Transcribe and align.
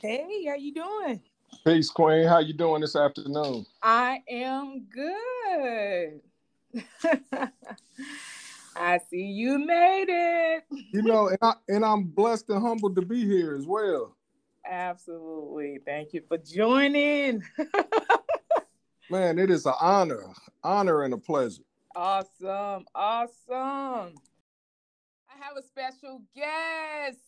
Hey, 0.00 0.44
how 0.46 0.54
you 0.56 0.74
doing? 0.74 1.22
Peace, 1.64 1.90
Queen. 1.90 2.26
How 2.28 2.40
you 2.40 2.52
doing 2.52 2.82
this 2.82 2.94
afternoon? 2.94 3.64
I 3.82 4.22
am 4.28 4.86
good. 4.92 6.20
I 8.76 8.98
see 9.08 9.22
you 9.22 9.58
made 9.58 10.08
it. 10.08 10.64
You 10.92 11.00
know, 11.02 11.28
and, 11.28 11.38
I, 11.40 11.54
and 11.68 11.82
I'm 11.82 12.04
blessed 12.04 12.50
and 12.50 12.60
humbled 12.60 12.94
to 12.96 13.02
be 13.02 13.24
here 13.24 13.56
as 13.56 13.66
well. 13.66 14.14
Absolutely. 14.68 15.78
Thank 15.86 16.12
you 16.12 16.22
for 16.28 16.36
joining. 16.36 17.42
Man, 19.10 19.38
it 19.38 19.50
is 19.50 19.64
an 19.64 19.72
honor, 19.80 20.22
honor 20.62 21.02
and 21.02 21.14
a 21.14 21.18
pleasure. 21.18 21.62
Awesome. 21.96 22.84
Awesome. 22.94 24.14
I 25.30 25.36
have 25.40 25.56
a 25.58 25.62
special 25.62 26.20
guest 26.36 27.18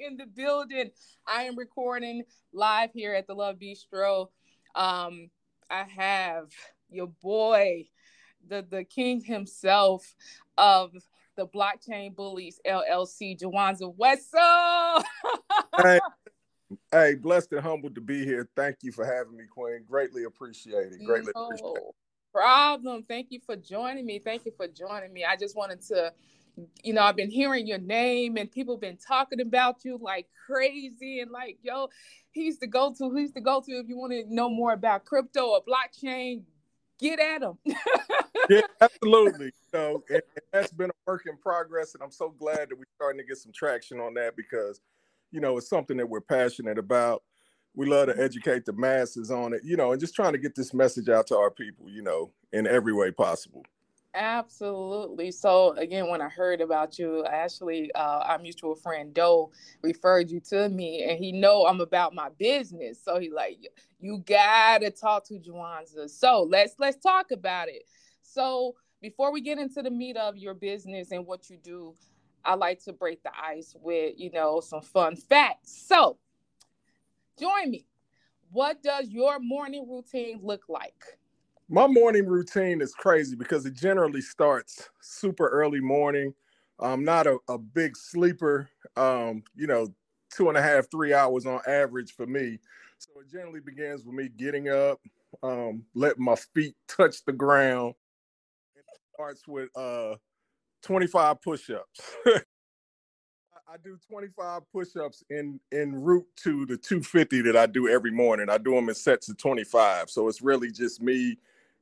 in 0.00 0.16
the 0.16 0.26
building. 0.26 0.90
I 1.26 1.42
am 1.42 1.58
recording 1.58 2.22
live 2.52 2.90
here 2.92 3.14
at 3.14 3.26
the 3.26 3.34
Love 3.34 3.56
Bistro. 3.58 4.28
Um, 4.76 5.28
I 5.70 5.82
have 5.82 6.50
your 6.88 7.08
boy, 7.08 7.88
the 8.46 8.64
the 8.70 8.84
king 8.84 9.20
himself 9.20 10.14
of 10.56 10.92
the 11.36 11.48
Blockchain 11.48 12.14
Bullyz 12.14 12.58
LLC, 12.64 13.36
Jawanza 13.36 13.92
Wetzel. 13.96 15.02
hey, 15.82 15.98
hey, 16.92 17.14
blessed 17.14 17.52
and 17.52 17.60
humbled 17.60 17.94
to 17.94 18.00
be 18.00 18.24
here. 18.24 18.48
Thank 18.56 18.78
you 18.82 18.92
for 18.92 19.04
having 19.04 19.36
me, 19.36 19.44
Queen. 19.50 19.84
Greatly 19.88 20.24
appreciate 20.24 20.92
it. 20.92 21.04
Greatly 21.04 21.32
no 21.34 21.44
appreciate 21.44 21.76
it. 21.76 21.94
Problem. 22.32 23.04
Thank 23.08 23.28
you 23.30 23.40
for 23.44 23.56
joining 23.56 24.04
me. 24.04 24.18
Thank 24.18 24.44
you 24.44 24.52
for 24.56 24.68
joining 24.68 25.12
me. 25.12 25.24
I 25.24 25.36
just 25.36 25.56
wanted 25.56 25.82
to 25.88 26.12
you 26.82 26.92
know, 26.92 27.02
I've 27.02 27.16
been 27.16 27.30
hearing 27.30 27.66
your 27.66 27.78
name 27.78 28.36
and 28.36 28.50
people 28.50 28.76
been 28.76 28.96
talking 28.96 29.40
about 29.40 29.84
you 29.84 29.98
like 30.00 30.26
crazy 30.46 31.20
and 31.20 31.30
like, 31.30 31.58
yo, 31.62 31.88
he's 32.30 32.58
the 32.58 32.66
go-to, 32.66 33.14
he's 33.14 33.32
the 33.32 33.40
go-to. 33.40 33.72
If 33.72 33.88
you 33.88 33.96
want 33.96 34.12
to 34.12 34.24
know 34.32 34.48
more 34.48 34.72
about 34.72 35.04
crypto 35.04 35.50
or 35.50 35.62
blockchain, 35.62 36.42
get 36.98 37.20
at 37.20 37.42
him. 37.42 37.58
yeah, 38.48 38.60
absolutely. 38.80 39.52
So 39.70 40.02
that's 40.52 40.72
been 40.72 40.90
a 40.90 40.94
work 41.06 41.24
in 41.26 41.36
progress, 41.36 41.94
and 41.94 42.02
I'm 42.02 42.10
so 42.10 42.30
glad 42.30 42.70
that 42.70 42.76
we're 42.76 42.84
starting 42.96 43.20
to 43.20 43.26
get 43.26 43.38
some 43.38 43.52
traction 43.52 44.00
on 44.00 44.14
that 44.14 44.36
because, 44.36 44.80
you 45.30 45.40
know, 45.40 45.58
it's 45.58 45.68
something 45.68 45.96
that 45.96 46.08
we're 46.08 46.20
passionate 46.20 46.78
about. 46.78 47.22
We 47.74 47.86
love 47.86 48.08
to 48.08 48.20
educate 48.20 48.64
the 48.64 48.72
masses 48.72 49.30
on 49.30 49.52
it, 49.52 49.60
you 49.64 49.76
know, 49.76 49.92
and 49.92 50.00
just 50.00 50.14
trying 50.14 50.32
to 50.32 50.38
get 50.38 50.54
this 50.54 50.74
message 50.74 51.08
out 51.08 51.26
to 51.28 51.36
our 51.36 51.50
people, 51.50 51.88
you 51.88 52.02
know, 52.02 52.32
in 52.52 52.66
every 52.66 52.92
way 52.92 53.10
possible. 53.10 53.64
Absolutely. 54.14 55.30
So 55.30 55.74
again, 55.76 56.08
when 56.08 56.20
I 56.20 56.28
heard 56.28 56.60
about 56.60 56.98
you, 56.98 57.24
actually, 57.26 57.92
uh, 57.92 58.24
our 58.26 58.38
mutual 58.38 58.74
friend 58.74 59.12
Doe 59.14 59.52
referred 59.82 60.30
you 60.30 60.40
to 60.48 60.68
me, 60.70 61.04
and 61.04 61.18
he 61.18 61.30
know 61.30 61.66
I'm 61.66 61.80
about 61.80 62.14
my 62.14 62.30
business. 62.38 62.98
So 63.02 63.20
he 63.20 63.30
like, 63.30 63.58
you 64.00 64.22
gotta 64.26 64.90
talk 64.90 65.24
to 65.28 65.38
Jawanza. 65.38 66.08
So 66.08 66.42
let's 66.50 66.74
let's 66.78 66.96
talk 66.96 67.30
about 67.30 67.68
it. 67.68 67.82
So 68.22 68.74
before 69.00 69.30
we 69.30 69.40
get 69.40 69.58
into 69.58 69.82
the 69.82 69.90
meat 69.90 70.16
of 70.16 70.36
your 70.36 70.54
business 70.54 71.12
and 71.12 71.26
what 71.26 71.48
you 71.50 71.58
do, 71.62 71.94
I 72.48 72.54
like 72.54 72.82
to 72.84 72.92
break 72.92 73.22
the 73.22 73.30
ice 73.40 73.76
with 73.80 74.14
you 74.16 74.30
know 74.32 74.60
some 74.60 74.82
fun 74.82 75.16
facts. 75.16 75.84
So 75.86 76.18
join 77.38 77.70
me. 77.70 77.86
What 78.50 78.82
does 78.82 79.10
your 79.10 79.38
morning 79.38 79.86
routine 79.88 80.40
look 80.42 80.62
like? 80.68 81.18
my 81.68 81.86
morning 81.86 82.26
routine 82.26 82.80
is 82.80 82.94
crazy 82.94 83.36
because 83.36 83.66
it 83.66 83.74
generally 83.74 84.22
starts 84.22 84.88
super 85.00 85.48
early 85.48 85.80
morning. 85.80 86.32
I'm 86.80 87.04
not 87.04 87.26
a, 87.26 87.38
a 87.48 87.58
big 87.58 87.96
sleeper, 87.96 88.70
um, 88.96 89.42
you 89.54 89.66
know, 89.66 89.88
two 90.30 90.48
and 90.48 90.56
a 90.56 90.62
half, 90.62 90.90
three 90.90 91.12
hours 91.12 91.44
on 91.44 91.60
average 91.66 92.14
for 92.14 92.26
me. 92.26 92.58
So 92.98 93.10
it 93.20 93.30
generally 93.30 93.60
begins 93.60 94.04
with 94.04 94.14
me 94.14 94.28
getting 94.28 94.70
up, 94.70 95.00
um, 95.42 95.84
letting 95.94 96.24
my 96.24 96.36
feet 96.54 96.74
touch 96.86 97.24
the 97.24 97.32
ground. 97.32 97.94
It 98.74 98.84
starts 99.12 99.46
with 99.46 99.68
uh, 99.76 100.14
25 100.82 101.40
push-ups. 101.42 102.00
I 103.70 103.76
do 103.84 103.98
25 104.08 104.62
push-ups 104.72 105.24
in 105.28 105.60
en 105.72 105.94
route 105.94 106.26
to 106.36 106.64
the 106.64 106.76
250 106.76 107.42
that 107.42 107.56
I 107.56 107.66
do 107.66 107.88
every 107.88 108.10
morning. 108.10 108.48
I 108.48 108.56
do 108.56 108.72
them 108.74 108.88
in 108.88 108.94
sets 108.94 109.28
of 109.28 109.36
25. 109.36 110.08
So 110.08 110.26
it's 110.26 110.40
really 110.40 110.70
just 110.72 111.02
me 111.02 111.36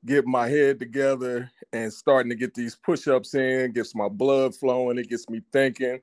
get 0.06 0.26
my 0.26 0.48
head 0.48 0.78
together 0.78 1.50
and 1.72 1.92
starting 1.92 2.30
to 2.30 2.36
get 2.36 2.54
these 2.54 2.76
push-ups 2.76 3.34
in 3.34 3.72
gets 3.72 3.94
my 3.94 4.08
blood 4.08 4.54
flowing 4.54 4.98
it 4.98 5.08
gets 5.08 5.28
me 5.28 5.40
thinking 5.52 6.00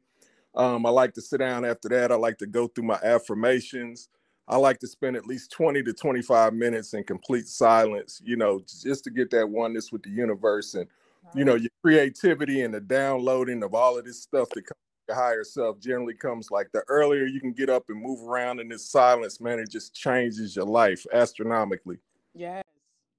um, 0.56 0.86
i 0.86 0.90
like 0.90 1.14
to 1.14 1.22
sit 1.22 1.38
down 1.38 1.64
after 1.64 1.88
that 1.90 2.12
i 2.12 2.16
like 2.16 2.38
to 2.38 2.46
go 2.46 2.68
through 2.68 2.84
my 2.84 3.00
affirmations 3.03 4.09
i 4.48 4.58
like 4.58 4.78
to 4.80 4.88
spend 4.88 5.16
at 5.16 5.26
least 5.26 5.52
20 5.52 5.84
to 5.84 5.94
25 5.94 6.53
minutes 6.53 6.94
in 6.94 7.03
complete 7.03 7.48
silence 7.48 8.22
you 8.26 8.36
know 8.36 8.59
just 8.84 9.03
to 9.03 9.09
get 9.09 9.30
that 9.30 9.50
oneness 9.50 9.92
with 9.92 10.03
the 10.03 10.09
universe 10.09 10.74
and 10.74 10.88
you 11.35 11.45
know 11.45 11.56
your 11.56 11.72
creativity 11.84 12.61
and 12.61 12.73
the 12.73 12.81
downloading 12.81 13.63
of 13.63 13.73
all 13.73 13.97
of 13.97 14.06
this 14.06 14.22
stuff 14.22 14.50
that 14.50 14.66
comes 14.66 14.78
your 15.07 15.17
higher 15.17 15.44
self 15.44 15.79
generally 15.79 16.13
comes 16.13 16.50
like 16.50 16.67
the 16.73 16.81
earlier 16.88 17.25
you 17.25 17.41
can 17.41 17.51
get 17.51 17.69
up 17.69 17.84
and 17.89 18.01
move 18.01 18.22
around 18.28 18.59
in 18.59 18.69
this 18.69 18.89
silence 18.89 19.41
man 19.41 19.59
it 19.59 19.69
just 19.69 19.94
changes 19.94 20.56
your 20.56 20.66
life 20.66 21.06
astronomically 21.13 21.97
yeah 22.34 22.61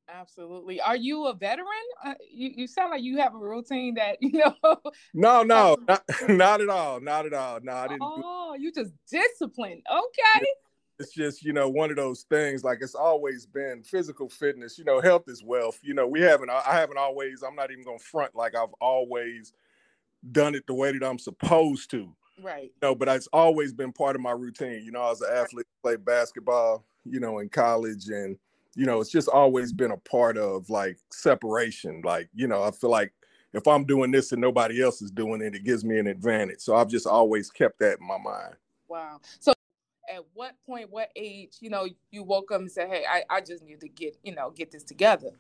Absolutely. 0.09 0.81
Are 0.81 0.97
you 0.97 1.27
a 1.27 1.35
veteran? 1.35 1.67
Uh, 2.05 2.15
you, 2.31 2.51
you 2.57 2.67
sound 2.67 2.91
like 2.91 3.03
you 3.03 3.19
have 3.19 3.35
a 3.35 3.39
routine 3.39 3.95
that, 3.95 4.19
you 4.21 4.33
know. 4.39 4.77
No, 5.13 5.43
no, 5.43 5.77
not, 5.89 6.05
not 6.29 6.61
at 6.61 6.69
all. 6.69 7.01
Not 7.01 7.27
at 7.27 7.33
all. 7.33 7.59
No, 7.63 7.73
I 7.73 7.89
didn't. 7.89 8.03
Oh, 8.03 8.55
you 8.59 8.73
just 8.73 8.93
disciplined. 9.11 9.83
Okay. 9.91 10.47
It's 10.99 11.13
just, 11.13 11.45
you 11.45 11.53
know, 11.53 11.69
one 11.69 11.91
of 11.91 11.97
those 11.97 12.23
things 12.31 12.63
like 12.63 12.79
it's 12.81 12.95
always 12.95 13.47
been 13.47 13.83
physical 13.83 14.29
fitness, 14.29 14.79
you 14.79 14.85
know, 14.85 15.01
health 15.01 15.25
is 15.27 15.43
wealth. 15.43 15.81
You 15.83 15.95
know, 15.95 16.07
we 16.07 16.21
haven't, 16.21 16.51
I 16.51 16.75
haven't 16.79 16.99
always, 16.99 17.43
I'm 17.43 17.57
not 17.57 17.73
even 17.73 17.85
going 17.85 17.99
to 17.99 18.05
front 18.05 18.35
like 18.35 18.55
I've 18.55 18.75
always 18.81 19.53
done 20.31 20.55
it 20.55 20.67
the 20.67 20.75
way 20.75 20.93
that 20.97 21.05
I'm 21.05 21.19
supposed 21.19 21.91
to. 21.91 22.15
Right. 22.41 22.65
You 22.65 22.89
know, 22.89 22.95
but 22.95 23.09
it's 23.09 23.29
always 23.33 23.73
been 23.73 23.93
part 23.93 24.15
of 24.15 24.23
my 24.23 24.31
routine. 24.31 24.85
You 24.85 24.93
know, 24.93 25.03
I 25.03 25.11
was 25.11 25.21
an 25.21 25.31
athlete, 25.35 25.67
played 25.83 26.05
basketball, 26.05 26.85
you 27.05 27.19
know, 27.19 27.41
in 27.41 27.49
college 27.49 28.09
and, 28.09 28.39
you 28.77 28.87
know, 28.87 29.01
it's 29.01 29.11
just 29.11 29.29
always 29.29 29.73
been 29.73 29.91
a 29.91 29.97
part 29.97 30.37
of 30.37 30.71
like 30.71 30.99
separation. 31.13 32.03
Like, 32.05 32.29
you 32.35 32.47
know, 32.47 32.63
I 32.63 32.71
feel 32.71 32.91
like 32.91 33.13
if 33.53 33.67
I'm 33.67 33.85
doing 33.85 34.11
this 34.11 34.33
and 34.33 34.41
nobody 34.41 34.83
else 34.83 35.03
is 35.03 35.11
doing 35.11 35.41
it, 35.41 35.55
it 35.55 35.65
gives 35.65 35.85
me 35.85 35.99
an 35.99 36.07
advantage. 36.07 36.61
So 36.61 36.75
I've 36.77 36.89
just 36.89 37.07
always 37.07 37.51
kept 37.51 37.79
that 37.81 37.99
in 38.01 38.07
my 38.07 38.19
mind. 38.19 38.55
Wow. 38.89 39.21
So 39.41 39.53
at 40.13 40.23
what 40.35 40.55
point, 40.67 40.91
what 40.91 41.11
age, 41.17 41.57
you 41.61 41.71
know, 41.71 41.87
you 42.11 42.23
woke 42.23 42.53
up 42.53 42.61
and 42.61 42.71
said, 42.71 42.89
Hey, 42.89 43.05
I, 43.09 43.23
I 43.31 43.41
just 43.41 43.63
need 43.65 43.81
to 43.81 43.89
get, 43.89 44.17
you 44.23 44.35
know, 44.35 44.51
get 44.51 44.71
this 44.71 44.85
together. 44.85 45.31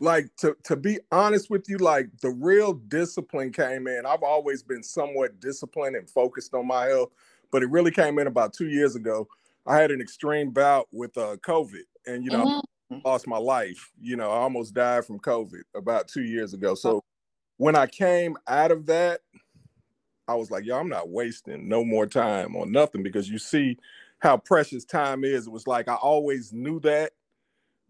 Like 0.00 0.34
to 0.38 0.56
to 0.64 0.74
be 0.74 0.98
honest 1.12 1.48
with 1.48 1.68
you, 1.68 1.78
like 1.78 2.08
the 2.20 2.30
real 2.30 2.72
discipline 2.72 3.52
came 3.52 3.86
in. 3.86 4.04
I've 4.04 4.24
always 4.24 4.62
been 4.62 4.82
somewhat 4.82 5.38
disciplined 5.38 5.94
and 5.94 6.10
focused 6.10 6.54
on 6.54 6.66
my 6.66 6.86
health, 6.86 7.10
but 7.52 7.62
it 7.62 7.70
really 7.70 7.92
came 7.92 8.18
in 8.18 8.26
about 8.26 8.52
two 8.52 8.68
years 8.68 8.96
ago. 8.96 9.28
I 9.64 9.76
had 9.76 9.92
an 9.92 10.00
extreme 10.00 10.50
bout 10.50 10.88
with 10.90 11.16
uh, 11.16 11.36
COVID, 11.46 11.84
and 12.06 12.24
you 12.24 12.32
know, 12.32 12.44
mm-hmm 12.44 12.58
lost 13.04 13.26
my 13.26 13.38
life. 13.38 13.90
You 14.00 14.16
know, 14.16 14.30
I 14.30 14.36
almost 14.36 14.74
died 14.74 15.04
from 15.04 15.18
COVID 15.18 15.62
about 15.74 16.08
two 16.08 16.22
years 16.22 16.54
ago. 16.54 16.74
So 16.74 17.02
when 17.56 17.76
I 17.76 17.86
came 17.86 18.36
out 18.46 18.70
of 18.70 18.86
that, 18.86 19.20
I 20.28 20.34
was 20.34 20.50
like, 20.50 20.64
yo, 20.64 20.78
I'm 20.78 20.88
not 20.88 21.08
wasting 21.08 21.68
no 21.68 21.84
more 21.84 22.06
time 22.06 22.56
on 22.56 22.72
nothing 22.72 23.02
because 23.02 23.28
you 23.28 23.38
see 23.38 23.78
how 24.20 24.36
precious 24.36 24.84
time 24.84 25.24
is. 25.24 25.46
It 25.46 25.52
was 25.52 25.66
like 25.66 25.88
I 25.88 25.94
always 25.94 26.52
knew 26.52 26.80
that, 26.80 27.12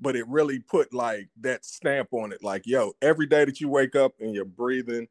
but 0.00 0.16
it 0.16 0.26
really 0.28 0.58
put 0.58 0.94
like 0.94 1.28
that 1.40 1.64
stamp 1.64 2.08
on 2.12 2.32
it. 2.32 2.42
Like, 2.42 2.66
yo, 2.66 2.92
every 3.02 3.26
day 3.26 3.44
that 3.44 3.60
you 3.60 3.68
wake 3.68 3.94
up 3.94 4.14
and 4.20 4.34
you're 4.34 4.44
breathing, 4.44 5.08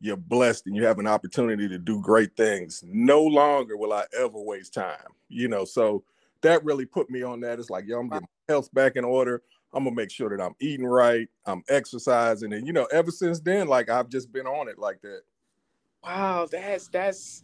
you're 0.00 0.16
blessed 0.16 0.66
and 0.66 0.76
you 0.76 0.84
have 0.84 0.98
an 0.98 1.06
opportunity 1.06 1.68
to 1.68 1.78
do 1.78 2.00
great 2.00 2.36
things. 2.36 2.84
No 2.86 3.22
longer 3.22 3.76
will 3.76 3.92
I 3.92 4.04
ever 4.16 4.38
waste 4.38 4.74
time, 4.74 5.12
you 5.28 5.48
know. 5.48 5.64
So 5.64 6.04
that 6.42 6.64
really 6.64 6.84
put 6.84 7.10
me 7.10 7.22
on 7.22 7.40
that. 7.40 7.58
It's 7.58 7.70
like, 7.70 7.86
yo, 7.86 7.98
I'm 7.98 8.08
getting 8.08 8.28
my 8.48 8.52
health 8.52 8.72
back 8.72 8.96
in 8.96 9.04
order. 9.04 9.42
I'm 9.72 9.84
gonna 9.84 9.96
make 9.96 10.10
sure 10.10 10.34
that 10.34 10.42
I'm 10.42 10.54
eating 10.60 10.86
right, 10.86 11.28
I'm 11.44 11.62
exercising, 11.68 12.52
and 12.54 12.66
you 12.66 12.72
know, 12.72 12.86
ever 12.86 13.10
since 13.10 13.40
then, 13.40 13.68
like 13.68 13.90
I've 13.90 14.08
just 14.08 14.32
been 14.32 14.46
on 14.46 14.68
it 14.68 14.78
like 14.78 15.02
that. 15.02 15.22
Wow, 16.02 16.46
that's 16.50 16.88
that's 16.88 17.42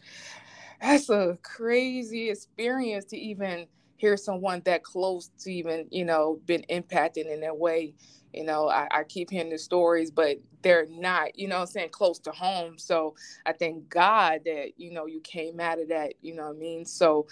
that's 0.81 1.09
a 1.11 1.39
crazy 1.43 2.31
experience 2.31 3.05
to 3.06 3.19
even 3.19 3.67
hear 3.97 4.17
someone 4.17 4.61
that 4.65 4.83
close 4.83 5.31
to 5.41 5.53
even 5.53 5.87
you 5.91 6.05
know 6.05 6.41
been 6.47 6.62
impacted 6.65 7.27
in 7.27 7.41
that 7.41 7.56
way. 7.56 7.95
You 8.33 8.45
know 8.45 8.69
I, 8.69 8.89
I, 8.91 9.05
keep 9.05 9.31
hearing 9.31 9.51
the 9.51 9.59
stories 9.59 10.11
but 10.11 10.39
they're 10.62 10.87
not 10.91 11.39
you 11.39 11.47
know 11.47 11.61
i'm 11.61 11.67
saying 11.67 11.91
close 11.91 12.19
to 12.21 12.33
home. 12.33 12.79
So 12.79 13.15
i 13.47 13.53
thank 13.53 13.89
god 13.89 14.41
that 14.45 14.73
you 14.77 14.91
know 14.93 15.06
you 15.06 15.21
came 15.21 15.61
out 15.61 15.79
of 15.79 15.89
that 15.89 16.15
you 16.21 16.35
know 16.35 16.49
what 16.49 16.56
i 16.56 16.59
mean? 16.59 16.85
So 16.85 17.27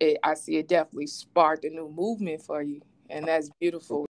it, 0.00 0.18
i 0.24 0.34
see 0.34 0.56
it 0.56 0.68
definitely 0.68 1.06
sparked 1.06 1.64
a 1.64 1.70
new 1.70 1.88
movement 1.88 2.42
for 2.42 2.62
you 2.62 2.80
and 3.08 3.26
that's 3.26 3.50
beautiful. 3.60 4.06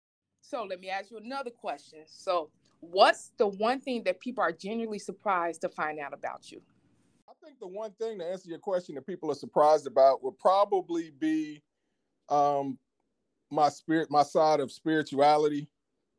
So 0.43 0.65
let 0.65 0.81
me 0.81 0.91
ask 0.91 1.11
you 1.11 1.17
another 1.17 1.51
question. 1.51 2.01
So 2.07 2.51
what's 2.91 3.33
the 3.39 3.47
one 3.47 3.81
thing 3.81 4.03
that 4.05 4.21
people 4.21 4.43
are 4.43 4.53
genuinely 4.53 4.99
surprised 4.99 5.61
to 5.63 5.69
find 5.69 5.99
out 5.99 6.13
about 6.13 6.51
you? 6.51 6.61
I 7.29 7.33
think 7.45 7.59
the 7.59 7.67
one 7.67 7.93
thing 7.93 8.19
to 8.19 8.27
answer 8.27 8.49
your 8.49 8.59
question 8.59 8.95
that 8.95 9.07
people 9.07 9.31
are 9.31 9.37
surprised 9.37 9.87
about 9.87 10.23
would 10.23 10.39
probably 10.39 11.11
be 11.19 11.63
um, 12.29 12.79
my 13.51 13.69
spirit, 13.69 14.11
my 14.11 14.23
side 14.23 14.61
of 14.61 14.73
spirituality. 14.73 15.69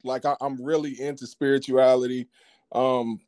Like 0.03 0.25
I, 0.25 0.35
am 0.41 0.63
really 0.63 1.01
into 1.01 1.25
spirituality. 1.25 2.27
Um, 2.71 3.19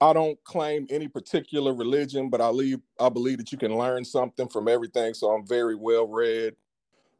I 0.00 0.12
don't 0.12 0.42
claim 0.44 0.86
any 0.90 1.08
particular 1.08 1.74
religion, 1.74 2.28
but 2.28 2.40
I 2.40 2.48
leave 2.48 2.80
I 3.00 3.08
believe 3.08 3.38
that 3.38 3.52
you 3.52 3.58
can 3.58 3.76
learn 3.76 4.04
something 4.04 4.48
from 4.48 4.68
everything. 4.68 5.14
So 5.14 5.30
I'm 5.30 5.46
very 5.46 5.74
well 5.74 6.06
read 6.06 6.54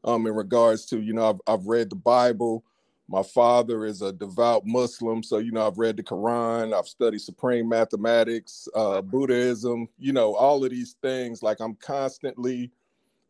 um, 0.03 0.25
in 0.27 0.33
regards 0.33 0.85
to, 0.87 1.01
you 1.01 1.13
know, 1.13 1.29
I've, 1.29 1.41
I've 1.53 1.65
read 1.65 1.89
the 1.89 1.95
Bible. 1.95 2.63
My 3.09 3.23
father 3.23 3.85
is 3.85 4.01
a 4.01 4.11
devout 4.11 4.65
Muslim, 4.65 5.23
so 5.23 5.37
you 5.37 5.51
know 5.51 5.65
I've 5.65 5.77
read 5.77 5.95
the 5.95 6.03
Quran, 6.03 6.77
I've 6.77 6.87
studied 6.87 7.21
supreme 7.21 7.69
mathematics, 7.69 8.67
uh, 8.75 9.01
Buddhism, 9.01 9.87
you 9.97 10.11
know 10.11 10.35
all 10.35 10.63
of 10.63 10.71
these 10.71 10.95
things. 11.01 11.41
Like 11.41 11.61
I'm 11.61 11.75
constantly, 11.75 12.69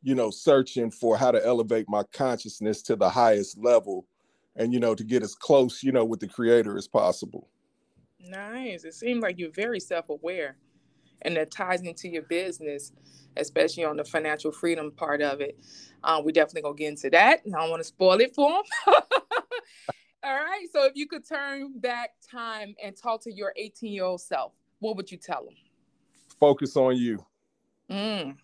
you 0.02 0.16
know, 0.16 0.32
searching 0.32 0.90
for 0.90 1.16
how 1.16 1.30
to 1.30 1.46
elevate 1.46 1.88
my 1.88 2.02
consciousness 2.12 2.82
to 2.84 2.96
the 2.96 3.10
highest 3.10 3.60
level, 3.60 4.08
and 4.56 4.74
you 4.74 4.80
know 4.80 4.96
to 4.96 5.04
get 5.04 5.22
as 5.22 5.36
close, 5.36 5.84
you 5.84 5.92
know, 5.92 6.06
with 6.06 6.22
the 6.22 6.28
Creator 6.28 6.76
as 6.76 6.88
possible. 6.88 7.48
Nice. 8.20 8.84
It 8.84 8.96
seems 8.96 9.22
like 9.22 9.38
you're 9.38 9.52
very 9.52 9.80
self-aware, 9.80 10.58
and 11.22 11.36
that 11.38 11.52
ties 11.52 11.84
into 11.84 12.10
your 12.10 12.24
business, 12.24 12.94
especially 13.36 13.86
on 13.86 13.98
the 13.98 14.04
financial 14.04 14.52
freedom 14.52 14.90
part 14.92 15.22
of 15.22 15.40
it. 15.40 15.60
Um, 16.04 16.26
we 16.26 16.32
definitely 16.32 16.64
gonna 16.64 16.76
get 16.76 16.88
into 16.90 17.12
that. 17.12 17.46
And 17.46 17.56
I 17.56 17.60
don't 17.60 17.70
want 17.70 17.82
to 17.82 17.88
spoil 17.88 18.20
it 18.22 18.34
for 18.34 18.64
them. 18.88 18.96
All 20.24 20.36
right. 20.36 20.66
So 20.72 20.86
if 20.86 20.94
you 20.96 21.08
could 21.08 21.28
turn 21.28 21.80
back 21.80 22.12
time 22.30 22.76
and 22.84 22.96
talk 22.96 23.22
to 23.24 23.34
your 23.34 23.54
18 23.56 23.94
year 23.94 24.06
old 24.06 24.22
self, 24.22 24.54
what 24.80 24.96
would 24.96 25.12
you 25.12 25.18
tell 25.18 25.46
them? 25.46 25.56
Focus 26.40 26.76
on 26.76 26.98
you. 26.98 27.26
Mm. 27.90 28.36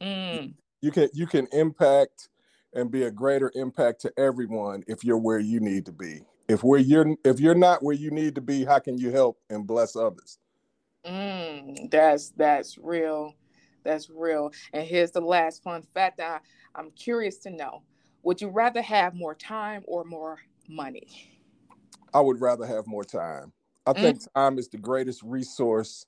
Mm. 0.00 0.54
You 0.80 0.90
can 0.90 1.08
you 1.12 1.26
can 1.26 1.46
impact 1.52 2.28
and 2.74 2.90
be 2.90 3.04
a 3.04 3.10
greater 3.10 3.50
impact 3.54 4.00
to 4.02 4.12
everyone 4.18 4.84
if 4.86 5.04
you're 5.04 5.18
where 5.18 5.38
you 5.38 5.60
need 5.60 5.86
to 5.86 5.92
be. 5.92 6.22
If 6.48 6.62
where 6.62 6.80
you're 6.80 7.16
if 7.24 7.40
you're 7.40 7.54
not 7.54 7.82
where 7.82 7.94
you 7.94 8.10
need 8.10 8.34
to 8.34 8.40
be, 8.40 8.64
how 8.64 8.78
can 8.78 8.98
you 8.98 9.10
help 9.10 9.38
and 9.48 9.66
bless 9.66 9.96
others? 9.96 10.38
Mm, 11.06 11.90
that's 11.90 12.30
that's 12.30 12.78
real. 12.78 13.34
That's 13.82 14.08
real. 14.10 14.50
And 14.72 14.86
here's 14.86 15.10
the 15.10 15.20
last 15.20 15.62
fun 15.62 15.82
fact 15.94 16.20
I, 16.20 16.40
I'm 16.74 16.90
curious 16.90 17.38
to 17.38 17.50
know. 17.50 17.82
Would 18.24 18.40
you 18.40 18.48
rather 18.48 18.82
have 18.82 19.14
more 19.14 19.34
time 19.34 19.84
or 19.86 20.04
more 20.04 20.38
money? 20.68 21.30
I 22.12 22.20
would 22.20 22.40
rather 22.40 22.64
have 22.64 22.86
more 22.86 23.04
time. 23.04 23.52
I 23.86 23.92
mm. 23.92 24.00
think 24.00 24.32
time 24.34 24.58
is 24.58 24.68
the 24.68 24.78
greatest 24.78 25.22
resource 25.22 26.06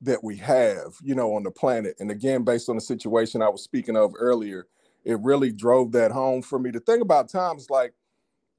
that 0.00 0.22
we 0.24 0.36
have, 0.36 0.94
you 1.02 1.14
know, 1.14 1.34
on 1.34 1.42
the 1.42 1.50
planet. 1.50 1.96
And 1.98 2.10
again, 2.10 2.42
based 2.42 2.68
on 2.68 2.76
the 2.76 2.80
situation 2.80 3.42
I 3.42 3.48
was 3.48 3.62
speaking 3.62 3.96
of 3.96 4.12
earlier, 4.18 4.66
it 5.04 5.20
really 5.20 5.52
drove 5.52 5.92
that 5.92 6.10
home 6.10 6.40
for 6.40 6.58
me. 6.58 6.70
The 6.70 6.80
thing 6.80 7.02
about 7.02 7.28
time 7.28 7.56
is 7.56 7.68
like, 7.68 7.92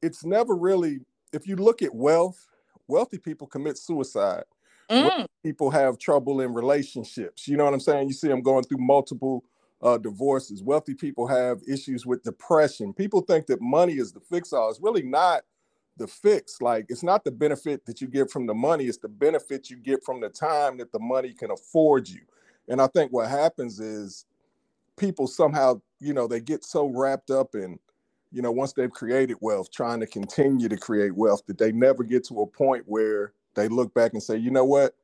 it's 0.01 0.23
never 0.23 0.55
really, 0.55 0.99
if 1.33 1.47
you 1.47 1.55
look 1.55 1.81
at 1.81 1.95
wealth, 1.95 2.45
wealthy 2.87 3.17
people 3.17 3.47
commit 3.47 3.77
suicide. 3.77 4.43
Mm. 4.89 5.25
People 5.43 5.69
have 5.71 5.97
trouble 5.97 6.41
in 6.41 6.53
relationships. 6.53 7.47
You 7.47 7.57
know 7.57 7.65
what 7.65 7.73
I'm 7.73 7.79
saying? 7.79 8.07
You 8.07 8.13
see 8.13 8.27
them 8.27 8.41
going 8.41 8.63
through 8.63 8.79
multiple 8.79 9.43
uh, 9.81 9.97
divorces. 9.97 10.63
Wealthy 10.63 10.93
people 10.93 11.27
have 11.27 11.61
issues 11.67 12.05
with 12.05 12.23
depression. 12.23 12.93
People 12.93 13.21
think 13.21 13.47
that 13.47 13.61
money 13.61 13.93
is 13.93 14.11
the 14.11 14.19
fix 14.19 14.53
all. 14.53 14.69
It's 14.69 14.81
really 14.81 15.03
not 15.03 15.43
the 15.97 16.07
fix. 16.07 16.61
Like, 16.61 16.85
it's 16.89 17.03
not 17.03 17.23
the 17.23 17.31
benefit 17.31 17.85
that 17.85 18.01
you 18.01 18.07
get 18.07 18.31
from 18.31 18.47
the 18.47 18.53
money, 18.53 18.85
it's 18.85 18.97
the 18.97 19.07
benefit 19.09 19.69
you 19.69 19.77
get 19.77 20.03
from 20.03 20.21
the 20.21 20.29
time 20.29 20.77
that 20.77 20.91
the 20.91 20.99
money 20.99 21.33
can 21.33 21.51
afford 21.51 22.09
you. 22.09 22.21
And 22.67 22.81
I 22.81 22.87
think 22.87 23.11
what 23.11 23.29
happens 23.29 23.79
is 23.79 24.25
people 24.97 25.27
somehow, 25.27 25.81
you 25.99 26.13
know, 26.13 26.27
they 26.27 26.39
get 26.39 26.63
so 26.63 26.87
wrapped 26.87 27.31
up 27.31 27.55
in, 27.55 27.79
you 28.31 28.41
know, 28.41 28.51
once 28.51 28.73
they've 28.73 28.91
created 28.91 29.37
wealth, 29.41 29.71
trying 29.71 29.99
to 30.01 30.07
continue 30.07 30.69
to 30.69 30.77
create 30.77 31.15
wealth, 31.15 31.41
that 31.47 31.57
they 31.57 31.71
never 31.71 32.03
get 32.03 32.23
to 32.25 32.41
a 32.41 32.47
point 32.47 32.83
where 32.85 33.33
they 33.55 33.67
look 33.67 33.93
back 33.93 34.13
and 34.13 34.21
say, 34.21 34.37
you 34.37 34.51
know 34.51 34.65
what? 34.65 34.95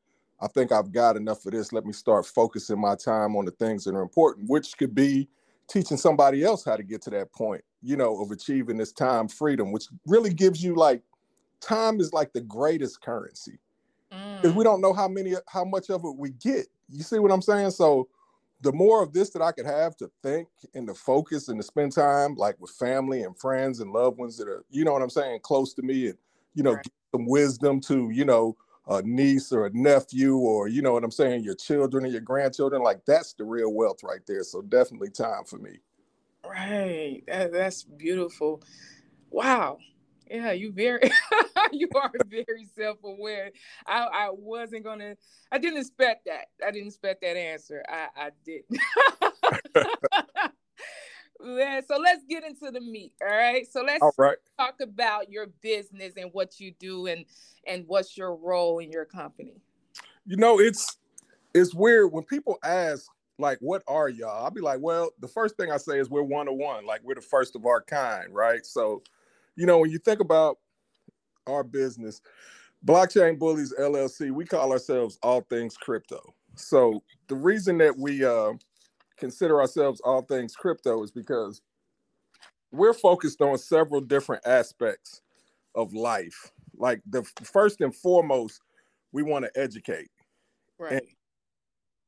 I 0.46 0.48
think 0.50 0.72
I've 0.72 0.92
got 0.92 1.18
enough 1.18 1.44
of 1.48 1.54
this. 1.54 1.74
Let 1.74 1.86
me 1.86 1.92
start 1.92 2.24
focusing 2.28 2.80
my 2.80 2.94
time 2.96 3.36
on 3.36 3.46
the 3.46 3.52
things 3.52 3.84
that 3.84 3.96
are 3.96 4.04
important, 4.04 4.48
which 4.48 4.78
could 4.78 4.94
be 4.94 5.28
teaching 5.68 5.98
somebody 5.98 6.44
else 6.44 6.64
how 6.64 6.76
to 6.76 6.84
get 6.84 7.02
to 7.02 7.10
that 7.10 7.34
point, 7.34 7.64
you 7.82 7.98
know, 7.98 8.22
of 8.22 8.30
achieving 8.30 8.78
this 8.78 8.92
time 8.92 9.28
freedom, 9.28 9.72
which 9.72 9.86
really 10.06 10.32
gives 10.32 10.64
you 10.64 10.76
like 10.76 11.02
time 11.62 12.00
is 12.00 12.14
like 12.14 12.32
the 12.32 12.42
greatest 12.42 13.02
currency. 13.02 13.58
Because 14.12 14.52
mm. 14.52 14.56
we 14.56 14.64
don't 14.64 14.82
know 14.82 14.94
how 14.94 15.08
many 15.08 15.34
how 15.48 15.66
much 15.66 15.90
of 15.90 16.06
it 16.06 16.16
we 16.16 16.30
get. 16.30 16.68
You 16.90 17.02
see 17.02 17.18
what 17.18 17.32
I'm 17.32 17.42
saying? 17.42 17.72
So 17.72 18.08
the 18.62 18.72
more 18.72 19.02
of 19.02 19.14
this 19.14 19.32
that 19.32 19.42
I 19.42 19.52
could 19.52 19.66
have 19.66 19.98
to 19.98 20.12
think 20.22 20.48
and 20.76 20.88
to 20.88 20.94
focus 20.94 21.48
and 21.48 21.60
to 21.60 21.64
spend 21.64 21.92
time 21.92 22.36
like 22.36 22.56
with 22.62 22.70
family 22.70 23.24
and 23.24 23.36
friends 23.36 23.80
and 23.80 23.92
loved 23.92 24.20
ones 24.20 24.38
that 24.38 24.48
are, 24.48 24.64
you 24.70 24.86
know 24.86 24.94
what 24.94 25.02
I'm 25.02 25.10
saying, 25.10 25.40
close 25.42 25.74
to 25.74 25.82
me 25.82 26.10
and, 26.10 26.18
you 26.54 26.62
know, 26.62 26.74
right 26.74 26.88
some 27.16 27.26
wisdom 27.26 27.80
to, 27.80 28.10
you 28.12 28.26
know, 28.26 28.56
a 28.88 29.02
niece 29.02 29.52
or 29.52 29.66
a 29.66 29.72
nephew 29.74 30.36
or 30.38 30.68
you 30.68 30.82
know 30.82 30.94
what 30.94 31.04
I'm 31.04 31.12
saying, 31.12 31.44
your 31.44 31.56
children 31.56 32.04
and 32.04 32.12
your 32.12 32.22
grandchildren. 32.22 32.82
Like 32.82 33.06
that's 33.06 33.34
the 33.34 33.44
real 33.44 33.74
wealth 33.74 34.04
right 34.04 34.22
there. 34.28 34.44
So 34.44 34.62
definitely 34.62 35.10
time 35.10 35.44
for 35.46 35.58
me. 35.58 35.80
Right. 36.46 37.24
That, 37.28 37.52
that's 37.52 37.84
beautiful. 37.84 38.64
Wow. 39.30 39.80
Yeah, 40.30 40.54
you 40.54 40.72
very 40.72 41.12
you 41.72 41.88
are 41.96 42.12
very 42.28 42.68
self-aware. 42.78 43.52
I, 43.86 44.00
I 44.02 44.30
wasn't 44.32 44.84
gonna 44.84 45.16
I 45.52 45.60
didn't 45.60 45.80
expect 45.80 46.26
that. 46.26 46.48
I 46.66 46.72
didn't 46.72 46.88
expect 46.88 47.22
that 47.22 47.38
answer. 47.38 47.84
I, 47.88 48.08
I 48.16 48.32
didn't. 48.44 48.80
Yeah, 51.46 51.82
so 51.88 51.98
let's 51.98 52.24
get 52.28 52.44
into 52.44 52.72
the 52.72 52.82
meat. 52.82 53.14
All 53.22 53.28
right. 53.28 53.68
So 53.72 53.84
let's 53.84 54.04
right. 54.18 54.38
talk 54.58 54.76
about 54.82 55.30
your 55.30 55.48
business 55.62 56.14
and 56.18 56.32
what 56.34 56.60
you 56.60 56.74
do 56.80 57.06
and 57.06 57.26
and 57.68 57.84
what's 57.88 58.18
your 58.18 58.36
role 58.36 58.80
in 58.80 58.92
your 58.92 59.06
company. 59.06 59.62
You 60.26 60.38
know, 60.38 60.60
it's 60.60 60.98
it's 61.54 61.74
weird 61.74 62.12
when 62.12 62.24
people 62.24 62.58
ask 62.64 63.06
like 63.38 63.60
what 63.60 63.84
are 63.88 64.10
y'all? 64.10 64.44
I'll 64.44 64.52
be 64.52 64.62
like, 64.62 64.80
well, 64.82 65.12
the 65.20 65.28
first 65.28 65.56
thing 65.56 65.72
I 65.72 65.78
say 65.78 66.00
is 66.00 66.10
we're 66.10 66.24
one 66.24 66.48
on 66.48 66.58
one, 66.58 66.86
like 66.86 67.02
we're 67.04 67.16
the 67.16 67.22
first 67.22 67.56
of 67.56 67.66
our 67.66 67.82
kind, 67.82 68.34
right? 68.34 68.66
So, 68.66 69.04
you 69.56 69.66
know, 69.68 69.78
when 69.80 69.92
you 69.92 70.00
think 70.00 70.22
about 70.22 70.58
our 71.46 71.64
business, 71.64 72.22
Blockchain 72.86 73.38
Bullyz 73.38 73.74
LLC, 73.80 74.32
we 74.32 74.46
call 74.46 74.72
ourselves 74.72 75.20
all 75.22 75.42
things 75.42 75.78
crypto. 75.78 76.34
So 76.56 77.04
the 77.28 77.36
reason 77.36 77.78
that 77.80 77.96
we 77.98 78.24
uh 78.26 78.54
consider 79.18 79.62
ourselves 79.62 80.02
all 80.04 80.22
things 80.22 80.56
crypto 80.56 81.04
is 81.04 81.12
because 81.12 81.62
we're 82.72 82.94
focused 82.94 83.42
on 83.42 83.58
several 83.58 84.02
different 84.02 84.46
aspects 84.46 85.22
of 85.76 85.94
life. 85.94 86.52
Like 86.78 87.02
the 87.10 87.24
first 87.44 87.82
and 87.82 87.96
foremost, 87.96 88.62
we 89.12 89.24
want 89.24 89.46
to 89.46 89.52
educate. 89.60 90.10
Right. 90.78 90.94
And 90.94 91.02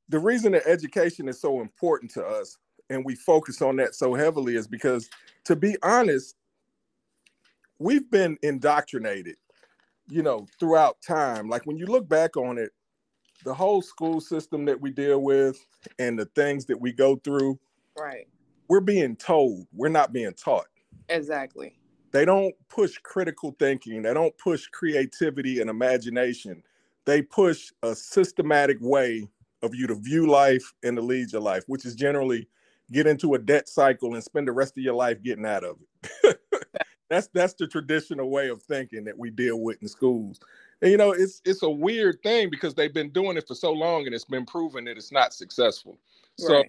the 0.09 0.19
reason 0.19 0.53
that 0.53 0.67
education 0.67 1.27
is 1.27 1.39
so 1.39 1.61
important 1.61 2.11
to 2.11 2.25
us 2.25 2.57
and 2.89 3.03
we 3.03 3.15
focus 3.15 3.61
on 3.61 3.75
that 3.77 3.95
so 3.95 4.13
heavily 4.13 4.55
is 4.55 4.67
because 4.67 5.09
to 5.45 5.55
be 5.55 5.75
honest, 5.83 6.35
we've 7.79 8.09
been 8.09 8.37
indoctrinated, 8.43 9.35
you 10.07 10.23
know, 10.23 10.47
throughout 10.59 10.97
time. 11.01 11.49
Like 11.49 11.65
when 11.65 11.77
you 11.77 11.85
look 11.85 12.07
back 12.07 12.37
on 12.37 12.57
it, 12.57 12.71
the 13.43 13.53
whole 13.53 13.81
school 13.81 14.19
system 14.19 14.65
that 14.65 14.79
we 14.79 14.91
deal 14.91 15.21
with 15.21 15.63
and 15.99 16.17
the 16.17 16.25
things 16.25 16.65
that 16.65 16.79
we 16.79 16.91
go 16.91 17.15
through, 17.17 17.59
right? 17.97 18.27
We're 18.69 18.81
being 18.81 19.15
told, 19.15 19.67
we're 19.73 19.89
not 19.89 20.11
being 20.11 20.33
taught. 20.33 20.67
Exactly. 21.09 21.77
They 22.11 22.25
don't 22.25 22.53
push 22.69 22.97
critical 22.97 23.55
thinking, 23.59 24.01
they 24.01 24.13
don't 24.13 24.37
push 24.37 24.67
creativity 24.67 25.61
and 25.61 25.69
imagination. 25.69 26.63
They 27.05 27.21
push 27.21 27.71
a 27.83 27.95
systematic 27.95 28.77
way 28.81 29.29
of 29.63 29.73
you 29.73 29.87
to 29.87 29.95
view 29.95 30.27
life 30.27 30.73
and 30.83 30.97
to 30.97 31.01
lead 31.01 31.31
your 31.31 31.41
life, 31.41 31.63
which 31.67 31.85
is 31.85 31.95
generally 31.95 32.47
get 32.91 33.07
into 33.07 33.33
a 33.33 33.39
debt 33.39 33.67
cycle 33.69 34.13
and 34.13 34.23
spend 34.23 34.47
the 34.47 34.51
rest 34.51 34.77
of 34.77 34.83
your 34.83 34.93
life 34.93 35.21
getting 35.23 35.45
out 35.45 35.63
of 35.63 35.77
it. 36.23 36.39
that's 37.09 37.27
that's 37.33 37.53
the 37.53 37.67
traditional 37.67 38.29
way 38.29 38.49
of 38.49 38.61
thinking 38.63 39.05
that 39.05 39.17
we 39.17 39.29
deal 39.29 39.59
with 39.61 39.81
in 39.81 39.87
schools. 39.87 40.39
And 40.81 40.91
you 40.91 40.97
know, 40.97 41.11
it's 41.11 41.41
it's 41.45 41.63
a 41.63 41.69
weird 41.69 42.21
thing 42.23 42.49
because 42.49 42.75
they've 42.75 42.93
been 42.93 43.09
doing 43.09 43.37
it 43.37 43.47
for 43.47 43.55
so 43.55 43.71
long 43.71 44.05
and 44.05 44.13
it's 44.13 44.25
been 44.25 44.45
proven 44.45 44.85
that 44.85 44.97
it's 44.97 45.11
not 45.11 45.33
successful. 45.33 45.97
So 46.37 46.63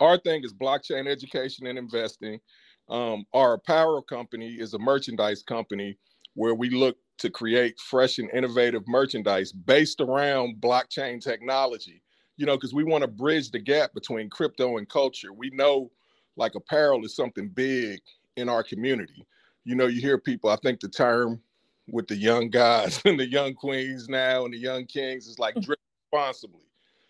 our 0.00 0.18
thing 0.18 0.44
is 0.44 0.54
blockchain 0.54 1.06
education 1.06 1.66
and 1.66 1.78
investing. 1.78 2.40
Um, 2.88 3.24
our 3.34 3.54
apparel 3.54 4.02
company 4.02 4.54
is 4.54 4.74
a 4.74 4.78
merchandise 4.78 5.42
company 5.42 5.98
where 6.34 6.54
we 6.54 6.70
look 6.70 6.96
to 7.18 7.30
create 7.30 7.78
fresh 7.80 8.18
and 8.18 8.30
innovative 8.30 8.86
merchandise 8.86 9.52
based 9.52 10.00
around 10.00 10.56
blockchain 10.60 11.20
technology. 11.20 12.02
You 12.38 12.46
know, 12.46 12.56
because 12.56 12.74
we 12.74 12.84
want 12.84 13.02
to 13.02 13.08
bridge 13.08 13.50
the 13.50 13.58
gap 13.58 13.94
between 13.94 14.28
crypto 14.28 14.76
and 14.76 14.88
culture. 14.88 15.32
We 15.32 15.50
know 15.50 15.90
like 16.36 16.54
apparel 16.54 17.04
is 17.04 17.16
something 17.16 17.48
big 17.48 18.00
in 18.36 18.48
our 18.48 18.62
community. 18.62 19.26
You 19.64 19.74
know, 19.74 19.86
you 19.86 20.00
hear 20.00 20.18
people, 20.18 20.50
I 20.50 20.56
think 20.56 20.80
the 20.80 20.88
term 20.88 21.40
with 21.88 22.08
the 22.08 22.16
young 22.16 22.50
guys 22.50 23.00
and 23.04 23.18
the 23.18 23.28
young 23.28 23.54
queens 23.54 24.08
now 24.08 24.44
and 24.44 24.54
the 24.54 24.58
young 24.58 24.86
kings 24.86 25.26
is 25.26 25.38
like 25.38 25.54
mm. 25.54 25.64
drip 25.64 25.80
responsibly. 26.12 26.60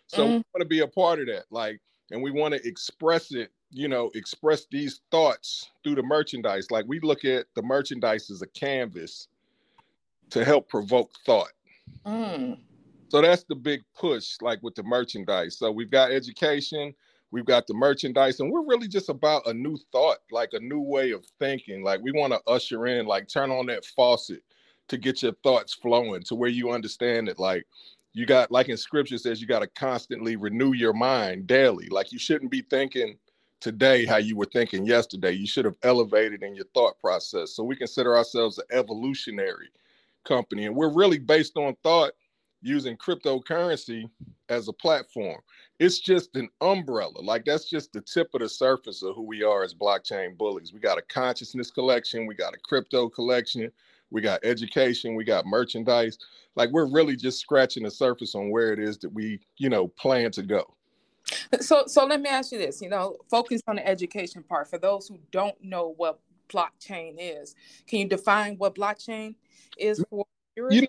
So 0.08 0.18
mm-hmm. 0.18 0.32
we 0.32 0.44
want 0.54 0.60
to 0.60 0.66
be 0.66 0.80
a 0.80 0.86
part 0.86 1.20
of 1.20 1.26
that. 1.26 1.44
Like, 1.50 1.80
and 2.10 2.22
we 2.22 2.30
want 2.30 2.54
to 2.54 2.66
express 2.66 3.32
it, 3.32 3.50
you 3.70 3.88
know, 3.88 4.10
express 4.14 4.66
these 4.70 5.00
thoughts 5.10 5.70
through 5.82 5.96
the 5.96 6.02
merchandise. 6.02 6.70
Like 6.70 6.84
we 6.86 7.00
look 7.00 7.24
at 7.24 7.46
the 7.54 7.62
merchandise 7.62 8.30
as 8.30 8.42
a 8.42 8.46
canvas 8.46 9.28
to 10.30 10.44
help 10.44 10.68
provoke 10.68 11.10
thought. 11.24 11.52
Mm. 12.06 12.58
So 13.08 13.20
that's 13.20 13.44
the 13.44 13.54
big 13.54 13.82
push, 13.96 14.36
like 14.40 14.62
with 14.62 14.74
the 14.74 14.82
merchandise. 14.82 15.58
So 15.58 15.70
we've 15.70 15.90
got 15.90 16.10
education, 16.10 16.94
we've 17.30 17.44
got 17.44 17.66
the 17.66 17.74
merchandise, 17.74 18.40
and 18.40 18.50
we're 18.50 18.64
really 18.64 18.88
just 18.88 19.08
about 19.08 19.46
a 19.46 19.54
new 19.54 19.78
thought, 19.92 20.18
like 20.30 20.50
a 20.52 20.60
new 20.60 20.80
way 20.80 21.12
of 21.12 21.24
thinking. 21.38 21.82
Like 21.82 22.00
we 22.02 22.12
want 22.12 22.32
to 22.32 22.40
usher 22.46 22.86
in, 22.86 23.06
like 23.06 23.28
turn 23.28 23.50
on 23.50 23.66
that 23.66 23.84
faucet 23.84 24.42
to 24.88 24.96
get 24.96 25.22
your 25.22 25.32
thoughts 25.42 25.74
flowing 25.74 26.22
to 26.24 26.34
where 26.34 26.50
you 26.50 26.70
understand 26.70 27.28
it. 27.28 27.38
Like 27.38 27.66
you 28.12 28.26
got, 28.26 28.50
like 28.50 28.68
in 28.68 28.76
scripture 28.76 29.18
says, 29.18 29.40
you 29.40 29.46
got 29.46 29.60
to 29.60 29.66
constantly 29.66 30.36
renew 30.36 30.72
your 30.72 30.92
mind 30.92 31.46
daily. 31.46 31.88
Like 31.88 32.12
you 32.12 32.18
shouldn't 32.18 32.50
be 32.50 32.62
thinking 32.62 33.18
today 33.60 34.04
how 34.04 34.18
you 34.18 34.36
were 34.36 34.46
thinking 34.46 34.86
yesterday. 34.86 35.32
You 35.32 35.46
should 35.46 35.64
have 35.64 35.76
elevated 35.82 36.42
in 36.42 36.54
your 36.54 36.66
thought 36.74 36.98
process. 36.98 37.52
So 37.52 37.64
we 37.64 37.76
consider 37.76 38.16
ourselves 38.16 38.58
an 38.58 38.64
evolutionary 38.70 39.70
company, 40.24 40.66
and 40.66 40.74
we're 40.74 40.92
really 40.92 41.18
based 41.18 41.56
on 41.56 41.76
thought 41.82 42.12
using 42.62 42.96
cryptocurrency 42.96 44.08
as 44.48 44.68
a 44.68 44.72
platform. 44.72 45.40
It's 45.78 46.00
just 46.00 46.34
an 46.36 46.48
umbrella. 46.60 47.20
Like 47.20 47.44
that's 47.44 47.68
just 47.68 47.92
the 47.92 48.00
tip 48.00 48.28
of 48.34 48.40
the 48.40 48.48
surface 48.48 49.02
of 49.02 49.14
who 49.14 49.22
we 49.22 49.42
are 49.42 49.62
as 49.62 49.74
blockchain 49.74 50.36
Bullyz. 50.36 50.72
We 50.72 50.80
got 50.80 50.98
a 50.98 51.02
consciousness 51.02 51.70
collection, 51.70 52.26
we 52.26 52.34
got 52.34 52.54
a 52.54 52.58
crypto 52.58 53.08
collection, 53.08 53.70
we 54.10 54.20
got 54.20 54.44
education, 54.44 55.14
we 55.14 55.24
got 55.24 55.46
merchandise. 55.46 56.18
Like 56.54 56.70
we're 56.70 56.90
really 56.90 57.16
just 57.16 57.40
scratching 57.40 57.82
the 57.82 57.90
surface 57.90 58.34
on 58.34 58.50
where 58.50 58.72
it 58.72 58.78
is 58.78 58.98
that 58.98 59.12
we, 59.12 59.40
you 59.58 59.68
know, 59.68 59.88
plan 59.88 60.30
to 60.32 60.42
go. 60.42 60.74
So 61.60 61.84
so 61.86 62.06
let 62.06 62.20
me 62.20 62.28
ask 62.28 62.52
you 62.52 62.58
this, 62.58 62.80
you 62.80 62.88
know, 62.88 63.16
focus 63.30 63.60
on 63.66 63.76
the 63.76 63.86
education 63.86 64.42
part 64.42 64.68
for 64.68 64.78
those 64.78 65.08
who 65.08 65.18
don't 65.32 65.56
know 65.62 65.94
what 65.96 66.20
blockchain 66.48 67.16
is. 67.18 67.54
Can 67.86 68.00
you 68.00 68.08
define 68.08 68.56
what 68.58 68.74
blockchain 68.74 69.34
is 69.76 70.04
for 70.08 70.24
you 70.56 70.82
know, 70.82 70.86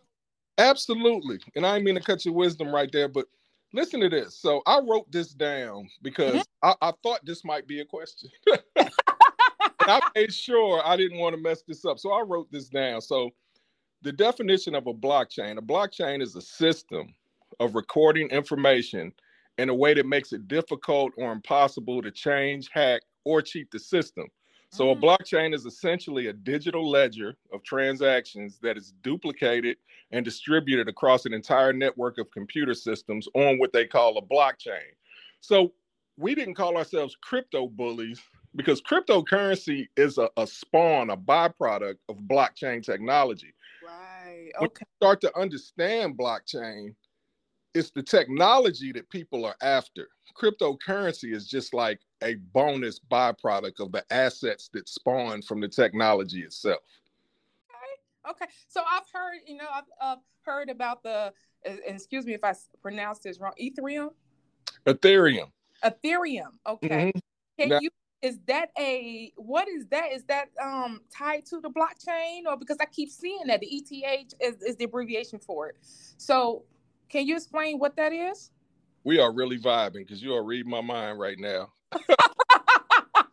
Absolutely. 0.57 1.39
And 1.55 1.65
I 1.65 1.79
mean 1.79 1.95
to 1.95 2.01
cut 2.01 2.25
your 2.25 2.33
wisdom 2.33 2.73
right 2.73 2.91
there, 2.91 3.07
but 3.07 3.27
listen 3.73 3.99
to 3.99 4.09
this. 4.09 4.35
So 4.35 4.61
I 4.65 4.79
wrote 4.79 5.11
this 5.11 5.33
down 5.33 5.89
because 6.01 6.35
mm-hmm. 6.35 6.69
I, 6.81 6.89
I, 6.89 6.93
thought 7.03 7.25
this 7.25 7.45
might 7.45 7.67
be 7.67 7.81
a 7.81 7.85
question. 7.85 8.29
I 9.87 9.99
made 10.15 10.33
sure 10.33 10.81
I 10.85 10.97
didn't 10.97 11.19
want 11.19 11.35
to 11.35 11.41
mess 11.41 11.63
this 11.67 11.85
up. 11.85 11.99
So 11.99 12.11
I 12.11 12.21
wrote 12.21 12.51
this 12.51 12.69
down. 12.69 13.01
So 13.01 13.31
the 14.01 14.11
definition 14.11 14.75
of 14.75 14.87
a 14.87 14.93
blockchain, 14.93 15.57
a 15.57 15.61
blockchain 15.61 16.21
is 16.21 16.35
a 16.35 16.41
system 16.41 17.13
of 17.59 17.75
recording 17.75 18.27
information 18.29 19.11
in 19.57 19.69
a 19.69 19.73
way 19.73 19.93
that 19.93 20.05
makes 20.05 20.33
it 20.33 20.47
difficult 20.47 21.13
or 21.17 21.31
impossible 21.31 22.01
to 22.01 22.11
change, 22.11 22.69
hack, 22.71 23.01
or 23.23 23.41
cheat 23.41 23.71
the 23.71 23.79
system. 23.79 24.27
So 24.69 24.91
a 24.91 24.95
mm. 24.95 25.01
blockchain 25.01 25.53
is 25.55 25.65
essentially 25.65 26.27
a 26.27 26.33
digital 26.33 26.89
ledger 26.89 27.35
of 27.53 27.63
transactions 27.63 28.59
that 28.61 28.77
is 28.77 28.93
duplicated 29.01 29.77
and 30.11 30.23
distributed 30.23 30.87
across 30.87 31.25
an 31.25 31.33
entire 31.33 31.73
network 31.73 32.17
of 32.17 32.29
computer 32.31 32.73
systems 32.73 33.27
on 33.33 33.57
what 33.57 33.73
they 33.73 33.85
call 33.85 34.17
a 34.17 34.21
blockchain. 34.21 34.91
So 35.39 35.73
we 36.17 36.35
didn't 36.35 36.55
call 36.55 36.77
ourselves 36.77 37.15
crypto 37.21 37.67
bullies 37.67 38.21
because 38.57 38.81
cryptocurrency 38.81 39.87
is 39.95 40.17
a, 40.17 40.29
a 40.35 40.47
spawn, 40.47 41.11
a 41.11 41.15
byproduct 41.15 41.97
of 42.09 42.17
blockchain 42.17 42.83
technology. 42.83 43.53
Right. 43.85 44.49
Okay. 44.55 44.59
When 44.59 44.69
you 44.71 44.85
start 44.99 45.21
to 45.21 45.39
understand 45.39 46.17
blockchain, 46.17 46.95
it's 47.75 47.91
the 47.91 48.01
technology 48.01 48.91
that 48.93 49.07
people 49.11 49.45
are 49.45 49.55
after. 49.61 50.09
Cryptocurrency 50.35 51.33
is 51.33 51.47
just 51.47 51.73
like 51.73 51.99
a 52.23 52.35
bonus 52.51 52.99
byproduct 52.99 53.79
of 53.79 53.91
the 53.91 54.03
assets 54.09 54.69
that 54.73 54.89
spawn 54.89 55.43
from 55.43 55.61
the 55.61 55.67
technology 55.67 56.41
itself. 56.41 56.79
Okay. 57.69 58.31
Okay. 58.31 58.51
So 58.67 58.81
I've 58.89 59.03
heard, 59.13 59.37
you 59.45 59.57
know, 59.57 59.67
I've 59.71 59.83
uh, 60.01 60.15
heard 60.41 60.69
about 60.69 61.03
the, 61.03 61.31
excuse 61.63 62.25
me 62.25 62.33
if 62.33 62.43
I 62.43 62.55
pronounced 62.81 63.21
this 63.21 63.39
wrong, 63.39 63.53
Ethereum? 63.61 64.09
Ethereum. 64.87 65.51
Ethereum. 65.85 66.53
Okay. 66.65 66.87
Mm-hmm. 66.87 67.19
Can 67.59 67.69
now, 67.69 67.79
you 67.79 67.89
is 68.21 68.39
that 68.47 68.69
a 68.77 69.31
what 69.35 69.67
is 69.67 69.85
that? 69.87 70.11
Is 70.11 70.23
that 70.25 70.49
um 70.61 71.01
tied 71.15 71.45
to 71.47 71.59
the 71.59 71.69
blockchain? 71.69 72.45
Or 72.47 72.57
because 72.57 72.77
i 72.81 72.85
keep 72.85 73.09
seeing 73.09 73.47
that 73.47 73.59
the 73.59 73.67
eth 73.67 74.33
is, 74.39 74.61
is 74.61 74.75
the 74.77 74.85
abbreviation 74.85 75.39
for 75.39 75.69
it. 75.69 75.75
So 75.81 76.63
can 77.09 77.27
you 77.27 77.35
explain 77.35 77.79
what 77.79 77.95
that 77.97 78.11
is? 78.11 78.51
We 79.03 79.19
are 79.19 79.31
really 79.31 79.57
vibing 79.57 80.05
because 80.05 80.21
you 80.21 80.33
are 80.33 80.43
reading 80.43 80.69
my 80.69 80.81
mind 80.81 81.19
right 81.19 81.37
now. 81.39 81.71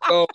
So 0.07 0.27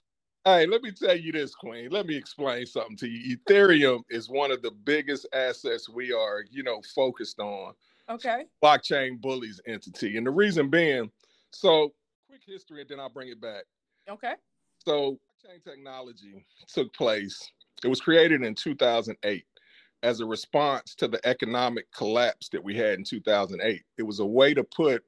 hey 0.46 0.65
let 0.65 0.82
me 0.82 0.91
tell 0.91 1.15
you 1.15 1.32
this 1.32 1.53
queen. 1.53 1.91
Let 1.91 2.08
me 2.08 2.15
explain 2.15 2.65
something 2.65 2.98
to 2.98 3.08
you. 3.08 3.38
Ethereum 3.38 4.01
is 4.10 4.27
one 4.27 4.50
of 4.50 4.63
the 4.63 4.72
biggest 4.72 5.27
assets 5.32 5.88
we 5.88 6.12
are 6.12 6.44
you 6.50 6.63
know 6.63 6.82
focused 6.96 7.39
on. 7.39 7.74
Okay. 8.10 8.46
Blockchain 8.63 9.22
Bullyz 9.22 9.60
entity. 9.68 10.18
And 10.18 10.25
the 10.25 10.32
reason 10.32 10.72
being 10.72 11.12
so 11.51 11.94
quick 12.27 12.41
history 12.46 12.82
and 12.82 12.89
then 12.89 13.00
i'll 13.00 13.10
bring 13.10 13.29
it 13.29 13.41
back 13.41 13.63
Okay. 14.08 14.34
So 14.86 15.20
blockchain 15.50 15.63
technology 15.63 16.46
took 16.68 16.94
place. 16.94 17.51
It 17.84 17.88
was 17.88 18.01
created 18.01 18.44
in 18.44 18.56
2008 18.56 19.46
as 20.03 20.20
a 20.20 20.25
response 20.25 20.96
to 20.96 21.08
the 21.08 21.25
economic 21.27 21.91
collapse 21.91 22.50
that 22.50 22.63
we 22.63 22.75
had 22.75 22.98
in 22.98 23.03
2008. 23.03 23.84
It 23.98 24.03
was 24.03 24.20
a 24.20 24.25
way 24.25 24.53
to 24.53 24.63
put 24.63 25.03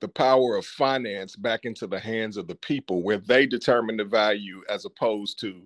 the 0.00 0.08
power 0.08 0.56
of 0.56 0.66
finance 0.66 1.36
back 1.36 1.64
into 1.64 1.86
the 1.86 1.98
hands 1.98 2.36
of 2.36 2.46
the 2.46 2.54
people 2.56 3.02
where 3.02 3.18
they 3.18 3.46
determine 3.46 3.96
the 3.96 4.04
value 4.04 4.62
as 4.68 4.84
opposed 4.84 5.38
to 5.40 5.62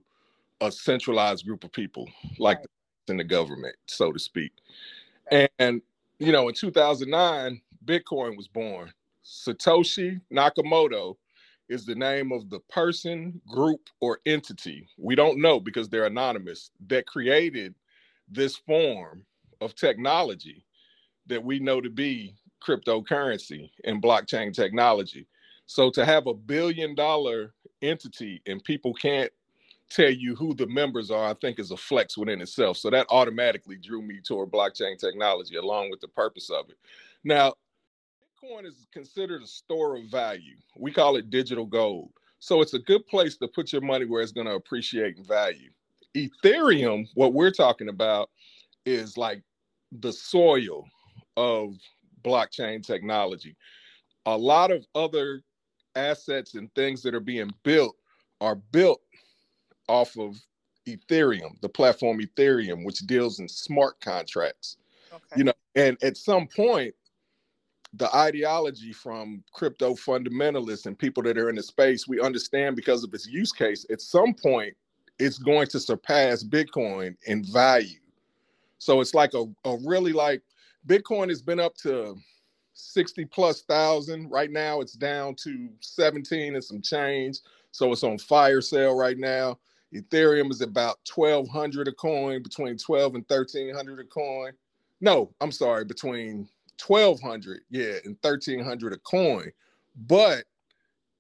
a 0.61 0.71
centralized 0.71 1.47
group 1.47 1.65
of 1.65 1.73
people 1.73 2.09
like 2.39 2.59
right. 2.59 2.67
in 3.09 3.17
the 3.17 3.25
government, 3.25 3.77
so 3.87 4.13
to 4.13 4.19
speak. 4.19 4.53
And, 5.31 5.83
you 6.19 6.33
know, 6.33 6.49
in 6.49 6.55
2009, 6.55 7.61
Bitcoin 7.85 8.37
was 8.37 8.49
born. 8.49 8.93
Satoshi 9.25 10.21
Nakamoto 10.33 11.17
is 11.69 11.85
the 11.85 11.95
name 11.95 12.33
of 12.33 12.49
the 12.51 12.61
person, 12.71 13.41
group, 13.47 13.89
or 14.01 14.21
entity. 14.27 14.89
We 14.97 15.15
don't 15.15 15.41
know 15.41 15.61
because 15.61 15.89
they're 15.89 16.07
anonymous 16.07 16.71
that 16.89 17.07
created 17.07 17.75
this 18.31 18.57
form 18.57 19.25
of 19.61 19.75
technology 19.75 20.65
that 21.27 21.43
we 21.43 21.59
know 21.59 21.81
to 21.81 21.91
be 21.91 22.35
cryptocurrency 22.67 23.71
and 23.85 24.03
blockchain 24.03 24.53
technology. 24.53 25.27
So 25.67 25.91
to 25.91 26.05
have 26.05 26.27
a 26.27 26.35
billion 26.35 26.95
dollar 26.95 27.55
entity 27.83 28.41
and 28.47 28.63
people 28.65 28.95
can't 28.95 29.31
tell 29.91 30.11
you 30.11 30.35
who 30.35 30.55
the 30.55 30.67
members 30.67 31.11
are, 31.11 31.31
I 31.31 31.35
think 31.35 31.59
is 31.59 31.71
a 31.71 31.77
flex 31.77 32.17
within 32.17 32.41
itself. 32.41 32.77
So 32.77 32.91
that 32.91 33.07
automatically 33.11 33.77
drew 33.77 34.03
me 34.03 34.21
toward 34.21 34.51
blockchain 34.51 34.99
technology 34.99 35.57
along 35.57 35.91
with 35.91 36.01
the 36.01 36.09
purpose 36.09 36.51
of 36.51 36.69
it. 36.71 36.77
Now, 37.25 37.55
Bitcoin 38.43 38.67
is 38.67 38.87
considered 38.93 39.43
a 39.43 39.47
store 39.47 39.97
of 39.97 40.05
value. 40.05 40.57
We 40.77 40.93
call 40.93 41.17
it 41.17 41.31
digital 41.31 41.67
gold. 41.67 42.11
So 42.41 42.61
it's 42.61 42.75
a 42.75 42.79
good 42.79 43.07
place 43.07 43.37
to 43.39 43.49
put 43.49 43.73
your 43.73 43.83
money 43.83 44.05
where 44.05 44.23
it's 44.23 44.33
going 44.33 44.47
to 44.47 44.55
appreciate 44.55 45.17
in 45.17 45.25
value. 45.25 45.71
Ethereum, 46.15 47.09
what 47.15 47.33
we're 47.33 47.51
talking 47.51 47.89
about, 47.89 48.31
is 48.87 49.17
like 49.17 49.43
the 49.93 50.13
soil 50.13 50.85
of 51.37 51.75
blockchain 52.23 52.85
technology. 52.85 53.57
A 54.27 54.37
lot 54.37 54.71
of 54.71 54.87
other 54.95 55.43
assets 55.97 56.55
and 56.55 56.73
things 56.75 57.03
that 57.03 57.15
are 57.15 57.21
being 57.21 57.51
built 57.63 57.97
are 58.41 58.57
built 58.57 59.01
off 59.89 60.17
of 60.17 60.37
Ethereum, 60.87 61.61
the 61.61 61.69
platform 61.69 62.21
Ethereum, 62.21 62.85
which 62.85 63.01
deals 63.01 63.41
in 63.41 63.49
smart 63.49 64.01
contracts. 64.01 64.77
Okay. 65.13 65.23
You 65.37 65.45
know, 65.45 65.53
and 65.75 65.97
at 66.03 66.17
some 66.17 66.47
point, 66.47 66.95
the 67.95 68.15
ideology 68.15 68.93
from 68.93 69.43
crypto 69.53 69.95
fundamentalists 69.95 70.87
and 70.87 70.99
people 70.99 71.23
that 71.23 71.39
are 71.39 71.49
in 71.49 71.57
the 71.57 71.63
space, 71.63 72.07
we 72.07 72.21
understand 72.21 72.77
because 72.77 73.03
of 73.03 73.15
its 73.15 73.27
use 73.27 73.53
case, 73.53 73.87
at 73.91 74.01
some 74.01 74.35
point, 74.35 74.75
it's 75.19 75.39
going 75.39 75.67
to 75.69 75.81
surpass 75.81 76.45
Bitcoin 76.45 77.17
in 77.27 77.45
value. 77.45 77.99
So 78.79 79.01
it's 79.01 79.15
like 79.15 79.35
a, 79.35 79.47
a 79.65 79.77
really 79.85 80.13
like 80.13 80.43
Bitcoin 80.87 81.29
has 81.29 81.43
been 81.43 81.59
up 81.59 81.75
to 81.79 82.17
60 82.75 83.25
plus 83.27 83.63
thousand. 83.63 84.31
Right 84.31 84.51
now, 84.51 84.81
it's 84.81 84.93
down 84.93 85.35
to 85.37 85.69
17 85.81 86.55
and 86.55 86.63
some 86.63 86.81
change. 86.81 87.41
So 87.73 87.91
it's 87.93 88.05
on 88.05 88.19
fire 88.19 88.61
sale 88.61 88.97
right 88.97 89.19
now. 89.19 89.59
Ethereum 89.95 90.51
is 90.51 90.61
about 90.61 90.99
1200 91.13 91.89
a 91.89 91.93
coin, 91.93 92.43
between 92.43 92.77
12 92.77 93.15
and 93.17 93.25
1300 93.27 94.01
a 94.01 94.05
coin. 94.05 94.53
No, 95.01 95.33
I'm 95.41 95.53
sorry, 95.53 95.85
between 95.85 96.49
1200 96.87 97.63
yeah 97.71 97.95
and 98.05 98.17
1300 98.23 98.93
a 98.93 98.99
coin 98.99 99.51
but 100.07 100.45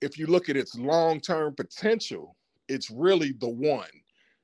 if 0.00 0.18
you 0.18 0.26
look 0.26 0.48
at 0.48 0.56
its 0.56 0.76
long-term 0.76 1.54
potential 1.54 2.36
it's 2.68 2.90
really 2.90 3.32
the 3.40 3.48
one 3.48 3.88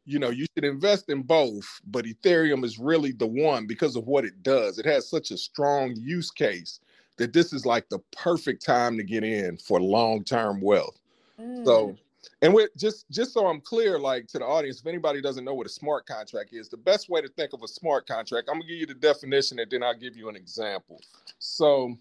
you 0.06 0.18
know, 0.18 0.30
you 0.30 0.46
should 0.54 0.64
invest 0.64 1.08
in 1.08 1.22
both, 1.22 1.80
but 1.86 2.04
Ethereum 2.04 2.64
is 2.64 2.78
really 2.78 3.12
the 3.12 3.26
one 3.26 3.66
because 3.66 3.96
of 3.96 4.06
what 4.06 4.24
it 4.24 4.42
does. 4.42 4.78
It 4.78 4.86
has 4.86 5.08
such 5.08 5.30
a 5.30 5.36
strong 5.36 5.94
use 5.96 6.30
case 6.30 6.80
that 7.16 7.32
this 7.32 7.52
is 7.52 7.64
like 7.64 7.88
the 7.88 8.00
perfect 8.14 8.64
time 8.64 8.96
to 8.96 9.02
get 9.02 9.24
in 9.24 9.56
for 9.56 9.80
long-term 9.80 10.60
wealth. 10.60 11.00
Mm. 11.40 11.64
So, 11.64 11.96
and 12.44 12.52
with 12.52 12.70
just 12.76 13.10
just 13.10 13.32
so 13.32 13.46
I'm 13.46 13.62
clear, 13.62 13.98
like 13.98 14.26
to 14.28 14.38
the 14.38 14.44
audience, 14.44 14.78
if 14.80 14.86
anybody 14.86 15.22
doesn't 15.22 15.46
know 15.46 15.54
what 15.54 15.66
a 15.66 15.70
smart 15.70 16.04
contract 16.04 16.52
is, 16.52 16.68
the 16.68 16.76
best 16.76 17.08
way 17.08 17.22
to 17.22 17.28
think 17.28 17.54
of 17.54 17.62
a 17.62 17.68
smart 17.68 18.06
contract, 18.06 18.50
I'm 18.50 18.58
gonna 18.60 18.68
give 18.68 18.78
you 18.80 18.86
the 18.86 18.92
definition 18.92 19.58
and 19.58 19.70
then 19.70 19.82
I'll 19.82 19.96
give 19.96 20.14
you 20.14 20.28
an 20.28 20.36
example. 20.36 21.00
So, 21.38 21.96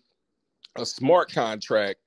a 0.75 0.85
smart 0.85 1.31
contract 1.31 2.01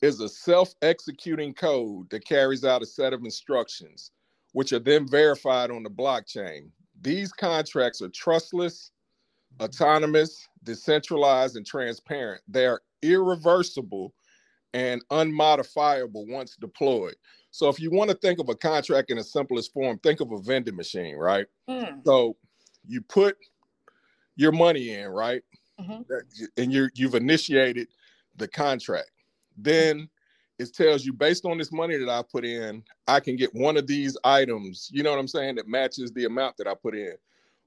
is 0.00 0.20
a 0.20 0.28
self-executing 0.28 1.52
code 1.52 2.08
that 2.08 2.24
carries 2.24 2.64
out 2.64 2.82
a 2.82 2.86
set 2.86 3.12
of 3.12 3.24
instructions 3.24 4.10
which 4.52 4.72
are 4.72 4.78
then 4.78 5.06
verified 5.06 5.70
on 5.70 5.82
the 5.82 5.90
blockchain. 5.90 6.70
These 7.02 7.30
contracts 7.34 8.00
are 8.00 8.08
trustless, 8.08 8.90
autonomous, 9.60 10.48
decentralized, 10.64 11.56
and 11.56 11.66
transparent. 11.66 12.40
They 12.48 12.64
are 12.64 12.80
irreversible 13.02 14.14
and 14.72 15.02
unmodifiable 15.10 16.26
once 16.28 16.56
deployed. 16.56 17.16
So 17.56 17.70
if 17.70 17.80
you 17.80 17.90
want 17.90 18.10
to 18.10 18.16
think 18.18 18.38
of 18.38 18.50
a 18.50 18.54
contract 18.54 19.10
in 19.10 19.16
the 19.16 19.24
simplest 19.24 19.72
form, 19.72 19.98
think 20.00 20.20
of 20.20 20.30
a 20.30 20.38
vending 20.38 20.76
machine, 20.76 21.16
right? 21.16 21.46
Mm. 21.70 22.04
So 22.04 22.36
you 22.86 23.00
put 23.00 23.34
your 24.36 24.52
money 24.52 24.90
in, 24.90 25.08
right? 25.08 25.40
Mm-hmm. 25.80 26.02
And 26.58 26.70
you 26.70 26.90
you've 26.94 27.14
initiated 27.14 27.88
the 28.36 28.46
contract. 28.46 29.10
Then 29.56 30.10
it 30.58 30.74
tells 30.74 31.06
you 31.06 31.14
based 31.14 31.46
on 31.46 31.56
this 31.56 31.72
money 31.72 31.96
that 31.96 32.10
I 32.10 32.20
put 32.30 32.44
in, 32.44 32.82
I 33.08 33.20
can 33.20 33.36
get 33.36 33.54
one 33.54 33.78
of 33.78 33.86
these 33.86 34.18
items, 34.22 34.90
you 34.92 35.02
know 35.02 35.12
what 35.12 35.18
I'm 35.18 35.26
saying, 35.26 35.54
that 35.54 35.66
matches 35.66 36.12
the 36.12 36.26
amount 36.26 36.58
that 36.58 36.66
I 36.66 36.74
put 36.74 36.94
in. 36.94 37.14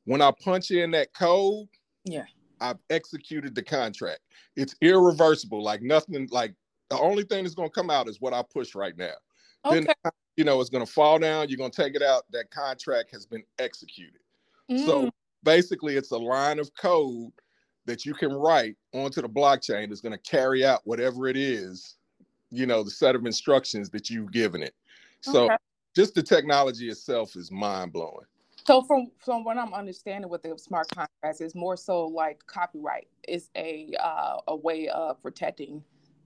When 0.06 0.22
I 0.22 0.32
punch 0.40 0.70
in 0.70 0.92
that 0.92 1.16
code, 1.16 1.68
yeah, 2.06 2.26
I've 2.62 2.78
executed 2.92 3.56
the 3.56 3.64
contract. 3.64 4.20
It's 4.56 4.76
irreversible, 4.82 5.64
like 5.64 5.82
nothing, 5.82 6.28
like 6.30 6.54
the 6.92 7.00
only 7.00 7.24
thing 7.24 7.44
that's 7.44 7.56
gonna 7.56 7.72
come 7.72 7.90
out 7.90 8.08
is 8.08 8.22
what 8.22 8.36
I 8.36 8.44
push 8.54 8.76
right 8.76 8.96
now. 8.96 9.16
Okay. 9.66 9.82
Then 9.82 10.12
you 10.38 10.44
know 10.44 10.62
it's 10.62 10.70
gonna 10.70 10.86
fall 10.86 11.20
down, 11.20 11.50
you're 11.50 11.58
gonna 11.58 11.70
take 11.70 11.96
it 11.96 12.02
out, 12.02 12.24
that 12.32 12.50
contract 12.52 13.12
has 13.12 13.26
been 13.26 13.44
executed. 13.60 14.22
Mm. 14.72 14.86
So 14.86 15.10
basically 15.44 15.96
it's 15.96 16.12
a 16.12 16.18
line 16.18 16.60
of 16.60 16.70
code 16.76 17.32
that 17.86 18.06
you 18.06 18.14
can 18.14 18.32
write 18.32 18.76
onto 18.94 19.22
the 19.22 19.30
blockchain 19.30 19.90
that's 19.90 20.02
going 20.02 20.12
to 20.12 20.30
carry 20.30 20.66
out 20.66 20.82
whatever 20.84 21.28
it 21.28 21.38
is 21.38 21.96
you 22.52 22.66
know 22.66 22.84
the 22.84 22.92
set 22.92 23.16
of 23.16 23.26
instructions 23.26 23.90
that 23.90 24.10
you've 24.10 24.32
given 24.32 24.62
it 24.62 24.74
so 25.22 25.46
okay. 25.46 25.56
just 25.96 26.16
the 26.16 26.24
technology 26.24 26.90
itself 26.90 27.36
is 27.36 27.52
mind-blowing 27.52 28.26
so 28.66 28.82
from 28.82 29.08
from 29.18 29.44
what 29.44 29.58
i'm 29.58 29.74
understanding 29.74 30.30
with 30.30 30.42
the 30.42 30.58
smart 30.58 30.88
contracts 30.90 31.42
is 31.42 31.56
more 31.56 31.78
so 31.78 32.06
like 32.06 32.46
copyright 32.48 33.08
is 33.28 33.50
a 33.56 33.94
uh, 34.00 34.38
a 34.48 34.56
way 34.56 34.88
of 34.90 35.22
protecting 35.22 35.84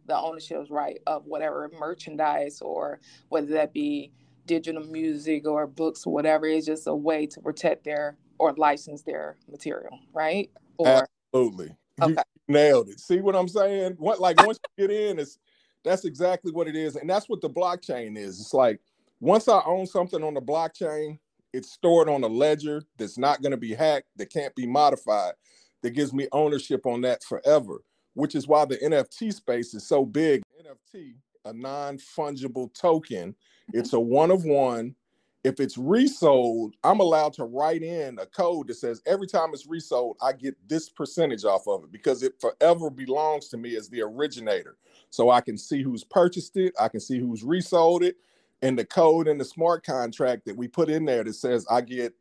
the 0.08 0.18
ownership's 0.18 0.70
right 0.70 1.00
of 1.08 1.26
whatever 1.26 1.70
merchandise 1.80 2.62
or 2.62 3.00
whether 3.30 3.48
that 3.48 3.74
be 3.74 4.12
digital 4.46 4.84
music 4.84 5.48
or 5.48 5.66
books 5.66 6.06
or 6.06 6.14
whatever 6.14 6.46
it's 6.46 6.66
just 6.66 6.88
a 6.88 6.96
way 6.96 7.26
to 7.26 7.40
protect 7.40 7.86
their 7.86 8.18
or 8.40 8.54
license 8.54 9.04
their 9.04 9.38
material 9.50 9.98
right 10.14 10.50
or 10.78 11.08
absolutely 11.34 11.76
okay. 12.02 12.12
You 12.48 12.54
nailed 12.54 12.90
it 12.90 13.00
see 13.00 13.22
what 13.22 13.38
i'm 13.38 13.48
saying 13.48 13.94
what 14.00 14.20
like 14.20 14.46
once 14.46 14.60
you 14.78 14.88
get 14.88 14.96
in 14.96 15.20
it's 15.20 15.40
that's 15.84 16.06
exactly 16.06 16.52
what 16.52 16.68
it 16.68 16.76
is. 16.76 16.96
And 16.96 17.10
that's 17.10 17.30
what 17.30 17.42
the 17.42 17.50
blockchain 17.50 18.18
is. 18.18 18.40
It's 18.40 18.54
like 18.54 18.80
once 19.20 19.48
I 19.48 19.62
own 19.66 19.86
something 19.86 20.24
on 20.24 20.34
the 20.34 20.42
blockchain, 20.42 21.20
it's 21.52 21.72
stored 21.72 22.10
on 22.10 22.24
a 22.24 22.28
ledger 22.28 22.84
that's 22.98 23.18
not 23.18 23.42
going 23.42 23.52
to 23.52 23.58
be 23.58 23.74
hacked, 23.74 24.08
that 24.16 24.32
can't 24.32 24.56
be 24.56 24.66
modified, 24.66 25.34
that 25.82 25.92
gives 25.92 26.14
me 26.14 26.28
ownership 26.32 26.86
on 26.86 27.02
that 27.02 27.24
forever, 27.24 27.84
which 28.14 28.36
is 28.36 28.48
why 28.48 28.66
the 28.66 28.78
NFT 28.78 29.34
space 29.34 29.74
is 29.74 29.86
so 29.86 30.06
big. 30.06 30.44
NFT, 30.62 31.16
a 31.46 31.54
non 31.54 31.98
fungible 31.98 32.74
token, 32.74 33.36
it's 33.74 33.94
a 33.94 34.00
one 34.00 34.32
of 34.32 34.46
one 34.46 34.96
if 35.44 35.60
it's 35.60 35.78
resold, 35.78 36.76
I'm 36.84 37.02
allowed 37.02 37.34
to 37.34 37.44
write 37.44 37.84
in 37.84 38.18
a 38.18 38.26
code 38.26 38.68
that 38.68 38.76
says 38.76 39.02
every 39.06 39.28
time 39.28 39.50
it's 39.54 39.68
resold, 39.68 40.18
I 40.22 40.32
get 40.32 40.56
this 40.68 40.90
percentage 40.90 41.44
off 41.44 41.68
of 41.68 41.84
it 41.84 41.92
because 41.92 42.24
it 42.24 42.40
forever 42.40 42.90
belongs 42.90 43.50
to 43.50 43.58
me 43.58 43.76
as 43.76 43.90
the 43.90 44.02
originator. 44.02 44.78
So 45.10 45.30
I 45.30 45.42
can 45.42 45.58
see 45.58 45.84
who's 45.84 46.04
purchased 46.04 46.56
it, 46.56 46.74
I 46.80 46.88
can 46.88 47.02
see 47.02 47.20
who's 47.20 47.44
resold 47.44 48.04
it, 48.04 48.16
and 48.62 48.80
the 48.80 48.86
code 48.86 49.28
in 49.28 49.38
the 49.38 49.46
smart 49.46 49.86
contract 49.86 50.46
that 50.46 50.56
we 50.56 50.68
put 50.70 50.90
in 50.90 51.04
there 51.04 51.26
that 51.26 51.34
says 51.34 51.66
I 51.70 51.82
get 51.82 52.14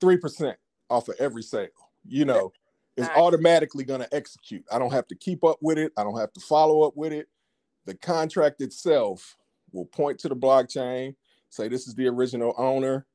3% 0.00 0.54
off 0.90 1.08
of 1.08 1.14
every 1.20 1.42
sale, 1.42 1.68
you 2.04 2.24
know, 2.24 2.52
is 2.96 3.08
automatically 3.16 3.84
going 3.84 4.00
to 4.00 4.14
execute. 4.14 4.64
I 4.70 4.78
don't 4.78 4.92
have 4.92 5.06
to 5.08 5.14
keep 5.14 5.44
up 5.44 5.58
with 5.60 5.78
it, 5.78 5.92
I 5.96 6.04
don't 6.04 6.18
have 6.18 6.32
to 6.32 6.40
follow 6.40 6.82
up 6.82 6.96
with 6.96 7.12
it. 7.12 7.28
The 7.86 7.94
contract 7.94 8.60
itself 8.60 9.36
will 9.72 9.86
point 9.86 10.18
to 10.20 10.28
the 10.28 10.36
blockchain 10.36 11.14
say 11.50 11.68
this 11.68 11.86
is 11.86 11.94
the 11.94 12.06
original 12.08 12.54
owner. 12.58 13.06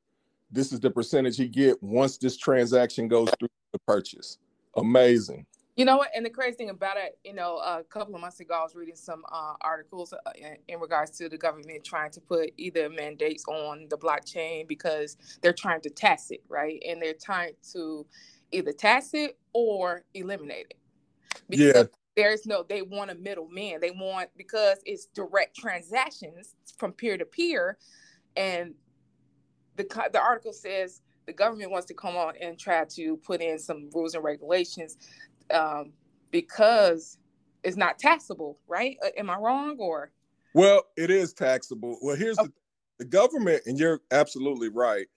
This 0.52 0.72
is 0.72 0.80
the 0.80 0.90
percentage 0.90 1.38
he 1.38 1.48
get 1.48 1.82
once 1.84 2.18
this 2.18 2.38
transaction 2.38 3.08
goes 3.08 3.30
through 3.38 3.50
the 3.72 3.80
purchase. 3.80 4.38
Amazing. 4.76 5.46
You 5.76 5.86
know 5.86 5.96
what? 5.98 6.10
And 6.14 6.26
the 6.26 6.30
crazy 6.30 6.58
thing 6.58 6.72
about 6.72 6.98
it, 6.98 7.18
you 7.24 7.34
know, 7.34 7.58
a 7.58 7.84
couple 7.84 8.14
of 8.14 8.20
months 8.20 8.42
ago, 8.42 8.54
I 8.54 8.64
was 8.64 8.76
reading 8.76 8.98
some 8.98 9.24
uh, 9.32 9.54
articles 9.62 10.12
uh, 10.12 10.18
in, 10.36 10.58
in, 10.68 10.80
regards 10.80 11.12
to 11.20 11.30
the 11.30 11.38
government 11.38 11.86
trying 11.86 12.12
to 12.12 12.20
put 12.20 12.52
either 12.58 12.90
mandates 12.90 13.46
on 13.48 13.88
the 13.90 13.98
blockchain 13.98 14.68
because 14.68 15.16
they're 15.42 15.54
trying 15.54 15.80
to 15.82 15.90
tax 15.90 16.32
it, 16.32 16.44
right? 16.50 16.84
And 16.86 17.02
they're 17.02 17.14
trying 17.14 17.54
to 17.72 18.06
either 18.52 18.72
tax 18.72 19.14
it 19.14 19.38
or 19.54 20.04
eliminate 20.14 20.68
it. 20.70 20.78
Because 21.48 21.76
yeah. 21.76 21.84
There's 22.16 22.46
no, 22.46 22.66
they 22.68 22.82
want 22.82 23.12
a 23.12 23.16
middleman. 23.16 23.80
They 23.80 23.92
want, 23.92 24.30
because 24.36 24.80
it's 24.86 25.06
direct 25.06 25.56
transactions 25.56 26.56
from 26.78 26.92
peer 26.92 27.18
to 27.18 27.24
peer, 27.24 27.78
and 28.36 28.74
the 29.78 29.86
the 30.12 30.20
article 30.20 30.52
says 30.52 31.02
the 31.28 31.34
government 31.34 31.72
wants 31.72 31.88
to 31.88 31.94
come 31.94 32.18
on 32.18 32.34
and 32.42 32.60
try 32.60 32.84
to 32.84 33.16
put 33.18 33.42
in 33.42 33.58
some 33.58 33.90
rules 33.94 34.16
and 34.16 34.24
regulations 34.24 34.98
um, 35.54 35.94
because 36.32 37.20
it's 37.64 37.78
not 37.78 38.00
taxable, 38.00 38.60
right? 38.68 38.98
Uh, 39.06 39.10
am 39.18 39.30
I 39.30 39.38
wrong 39.38 39.78
or? 39.80 40.12
Well, 40.54 40.84
it 40.98 41.12
is 41.12 41.32
taxable. 41.32 42.00
Well, 42.02 42.18
here's 42.18 42.38
okay. 42.40 42.48
the 42.48 42.54
the 43.00 43.06
government, 43.06 43.64
and 43.66 43.80
you're 43.80 44.02
absolutely 44.12 44.70
right. 44.70 45.08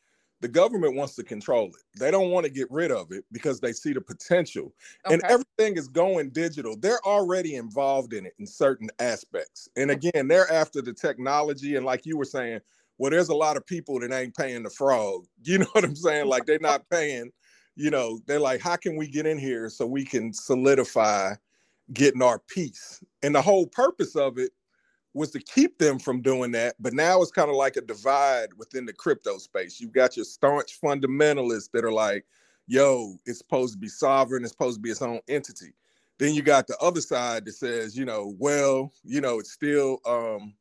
The 0.42 0.48
government 0.48 0.96
wants 0.96 1.14
to 1.14 1.22
control 1.22 1.68
it. 1.68 2.00
They 2.00 2.10
don't 2.10 2.30
want 2.30 2.44
to 2.44 2.52
get 2.52 2.68
rid 2.68 2.90
of 2.90 3.12
it 3.12 3.24
because 3.30 3.60
they 3.60 3.72
see 3.72 3.92
the 3.92 4.00
potential. 4.00 4.74
Okay. 5.06 5.14
And 5.14 5.22
everything 5.24 5.76
is 5.76 5.86
going 5.86 6.30
digital. 6.30 6.76
They're 6.76 7.00
already 7.06 7.54
involved 7.54 8.12
in 8.12 8.26
it 8.26 8.34
in 8.40 8.46
certain 8.46 8.90
aspects. 8.98 9.68
And 9.76 9.92
again, 9.92 10.26
they're 10.26 10.52
after 10.52 10.82
the 10.82 10.92
technology. 10.92 11.76
And 11.76 11.86
like 11.86 12.04
you 12.06 12.16
were 12.16 12.24
saying, 12.24 12.60
well, 12.98 13.12
there's 13.12 13.28
a 13.28 13.34
lot 13.34 13.56
of 13.56 13.64
people 13.64 14.00
that 14.00 14.12
ain't 14.12 14.36
paying 14.36 14.64
the 14.64 14.70
frog. 14.70 15.26
You 15.44 15.58
know 15.58 15.66
what 15.72 15.84
I'm 15.84 15.96
saying? 15.96 16.26
Like 16.26 16.44
they're 16.44 16.58
not 16.58 16.88
paying, 16.90 17.30
you 17.76 17.90
know, 17.90 18.18
they're 18.26 18.40
like, 18.40 18.60
how 18.60 18.74
can 18.74 18.96
we 18.96 19.06
get 19.06 19.26
in 19.26 19.38
here 19.38 19.68
so 19.70 19.86
we 19.86 20.04
can 20.04 20.32
solidify 20.32 21.34
getting 21.92 22.22
our 22.22 22.40
piece? 22.40 23.00
And 23.22 23.32
the 23.32 23.42
whole 23.42 23.66
purpose 23.66 24.16
of 24.16 24.38
it 24.38 24.50
was 25.14 25.30
to 25.32 25.40
keep 25.40 25.78
them 25.78 25.98
from 25.98 26.22
doing 26.22 26.52
that. 26.52 26.74
But 26.80 26.94
now 26.94 27.20
it's 27.20 27.30
kind 27.30 27.50
of 27.50 27.56
like 27.56 27.76
a 27.76 27.82
divide 27.82 28.48
within 28.56 28.86
the 28.86 28.92
crypto 28.92 29.38
space. 29.38 29.80
You've 29.80 29.92
got 29.92 30.16
your 30.16 30.24
staunch 30.24 30.80
fundamentalists 30.80 31.70
that 31.72 31.84
are 31.84 31.92
like, 31.92 32.24
yo, 32.66 33.16
it's 33.26 33.38
supposed 33.38 33.74
to 33.74 33.78
be 33.78 33.88
sovereign, 33.88 34.42
it's 34.42 34.52
supposed 34.52 34.78
to 34.78 34.82
be 34.82 34.90
its 34.90 35.02
own 35.02 35.20
entity. 35.28 35.74
Then 36.18 36.34
you 36.34 36.42
got 36.42 36.66
the 36.66 36.78
other 36.78 37.00
side 37.00 37.44
that 37.44 37.52
says, 37.52 37.96
you 37.96 38.04
know, 38.04 38.34
well, 38.38 38.92
you 39.04 39.20
know, 39.20 39.38
it's 39.38 39.52
still 39.52 39.98
um 40.06 40.54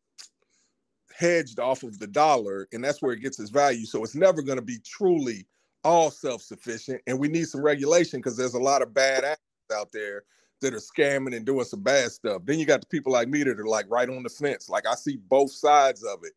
hedged 1.14 1.60
off 1.60 1.84
of 1.84 2.00
the 2.00 2.08
dollar, 2.08 2.68
and 2.74 2.84
that's 2.84 3.02
where 3.02 3.14
it 3.14 3.22
gets 3.22 3.40
its 3.40 3.52
value. 3.52 3.86
So 3.86 4.04
it's 4.04 4.16
never 4.16 4.42
going 4.42 4.58
to 4.58 4.64
be 4.64 4.80
truly 4.84 5.46
all 5.84 6.10
self-sufficient, 6.10 7.02
and 7.08 7.20
we 7.20 7.28
need 7.28 7.48
some 7.48 7.62
regulation 7.62 8.20
because 8.20 8.38
there's 8.38 8.54
a 8.54 8.60
lot 8.60 8.82
of 8.82 8.94
bad 8.94 9.24
actors 9.24 9.40
out 9.74 9.92
there 9.92 10.24
that 10.62 10.74
are 10.74 10.78
scamming 10.78 11.36
and 11.36 11.46
doing 11.46 11.66
some 11.66 11.82
bad 11.82 12.12
stuff. 12.12 12.44
Then 12.46 12.60
you 12.60 12.66
got 12.66 12.82
the 12.82 12.88
people 12.88 13.12
like 13.12 13.28
me 13.28 13.44
that 13.44 13.60
are 13.60 13.66
like 13.66 13.86
right 13.90 14.10
on 14.10 14.24
the 14.24 14.30
fence. 14.30 14.70
Like 14.70 14.88
I 14.88 14.96
see 14.96 15.18
both 15.18 15.52
sides 15.52 16.04
of 16.04 16.20
it. 16.24 16.34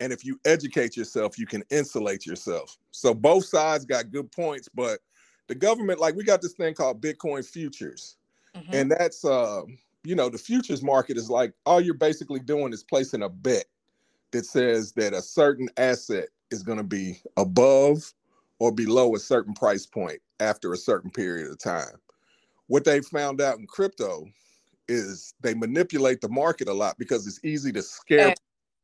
And 0.00 0.12
if 0.12 0.24
you 0.24 0.38
educate 0.44 0.96
yourself, 0.96 1.38
you 1.38 1.46
can 1.46 1.62
insulate 1.70 2.26
yourself. 2.26 2.76
So 2.90 3.14
both 3.14 3.46
sides 3.46 3.84
got 3.84 4.10
good 4.10 4.30
points, 4.30 4.68
but 4.74 4.98
the 5.46 5.54
government, 5.54 6.00
like 6.00 6.14
we 6.14 6.24
got 6.24 6.42
this 6.42 6.52
thing 6.52 6.74
called 6.74 7.00
Bitcoin 7.00 7.44
futures. 7.44 8.16
Mm-hmm. 8.54 8.74
And 8.74 8.90
that's 8.90 9.24
uh, 9.24 9.62
you 10.04 10.14
know, 10.14 10.28
the 10.28 10.38
futures 10.38 10.82
market 10.82 11.16
is 11.16 11.28
like 11.28 11.52
all 11.64 11.80
you're 11.80 11.94
basically 11.94 12.40
doing 12.40 12.72
is 12.72 12.84
placing 12.84 13.22
a 13.22 13.28
bet 13.28 13.64
that 14.30 14.46
says 14.46 14.92
that 14.92 15.12
a 15.12 15.22
certain 15.22 15.68
asset 15.76 16.28
is 16.50 16.62
going 16.62 16.78
to 16.78 16.84
be 16.84 17.20
above 17.36 18.12
or 18.58 18.72
below 18.72 19.14
a 19.14 19.18
certain 19.18 19.54
price 19.54 19.86
point 19.86 20.20
after 20.40 20.72
a 20.72 20.76
certain 20.76 21.10
period 21.10 21.50
of 21.50 21.58
time. 21.58 21.98
What 22.68 22.84
they 22.84 23.00
found 23.00 23.40
out 23.40 23.58
in 23.58 23.66
crypto 23.66 24.26
is 24.88 25.34
they 25.40 25.54
manipulate 25.54 26.20
the 26.20 26.28
market 26.28 26.68
a 26.68 26.72
lot 26.72 26.96
because 26.98 27.26
it's 27.26 27.40
easy 27.44 27.72
to 27.72 27.82
scare 27.82 28.34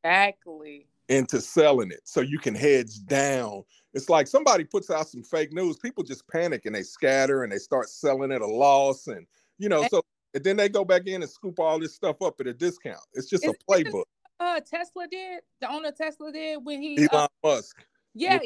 exactly 0.04 0.86
into 1.08 1.40
selling 1.40 1.90
it. 1.90 2.00
So 2.04 2.20
you 2.20 2.38
can 2.38 2.54
hedge 2.54 3.04
down 3.06 3.64
it's 3.94 4.08
like 4.08 4.26
somebody 4.26 4.64
puts 4.64 4.90
out 4.90 5.08
some 5.08 5.22
fake 5.22 5.52
news, 5.52 5.76
people 5.76 6.02
just 6.02 6.26
panic 6.28 6.66
and 6.66 6.74
they 6.74 6.82
scatter 6.82 7.44
and 7.44 7.52
they 7.52 7.58
start 7.58 7.88
selling 7.88 8.32
at 8.32 8.40
a 8.40 8.46
loss. 8.46 9.06
And, 9.06 9.26
you 9.58 9.68
know, 9.68 9.86
so 9.90 10.02
and 10.34 10.42
then 10.42 10.56
they 10.56 10.68
go 10.68 10.84
back 10.84 11.06
in 11.06 11.22
and 11.22 11.30
scoop 11.30 11.60
all 11.60 11.78
this 11.78 11.94
stuff 11.94 12.22
up 12.22 12.40
at 12.40 12.46
a 12.46 12.54
discount. 12.54 13.04
It's 13.12 13.28
just 13.28 13.44
Is- 13.44 13.50
a 13.50 13.70
playbook. 13.70 14.04
Uh, 14.40 14.60
Tesla 14.60 15.06
did 15.06 15.42
the 15.60 15.70
owner 15.70 15.90
of 15.90 15.96
Tesla 15.96 16.32
did 16.32 16.64
when 16.64 16.82
he. 16.82 16.98
Elon 16.98 17.08
uh, 17.12 17.28
Musk. 17.44 17.86
yeah. 18.12 18.40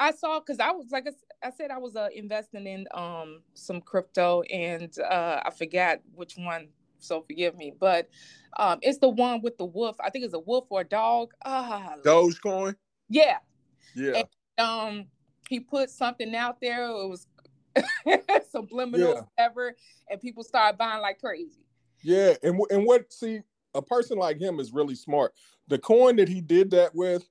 I 0.00 0.12
saw 0.12 0.40
because 0.40 0.58
I 0.58 0.70
was 0.72 0.86
like 0.90 1.06
I 1.44 1.50
said 1.50 1.70
I 1.70 1.78
was 1.78 1.94
uh, 1.94 2.08
investing 2.14 2.66
in 2.66 2.86
um 2.92 3.42
some 3.54 3.80
crypto 3.82 4.40
and 4.42 4.92
uh 4.98 5.42
I 5.44 5.50
forgot 5.50 6.00
which 6.14 6.36
one 6.36 6.68
so 6.98 7.20
forgive 7.20 7.54
me 7.56 7.74
but 7.78 8.08
um 8.58 8.78
it's 8.82 8.98
the 8.98 9.08
one 9.10 9.42
with 9.42 9.58
the 9.58 9.66
wolf 9.66 9.96
I 10.00 10.08
think 10.10 10.24
it's 10.24 10.34
a 10.34 10.38
wolf 10.40 10.66
or 10.70 10.80
a 10.80 10.84
dog 10.84 11.32
ah 11.44 11.94
Dogecoin. 12.02 12.74
yeah 13.10 13.38
Yeah. 13.94 14.22
um 14.58 15.06
he 15.48 15.60
put 15.60 15.90
something 15.90 16.34
out 16.34 16.60
there 16.60 16.84
it 16.86 17.08
was 17.08 17.26
subliminal 18.50 19.14
Yeah. 19.14 19.22
whatever 19.36 19.74
and 20.10 20.20
people 20.20 20.42
started 20.42 20.78
buying 20.78 21.02
like 21.02 21.20
crazy 21.20 21.66
Yeah, 22.02 22.34
and 22.42 22.58
and 22.70 22.86
what? 22.86 23.12
See, 23.12 23.40
a 23.74 23.82
person 23.82 24.16
like 24.18 24.40
him 24.40 24.58
is 24.60 24.72
really 24.72 24.94
smart. 24.94 25.34
The 25.68 25.78
coin 25.78 26.16
that 26.16 26.28
he 26.28 26.40
did 26.40 26.70
that 26.70 26.94
with, 26.94 27.28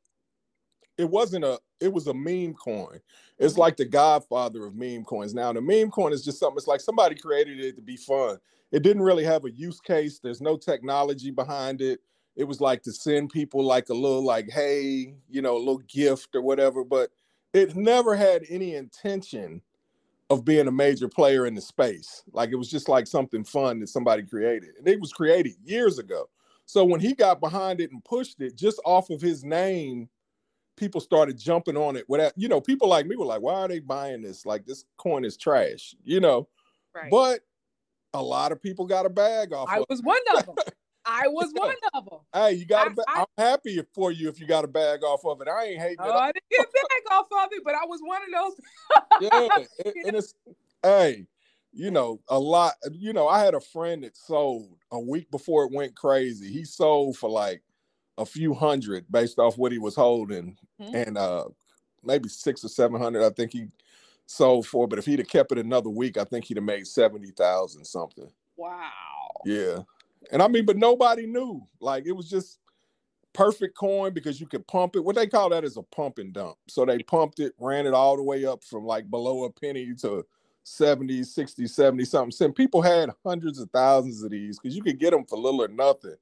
it 1.00 1.10
wasn't 1.10 1.46
a. 1.46 1.60
It 1.82 1.94
was 1.94 2.08
a 2.08 2.14
meme 2.14 2.56
coin. 2.56 3.00
It's 3.40 3.56
Mhm. 3.56 3.60
like 3.60 3.78
the 3.78 3.86
godfather 3.86 4.66
of 4.66 4.76
meme 4.76 5.06
coins. 5.06 5.34
Now, 5.34 5.54
the 5.54 5.62
meme 5.62 5.92
coin 5.92 6.14
is 6.14 6.24
just 6.26 6.40
something. 6.40 6.58
It's 6.58 6.68
like 6.68 6.82
somebody 6.82 7.16
created 7.16 7.60
it 7.62 7.78
to 7.78 7.82
be 7.82 7.98
fun. 7.98 8.40
It 8.72 8.84
didn't 8.84 9.04
really 9.04 9.24
have 9.24 9.46
a 9.46 9.52
use 9.52 9.80
case. 9.80 10.20
There's 10.20 10.42
no 10.42 10.58
technology 10.58 11.32
behind 11.32 11.82
it. 11.82 12.02
It 12.36 12.44
was 12.44 12.62
like 12.62 12.84
to 12.84 12.92
send 12.92 13.32
people 13.32 13.64
like 13.64 13.90
a 13.90 13.94
little 13.94 14.24
like, 14.24 14.50
hey, 14.52 15.16
you 15.30 15.42
know, 15.42 15.58
a 15.58 15.60
little 15.60 15.80
gift 15.88 16.36
or 16.36 16.42
whatever. 16.42 16.84
But 16.84 17.12
it 17.54 17.76
never 17.78 18.16
had 18.16 18.46
any 18.50 18.76
intention 18.76 19.62
of 20.30 20.46
being 20.46 20.68
a 20.68 20.72
major 20.72 21.08
player 21.10 21.48
in 21.48 21.56
the 21.56 21.62
space. 21.62 22.24
Like 22.34 22.52
it 22.52 22.56
was 22.56 22.70
just 22.70 22.90
like 22.90 23.08
something 23.08 23.44
fun 23.44 23.80
that 23.80 23.88
somebody 23.90 24.24
created. 24.24 24.76
And 24.78 24.88
it 24.88 25.00
was 25.02 25.14
created 25.14 25.54
years 25.64 26.00
ago. 26.00 26.30
So 26.66 26.84
when 26.86 27.00
he 27.00 27.16
got 27.16 27.40
behind 27.40 27.82
it 27.82 27.92
and 27.92 28.04
pushed 28.06 28.42
it 28.42 28.56
just 28.56 28.80
off 28.86 29.10
of 29.10 29.22
his 29.22 29.44
name, 29.44 30.10
people 30.80 31.02
started 31.02 31.38
jumping 31.38 31.78
on 31.78 31.96
it 31.96 32.06
without, 32.08 32.34
you 32.36 32.48
know, 32.48 32.62
people 32.62 32.88
like 32.88 33.06
me 33.06 33.16
were 33.16 33.26
like, 33.26 33.42
why 33.42 33.54
are 33.56 33.68
they 33.68 33.80
buying 33.80 34.22
this? 34.22 34.46
Like 34.46 34.66
this 34.66 34.86
coin 34.98 35.26
is 35.26 35.38
trash, 35.38 35.96
you 36.04 36.20
know. 36.20 36.48
right 36.96 37.12
But 37.12 37.42
a 38.14 38.24
lot 38.24 38.52
of 38.52 38.62
people 38.62 38.86
got 38.86 39.06
a 39.06 39.10
bag 39.10 39.54
off 39.54 39.70
I 39.70 39.78
of 39.78 39.82
it. 39.84 39.90
was 39.90 40.02
one 40.02 40.18
of 40.36 40.46
them 40.46 40.56
I 41.06 41.28
was 41.28 41.52
one 41.54 41.76
of 41.94 42.06
them 42.06 42.20
Hey, 42.34 42.54
you 42.54 42.66
got 42.66 42.88
a 42.88 42.90
I- 42.90 42.94
ba- 42.94 43.04
I- 43.08 43.20
I'm 43.22 43.26
happy 43.38 43.82
for 43.94 44.12
you 44.12 44.30
if 44.30 44.40
you 44.40 44.48
got 44.48 44.64
a 44.64 44.68
bag 44.68 45.04
off 45.04 45.26
of 45.26 45.42
it. 45.42 45.48
I 45.48 45.66
ain't 45.68 45.80
hating 45.80 45.94
it. 45.94 46.08
oh, 46.08 46.12
I 46.18 46.32
didn't 46.32 46.50
get 46.50 46.68
back 46.74 47.12
off 47.18 47.28
of 47.32 47.50
it 47.52 47.62
but 47.64 47.76
I 47.76 47.86
was 47.86 48.00
one 48.04 48.22
of 48.24 48.30
those 49.22 49.32
yeah, 49.32 49.66
and, 49.86 49.96
and 50.06 50.16
it's 50.18 50.34
hey, 50.84 51.28
you 51.72 51.92
know, 51.92 52.20
a 52.30 52.40
lot. 52.40 52.74
You 52.92 53.14
know, 53.14 53.28
I 53.28 53.40
had 53.44 53.54
a 53.54 53.60
friend 53.60 54.04
that 54.04 54.18
sold 54.18 54.76
a 54.92 55.00
week 55.00 55.30
before 55.30 55.66
it 55.66 55.72
went 55.72 55.96
crazy. 55.96 56.52
He 56.52 56.64
sold 56.66 57.18
for 57.18 57.30
like 57.30 57.62
a 58.20 58.26
few 58.26 58.54
hundred 58.54 59.06
based 59.12 59.40
off 59.40 59.58
what 59.58 59.72
he 59.72 59.78
was 59.80 59.96
holding, 59.96 60.58
Mhm. 60.80 61.08
and 61.08 61.18
uh 61.18 61.46
maybe 62.04 62.30
six 62.30 62.64
or 62.64 62.70
seven 62.70 63.02
hundred. 63.02 63.24
I 63.26 63.30
think 63.32 63.52
he 63.54 63.68
sold 64.26 64.68
for. 64.68 64.88
But 64.88 65.00
if 65.00 65.06
he'd 65.06 65.20
have 65.20 65.28
kept 65.28 65.52
it 65.52 65.58
another 65.58 65.90
week, 65.90 66.18
I 66.18 66.24
think 66.24 66.46
he'd 66.46 66.58
have 66.58 66.64
made 66.64 66.86
seventy 66.88 67.32
thousand 67.32 67.86
something. 67.86 68.30
wow 68.58 68.90
Yeah, 69.46 69.80
and 70.32 70.42
I 70.42 70.48
mean, 70.48 70.66
but 70.66 70.78
nobody 70.78 71.26
knew. 71.26 71.66
Like 71.80 72.06
it 72.06 72.12
was 72.12 72.30
just 72.30 72.60
perfect 73.34 73.78
coin 73.78 74.14
because 74.14 74.42
you 74.42 74.48
could 74.48 74.68
pump 74.68 74.96
it. 74.96 75.04
What 75.04 75.16
they 75.16 75.28
call 75.28 75.50
that 75.50 75.64
is 75.64 75.78
a 75.78 75.84
pump 75.84 76.18
and 76.18 76.34
dump. 76.34 76.58
So 76.68 76.84
they 76.86 77.00
pumped 77.00 77.40
it, 77.40 77.54
ran 77.60 77.86
it 77.88 77.94
all 77.94 78.18
the 78.18 78.24
way 78.24 78.46
up 78.46 78.64
from 78.64 78.86
like 78.86 79.10
below 79.10 79.46
a 79.46 79.52
penny 79.52 79.94
to 80.02 80.26
70, 80.64 81.24
60, 81.24 81.68
70 81.68 82.06
something 82.06 82.32
cent. 82.32 82.56
People 82.56 82.82
had 82.82 83.12
hundreds 83.26 83.60
of 83.60 83.70
thousands 83.72 84.24
of 84.24 84.32
these 84.32 84.60
because 84.60 84.76
you 84.76 84.84
could 84.84 85.00
get 85.00 85.12
them 85.12 85.26
for 85.26 85.38
little 85.38 85.64
or 85.64 85.68
nothing. 85.68 86.16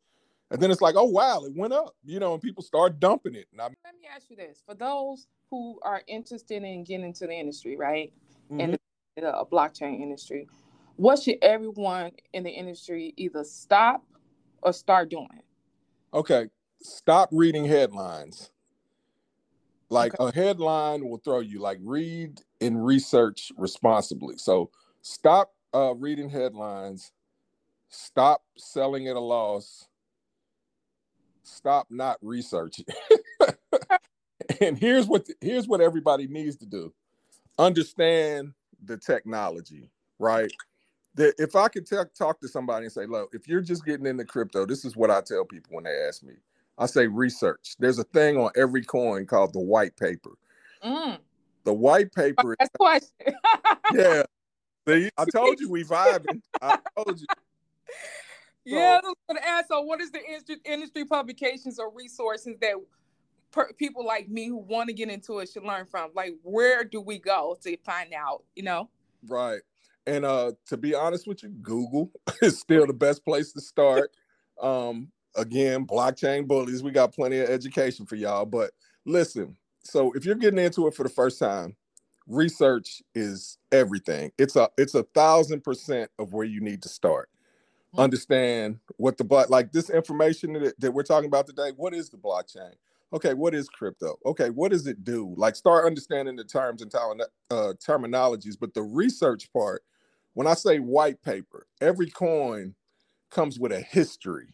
And 0.49 0.61
then 0.61 0.71
it's 0.71 0.81
like, 0.81 0.95
oh 0.95 1.05
wow, 1.05 1.43
it 1.43 1.53
went 1.55 1.73
up, 1.73 1.95
you 2.05 2.19
know, 2.19 2.33
and 2.33 2.41
people 2.41 2.63
start 2.63 2.99
dumping 2.99 3.35
it. 3.35 3.47
Let 3.57 3.71
me 3.71 4.07
ask 4.13 4.29
you 4.29 4.35
this: 4.35 4.63
for 4.65 4.75
those 4.75 5.27
who 5.49 5.79
are 5.83 6.01
interested 6.07 6.63
in 6.63 6.83
getting 6.83 7.05
into 7.05 7.27
the 7.27 7.33
industry, 7.33 7.75
right, 7.75 8.13
Mhm. 8.49 8.63
and 8.63 8.79
the 9.17 9.27
uh, 9.27 9.43
blockchain 9.45 10.01
industry, 10.01 10.47
what 10.95 11.19
should 11.19 11.37
everyone 11.41 12.11
in 12.33 12.43
the 12.43 12.49
industry 12.49 13.13
either 13.17 13.43
stop 13.43 14.05
or 14.61 14.71
start 14.73 15.09
doing? 15.09 15.41
Okay, 16.13 16.49
stop 16.81 17.29
reading 17.31 17.65
headlines. 17.65 18.51
Like 19.89 20.13
a 20.19 20.33
headline 20.33 21.07
will 21.07 21.19
throw 21.19 21.39
you. 21.39 21.59
Like 21.59 21.79
read 21.81 22.41
and 22.59 22.85
research 22.85 23.51
responsibly. 23.57 24.37
So 24.37 24.69
stop 25.01 25.53
uh, 25.73 25.93
reading 25.95 26.29
headlines. 26.29 27.11
Stop 27.89 28.43
selling 28.57 29.07
at 29.07 29.15
a 29.15 29.21
loss. 29.21 29.87
Stop 31.47 31.87
not 31.89 32.17
researching. 32.21 32.85
and 34.61 34.77
here's 34.77 35.07
what 35.07 35.27
here's 35.41 35.67
what 35.67 35.81
everybody 35.81 36.27
needs 36.27 36.57
to 36.57 36.65
do: 36.65 36.93
understand 37.57 38.53
the 38.83 38.97
technology, 38.97 39.89
right? 40.19 40.51
That 41.15 41.33
if 41.39 41.55
I 41.55 41.67
could 41.67 41.87
tell 41.87 42.05
talk 42.05 42.39
to 42.41 42.47
somebody 42.47 42.85
and 42.85 42.93
say, 42.93 43.05
look, 43.05 43.31
if 43.33 43.47
you're 43.47 43.61
just 43.61 43.85
getting 43.85 44.05
into 44.05 44.25
crypto, 44.25 44.65
this 44.65 44.85
is 44.85 44.95
what 44.95 45.09
I 45.09 45.21
tell 45.21 45.45
people 45.45 45.75
when 45.75 45.85
they 45.85 46.05
ask 46.07 46.21
me. 46.23 46.33
I 46.77 46.85
say 46.85 47.07
research. 47.07 47.75
There's 47.79 47.97
a 47.97 48.03
thing 48.03 48.37
on 48.37 48.51
every 48.55 48.83
coin 48.83 49.25
called 49.25 49.53
the 49.53 49.59
white 49.59 49.95
paper. 49.97 50.31
Mm. 50.83 51.17
The 51.63 51.73
white 51.73 52.13
paper, 52.13 52.55
That's 52.59 52.71
the 52.71 52.77
question. 52.77 53.35
yeah. 53.93 54.23
See, 54.87 55.09
I 55.17 55.25
told 55.31 55.59
you 55.59 55.69
we 55.71 55.83
vibing. 55.83 56.41
I 56.61 56.77
told 56.95 57.19
you. 57.19 57.25
yeah, 58.75 58.99
I 59.03 59.07
was 59.07 59.15
going 59.29 59.41
to 59.41 59.47
ask. 59.47 59.67
So, 59.67 59.81
what 59.81 60.01
is 60.01 60.11
the 60.11 60.23
industry, 60.25 60.57
industry 60.65 61.05
publications 61.05 61.79
or 61.79 61.91
resources 61.91 62.55
that 62.61 62.73
per, 63.51 63.71
people 63.73 64.05
like 64.05 64.29
me 64.29 64.47
who 64.47 64.57
want 64.57 64.89
to 64.89 64.93
get 64.93 65.09
into 65.09 65.39
it 65.39 65.49
should 65.49 65.63
learn 65.63 65.85
from? 65.85 66.11
Like, 66.15 66.35
where 66.43 66.83
do 66.83 67.01
we 67.01 67.19
go 67.19 67.57
to 67.61 67.77
find 67.77 68.13
out? 68.13 68.43
You 68.55 68.63
know? 68.63 68.89
Right. 69.27 69.61
And 70.05 70.23
uh 70.23 70.53
to 70.67 70.77
be 70.77 70.95
honest 70.95 71.27
with 71.27 71.43
you, 71.43 71.49
Google 71.49 72.11
is 72.41 72.59
still 72.59 72.87
the 72.87 72.93
best 72.93 73.25
place 73.25 73.51
to 73.53 73.61
start. 73.61 74.11
Um 74.61 75.11
again, 75.35 75.85
blockchain 75.85 76.47
Bullyz, 76.47 76.81
we 76.81 76.91
got 76.91 77.13
plenty 77.13 77.39
of 77.39 77.49
education 77.49 78.05
for 78.05 78.15
y'all, 78.15 78.45
but 78.45 78.71
listen, 79.05 79.57
so 79.83 80.11
if 80.13 80.25
you're 80.25 80.35
getting 80.35 80.59
into 80.59 80.87
it 80.87 80.93
for 80.93 81.03
the 81.03 81.09
first 81.09 81.39
time, 81.39 81.75
research 82.27 83.01
is 83.15 83.57
everything. 83.71 84.31
It's 84.37 84.55
a 84.55 84.69
it's 84.77 84.95
a 84.95 85.03
thousand 85.03 85.63
percent 85.63 86.09
of 86.19 86.33
where 86.33 86.45
you 86.45 86.61
need 86.61 86.81
to 86.83 86.89
start. 86.89 87.29
Mhm. 87.95 87.99
Understand 88.03 88.79
what 88.97 89.17
the 89.17 89.23
block 89.25 89.49
like 89.49 89.71
this 89.71 89.89
information 89.89 90.53
that, 90.53 90.79
that 90.79 90.91
we're 90.93 91.03
talking 91.03 91.27
about 91.27 91.47
today. 91.47 91.71
What 91.75 91.93
is 91.93 92.09
the 92.09 92.17
blockchain? 92.17 92.73
Okay, 93.13 93.33
what 93.33 93.55
is 93.55 93.69
crypto? 93.69 94.17
Okay, 94.25 94.49
what 94.51 94.71
does 94.71 94.87
it 94.87 95.03
do? 95.03 95.33
Like 95.37 95.55
start 95.55 95.85
understanding 95.85 96.35
the 96.37 96.45
terms 96.45 96.81
and 96.81 96.93
uh, 97.51 97.73
terminologies. 97.85 98.57
But 98.59 98.73
the 98.73 98.83
research 98.83 99.51
part, 99.53 99.83
when 100.33 100.47
I 100.47 100.55
say 100.55 100.79
white 100.79 101.21
paper, 101.23 101.67
every 101.81 102.09
coin 102.09 102.75
comes 103.31 103.59
with 103.59 103.71
a 103.73 103.81
history 103.81 104.53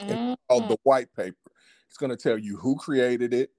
Mhm. 0.00 0.36
called 0.48 0.68
the 0.68 0.76
white 0.84 1.12
paper. 1.14 1.36
It's 1.88 1.98
going 1.98 2.10
to 2.10 2.16
tell 2.16 2.38
you 2.38 2.58
who 2.58 2.76
created 2.76 3.34
it, 3.34 3.52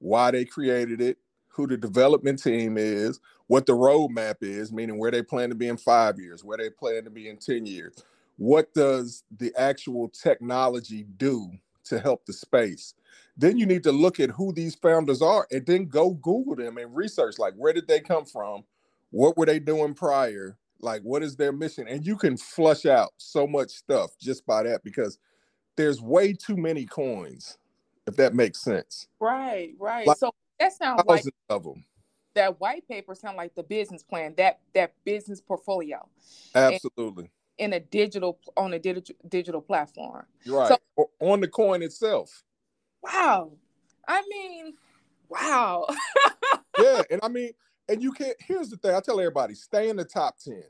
why 0.00 0.30
they 0.32 0.44
created 0.46 1.00
it, 1.00 1.18
who 1.48 1.66
the 1.68 1.76
development 1.78 2.42
team 2.42 2.78
is, 2.78 3.20
what 3.48 3.66
the 3.66 3.74
roadmap 3.74 4.36
is, 4.42 4.72
meaning 4.72 4.98
where 4.98 5.10
they 5.12 5.22
plan 5.22 5.50
to 5.50 5.56
be 5.56 5.68
in 5.68 5.76
five 5.78 6.18
years, 6.20 6.44
where 6.44 6.58
they 6.58 6.70
plan 6.70 7.04
to 7.04 7.10
be 7.10 7.28
in 7.28 7.38
10 7.38 7.66
years. 7.66 8.04
What 8.38 8.72
does 8.72 9.24
the 9.36 9.52
actual 9.56 10.08
technology 10.08 11.04
do 11.16 11.50
to 11.84 11.98
help 11.98 12.24
the 12.24 12.32
space? 12.32 12.94
Then 13.36 13.58
you 13.58 13.66
need 13.66 13.82
to 13.82 13.92
look 13.92 14.20
at 14.20 14.30
who 14.30 14.52
these 14.52 14.76
founders 14.76 15.20
are 15.20 15.46
and 15.50 15.66
then 15.66 15.86
go 15.86 16.10
Google 16.10 16.54
them 16.54 16.78
and 16.78 16.94
research 16.94 17.38
like 17.38 17.54
where 17.54 17.72
did 17.72 17.88
they 17.88 18.00
come 18.00 18.24
from? 18.24 18.62
What 19.10 19.36
were 19.36 19.46
they 19.46 19.58
doing 19.58 19.92
prior? 19.92 20.56
Like 20.80 21.02
what 21.02 21.24
is 21.24 21.34
their 21.34 21.50
mission? 21.50 21.88
And 21.88 22.06
you 22.06 22.16
can 22.16 22.36
flush 22.36 22.86
out 22.86 23.10
so 23.16 23.44
much 23.44 23.70
stuff 23.70 24.12
just 24.20 24.46
by 24.46 24.62
that 24.62 24.84
because 24.84 25.18
there's 25.76 26.00
way 26.00 26.32
too 26.32 26.56
many 26.56 26.86
coins, 26.86 27.58
if 28.06 28.14
that 28.16 28.34
makes 28.34 28.60
sense. 28.60 29.08
Right, 29.18 29.74
right. 29.80 30.06
Like- 30.06 30.18
so 30.18 30.30
that 30.60 30.72
sounds 30.72 31.02
like 31.06 31.24
of 31.48 31.64
them. 31.64 31.84
that 32.34 32.60
white 32.60 32.86
paper 32.86 33.16
sound 33.16 33.36
like 33.36 33.56
the 33.56 33.64
business 33.64 34.04
plan, 34.04 34.34
that 34.36 34.60
that 34.74 34.92
business 35.04 35.40
portfolio 35.40 36.08
Absolutely. 36.54 37.30
In 37.58 37.72
a 37.72 37.80
digital 37.80 38.38
on 38.56 38.72
a 38.72 38.78
digital 38.78 39.14
digital 39.28 39.60
platform. 39.60 40.24
Right. 40.46 40.78
O- 40.98 41.10
on 41.20 41.40
the 41.40 41.48
coin 41.48 41.82
itself. 41.82 42.42
Wow. 43.02 43.52
I 44.06 44.22
mean, 44.28 44.74
wow. 45.28 45.86
Yeah. 46.80 47.02
And 47.10 47.20
I 47.24 47.28
mean, 47.28 47.50
and 47.88 48.00
you 48.00 48.12
can't 48.12 48.36
here's 48.40 48.68
the 48.68 48.76
thing. 48.76 48.94
I 48.94 49.00
tell 49.00 49.18
everybody, 49.18 49.54
stay 49.54 49.88
in 49.88 49.96
the 49.96 50.04
top 50.04 50.38
10. 50.38 50.62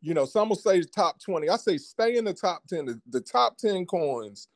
You 0.00 0.14
know, 0.14 0.24
some 0.24 0.48
will 0.48 0.56
say 0.56 0.80
the 0.80 0.86
top 0.86 1.20
20. 1.20 1.48
I 1.48 1.56
say 1.56 1.78
stay 1.78 2.16
in 2.16 2.24
the 2.24 2.34
top 2.34 2.66
10. 2.66 2.86
The, 2.86 3.00
the 3.08 3.20
top 3.20 3.56
10 3.56 3.86
coins 3.86 4.48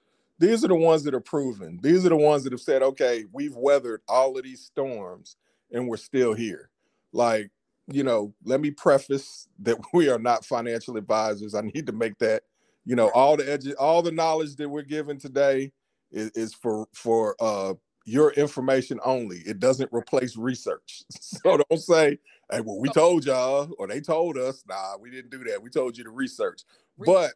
these 0.42 0.64
are 0.64 0.68
the 0.68 0.74
ones 0.74 1.04
that 1.04 1.14
are 1.14 1.20
proven. 1.20 1.78
These 1.82 2.04
are 2.04 2.08
the 2.08 2.16
ones 2.16 2.42
that 2.42 2.52
have 2.52 2.60
said, 2.60 2.82
okay, 2.82 3.26
we've 3.30 3.54
weathered 3.54 4.00
all 4.08 4.36
of 4.36 4.42
these 4.42 4.60
storms 4.60 5.36
and 5.70 5.86
we're 5.86 5.96
still 5.96 6.34
here. 6.34 6.68
Like, 7.12 7.52
you 7.88 8.04
know, 8.04 8.34
let 8.44 8.60
me 8.60 8.70
preface 8.70 9.48
that 9.60 9.76
we 9.92 10.08
are 10.08 10.18
not 10.18 10.44
financial 10.44 10.96
advisors. 10.96 11.54
I 11.54 11.62
need 11.62 11.86
to 11.86 11.92
make 11.92 12.18
that, 12.18 12.42
you 12.84 12.96
know, 12.96 13.10
all 13.10 13.36
the 13.36 13.44
edu- 13.44 13.74
all 13.78 14.02
the 14.02 14.12
knowledge 14.12 14.56
that 14.56 14.68
we're 14.68 14.82
given 14.82 15.18
today 15.18 15.72
is, 16.10 16.30
is 16.34 16.54
for 16.54 16.86
for 16.94 17.36
uh 17.40 17.74
your 18.04 18.32
information 18.32 18.98
only. 19.04 19.38
It 19.38 19.60
doesn't 19.60 19.92
replace 19.92 20.36
research. 20.36 21.02
So 21.20 21.56
don't 21.56 21.80
say, 21.80 22.18
hey, 22.50 22.60
well, 22.60 22.78
we 22.78 22.88
told 22.90 23.24
y'all 23.24 23.70
or 23.78 23.88
they 23.88 24.00
told 24.00 24.38
us. 24.38 24.62
Nah, 24.68 24.96
we 25.00 25.10
didn't 25.10 25.30
do 25.30 25.42
that. 25.44 25.62
We 25.62 25.70
told 25.70 25.98
you 25.98 26.04
to 26.04 26.10
research. 26.10 26.62
But 26.98 27.34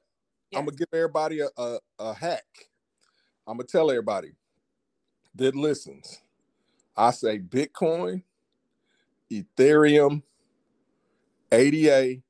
yes. 0.50 0.61
I'm 0.61 0.64
gonna 0.66 0.76
give 0.76 0.88
everybody 0.92 1.40
a, 1.40 1.48
a, 1.56 1.78
a 1.98 2.14
hack. 2.14 2.44
I'm 3.46 3.56
gonna 3.56 3.66
tell 3.66 3.90
everybody 3.90 4.32
that 5.35 5.56
listens. 5.56 6.20
I 6.96 7.11
say 7.11 7.38
Bitcoin, 7.38 8.22
Ethereum, 9.32 10.22
ADA, 11.52 12.20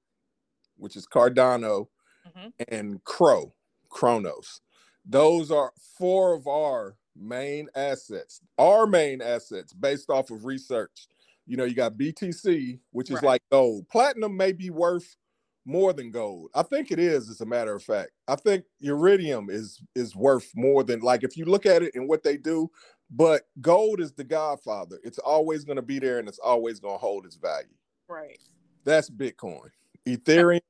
which 0.77 0.97
is 0.97 1.07
Cardano, 1.07 1.89
mm-hmm. 2.27 2.49
and 2.69 3.03
CRO, 3.05 3.55
Cronos. 3.89 4.61
Those 5.05 5.51
are 5.51 5.73
four 5.99 6.35
of 6.35 6.47
our 6.47 6.97
main 7.15 7.69
assets, 7.75 8.41
our 8.59 8.87
main 8.87 9.23
assets 9.23 9.73
based 9.73 10.11
off 10.11 10.31
of 10.31 10.45
research. 10.45 11.09
You 11.47 11.57
know, 11.57 11.65
you 11.65 11.75
got 11.75 11.95
BTC, 11.95 12.81
which 12.91 13.11
is 13.11 13.17
right. 13.17 13.25
like 13.25 13.43
gold. 13.53 13.89
Platinum 13.89 14.37
may 14.37 14.53
be 14.53 14.71
worth 14.71 15.17
more 15.65 15.93
than 15.93 16.11
gold. 16.11 16.51
I 16.55 16.63
think 16.63 16.91
it 16.91 16.99
is, 16.99 17.29
as 17.29 17.41
a 17.41 17.47
matter 17.47 17.75
of 17.75 17.83
fact. 17.83 18.11
I 18.29 18.37
think 18.37 18.65
iridium 18.81 19.49
is 19.51 19.81
is 19.95 20.17
worth 20.17 20.51
more 20.55 20.83
than 20.85 21.01
like 21.01 21.25
if 21.25 21.37
you 21.37 21.45
look 21.45 21.67
at 21.67 21.83
it 21.83 21.95
and 21.95 22.09
what 22.09 22.23
they 22.23 22.37
do, 22.37 22.71
but 23.11 23.43
gold 23.61 24.01
is 24.01 24.13
the 24.13 24.25
godfather. 24.25 24.99
It's 25.05 25.19
always 25.19 25.65
going 25.65 25.77
to 25.77 25.83
be 25.83 25.99
there 25.99 26.19
and 26.19 26.29
it's 26.29 26.39
always 26.39 26.81
going 26.81 26.95
to 26.95 26.99
hold 26.99 27.27
its 27.27 27.37
value. 27.37 27.75
Right. 28.09 28.41
That's 28.87 29.11
Bitcoin. 29.11 29.69
Ethereum 30.07 30.61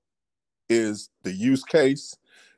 is 0.70 1.10
the 1.22 1.32
use 1.32 1.62
case. 1.62 2.16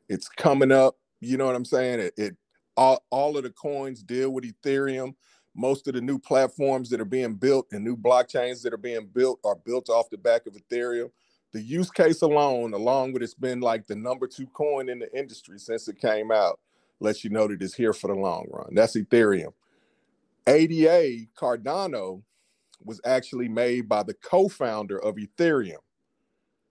It's 0.08 0.28
coming 0.28 0.70
up. 0.70 0.96
You 1.20 1.36
know 1.36 1.46
what 1.46 1.56
I'm 1.56 1.64
saying? 1.64 1.98
It, 1.98 2.14
it 2.16 2.36
all, 2.76 3.04
all 3.10 3.36
of 3.36 3.42
the 3.42 3.50
coins 3.50 4.04
deal 4.04 4.30
with 4.30 4.44
Ethereum. 4.44 5.14
Most 5.56 5.88
of 5.88 5.94
the 5.94 6.00
new 6.00 6.20
platforms 6.20 6.88
that 6.90 7.00
are 7.00 7.04
being 7.04 7.34
built 7.34 7.66
and 7.72 7.84
new 7.84 7.96
blockchains 7.96 8.62
that 8.62 8.72
are 8.72 8.78
being 8.78 9.08
built 9.12 9.40
are 9.44 9.56
built 9.56 9.90
off 9.90 10.08
the 10.10 10.16
back 10.16 10.46
of 10.46 10.54
Ethereum. 10.54 11.10
The 11.52 11.60
use 11.60 11.90
case 11.90 12.22
alone, 12.22 12.72
along 12.72 13.12
with 13.12 13.22
it's 13.22 13.34
been 13.34 13.60
like 13.60 13.86
the 13.88 13.96
number 13.96 14.28
two 14.28 14.46
coin 14.46 14.88
in 14.88 15.00
the 15.00 15.12
industry 15.18 15.58
since 15.58 15.88
it 15.88 15.98
came 15.98 16.30
out, 16.30 16.60
lets 17.00 17.24
you 17.24 17.30
know 17.30 17.48
that 17.48 17.60
it's 17.60 17.74
here 17.74 17.92
for 17.92 18.06
the 18.06 18.14
long 18.14 18.46
run. 18.50 18.74
That's 18.74 18.96
Ethereum. 18.96 19.52
ADA 20.46 21.26
Cardano 21.36 22.22
was 22.82 23.00
actually 23.04 23.48
made 23.48 23.88
by 23.88 24.02
the 24.02 24.14
co-founder 24.14 24.98
of 25.02 25.16
Ethereum. 25.16 25.78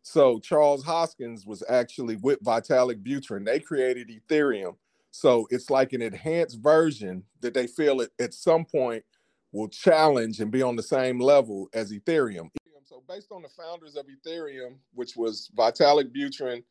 So 0.03 0.39
Charles 0.39 0.83
Hoskins 0.83 1.45
was 1.45 1.63
actually 1.67 2.15
with 2.17 2.41
Vitalik 2.43 3.03
Buterin. 3.03 3.45
They 3.45 3.59
created 3.59 4.09
Ethereum 4.09 4.75
so 5.17 5.47
it's 5.49 5.71
like 5.71 5.93
an 5.93 6.03
enhanced 6.03 6.59
version 6.59 7.23
that 7.41 7.55
they 7.55 7.65
feel 7.65 8.01
at, 8.01 8.09
at 8.19 8.35
some 8.35 8.63
point 8.63 9.03
will 9.51 9.67
challenge 9.67 10.39
and 10.39 10.51
be 10.51 10.61
on 10.61 10.75
the 10.75 10.83
same 10.83 11.19
level 11.19 11.69
as 11.73 11.91
Ethereum. 11.91 12.49
So 12.85 13.01
based 13.07 13.31
on 13.31 13.41
the 13.41 13.49
founders 13.49 13.95
of 13.95 14.05
Ethereum, 14.05 14.75
which 14.93 15.15
was 15.15 15.49
Vitalik 15.57 16.15
Buterin 16.15 16.63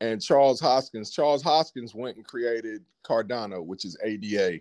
and 0.00 0.20
Charles 0.20 0.60
Hoskins, 0.60 1.10
Charles 1.10 1.40
Hoskins 1.40 1.94
went 1.94 2.16
and 2.16 2.26
created 2.26 2.84
Cardano, 3.04 3.64
which 3.64 3.84
is 3.84 3.96
ADA. 4.02 4.38
Okay. 4.38 4.60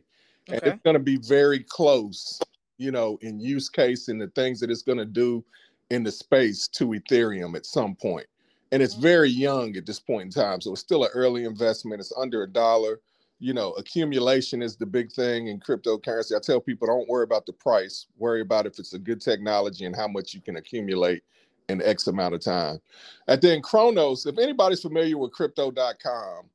And 0.50 0.62
it's 0.64 0.84
going 0.84 0.94
to 0.94 1.00
be 1.00 1.18
very 1.18 1.64
close, 1.64 2.40
you 2.78 2.92
know, 2.92 3.18
in 3.22 3.40
use 3.40 3.70
case 3.70 4.08
and 4.08 4.22
the 4.22 4.28
things 4.28 4.60
that 4.60 4.70
it's 4.70 4.82
going 4.82 4.98
to 4.98 5.06
do 5.06 5.44
in 5.90 6.04
the 6.04 6.12
space 6.12 6.68
to 6.70 6.88
Ethereum 6.88 7.56
at 7.56 7.66
some 7.66 7.96
point. 7.96 8.26
And 8.72 8.82
it's 8.82 8.94
mm-hmm. 8.94 9.04
very 9.04 9.30
young 9.30 9.76
at 9.76 9.86
this 9.86 10.00
point 10.00 10.36
in 10.36 10.42
time. 10.42 10.62
So 10.62 10.72
it's 10.72 10.82
still 10.82 11.04
an 11.04 11.12
early 11.14 11.46
investment. 11.46 12.00
It's 12.00 12.14
under 12.18 12.44
a 12.44 12.50
dollar 12.50 13.00
you 13.44 13.54
know, 13.54 13.72
accumulation 13.74 14.62
is 14.62 14.78
the 14.78 14.86
big 14.86 15.12
thing 15.12 15.48
in 15.48 15.60
cryptocurrency. 15.60 16.34
I 16.34 16.40
tell 16.40 16.62
people 16.62 16.88
don't 16.88 17.10
worry 17.10 17.26
about 17.26 17.46
the 17.46 17.52
price, 17.52 18.08
worry 18.18 18.40
about 18.40 18.66
if 18.66 18.80
it's 18.80 18.94
a 18.94 19.00
good 19.00 19.20
technology 19.20 19.84
and 19.84 19.94
how 19.94 20.08
much 20.08 20.34
you 20.34 20.40
can 20.40 20.56
accumulate 20.56 21.24
in 21.68 21.82
X 21.82 22.08
amount 22.08 22.36
of 22.36 22.42
time. 22.42 22.80
And 23.28 23.42
then 23.42 23.62
Cronos, 23.62 24.26
if 24.26 24.38
anybody's 24.38 24.82
familiar 24.82 25.18
with 25.18 25.34
crypto.com, 25.34 26.46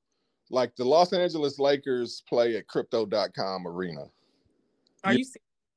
like 0.49 0.75
the 0.77 0.85
Los 0.87 1.13
Angeles 1.13 1.59
Lakers 1.59 2.23
play 2.27 2.57
at 2.57 2.69
crypto.com 2.69 3.69
arena. 3.69 4.07
Are 5.05 5.13
you 5.13 5.27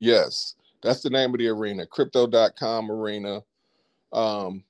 Yes. 0.01 0.55
That's 0.81 1.01
the 1.01 1.11
name 1.11 1.31
of 1.31 1.37
the 1.37 1.47
arena, 1.47 1.85
crypto.com 1.85 2.91
arena. 2.91 3.43
Um, 4.11 4.63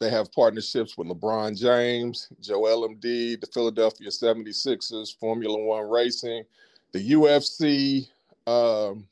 they 0.00 0.10
have 0.10 0.32
partnerships 0.32 0.98
with 0.98 1.06
LeBron 1.08 1.56
James, 1.56 2.28
Joel 2.40 2.88
Embiid, 2.88 3.40
the 3.40 3.46
Philadelphia 3.46 4.08
76ers, 4.08 5.16
Formula 5.20 5.56
One 5.56 5.88
Racing, 5.88 6.42
the 6.90 7.12
UFC. 7.12 8.08
Um, 8.46 9.06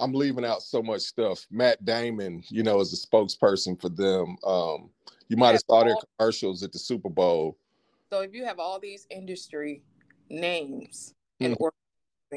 I'm 0.00 0.12
leaving 0.12 0.44
out 0.44 0.62
so 0.62 0.82
much 0.82 1.02
stuff. 1.02 1.46
Matt 1.50 1.84
Damon, 1.84 2.42
you 2.48 2.62
know, 2.62 2.80
is 2.80 2.92
a 2.92 3.06
spokesperson 3.06 3.80
for 3.80 3.90
them. 3.90 4.36
Um, 4.44 4.90
you 5.28 5.36
might 5.36 5.52
have 5.52 5.62
saw 5.68 5.84
their 5.84 5.94
commercials 6.18 6.62
at 6.62 6.72
the 6.72 6.78
Super 6.78 7.10
Bowl. 7.10 7.56
So 8.10 8.20
if 8.20 8.34
you 8.34 8.44
have 8.44 8.58
all 8.58 8.80
these 8.80 9.06
industry 9.10 9.82
names 10.28 11.14
mm-hmm. 11.40 11.52
and 11.52 11.56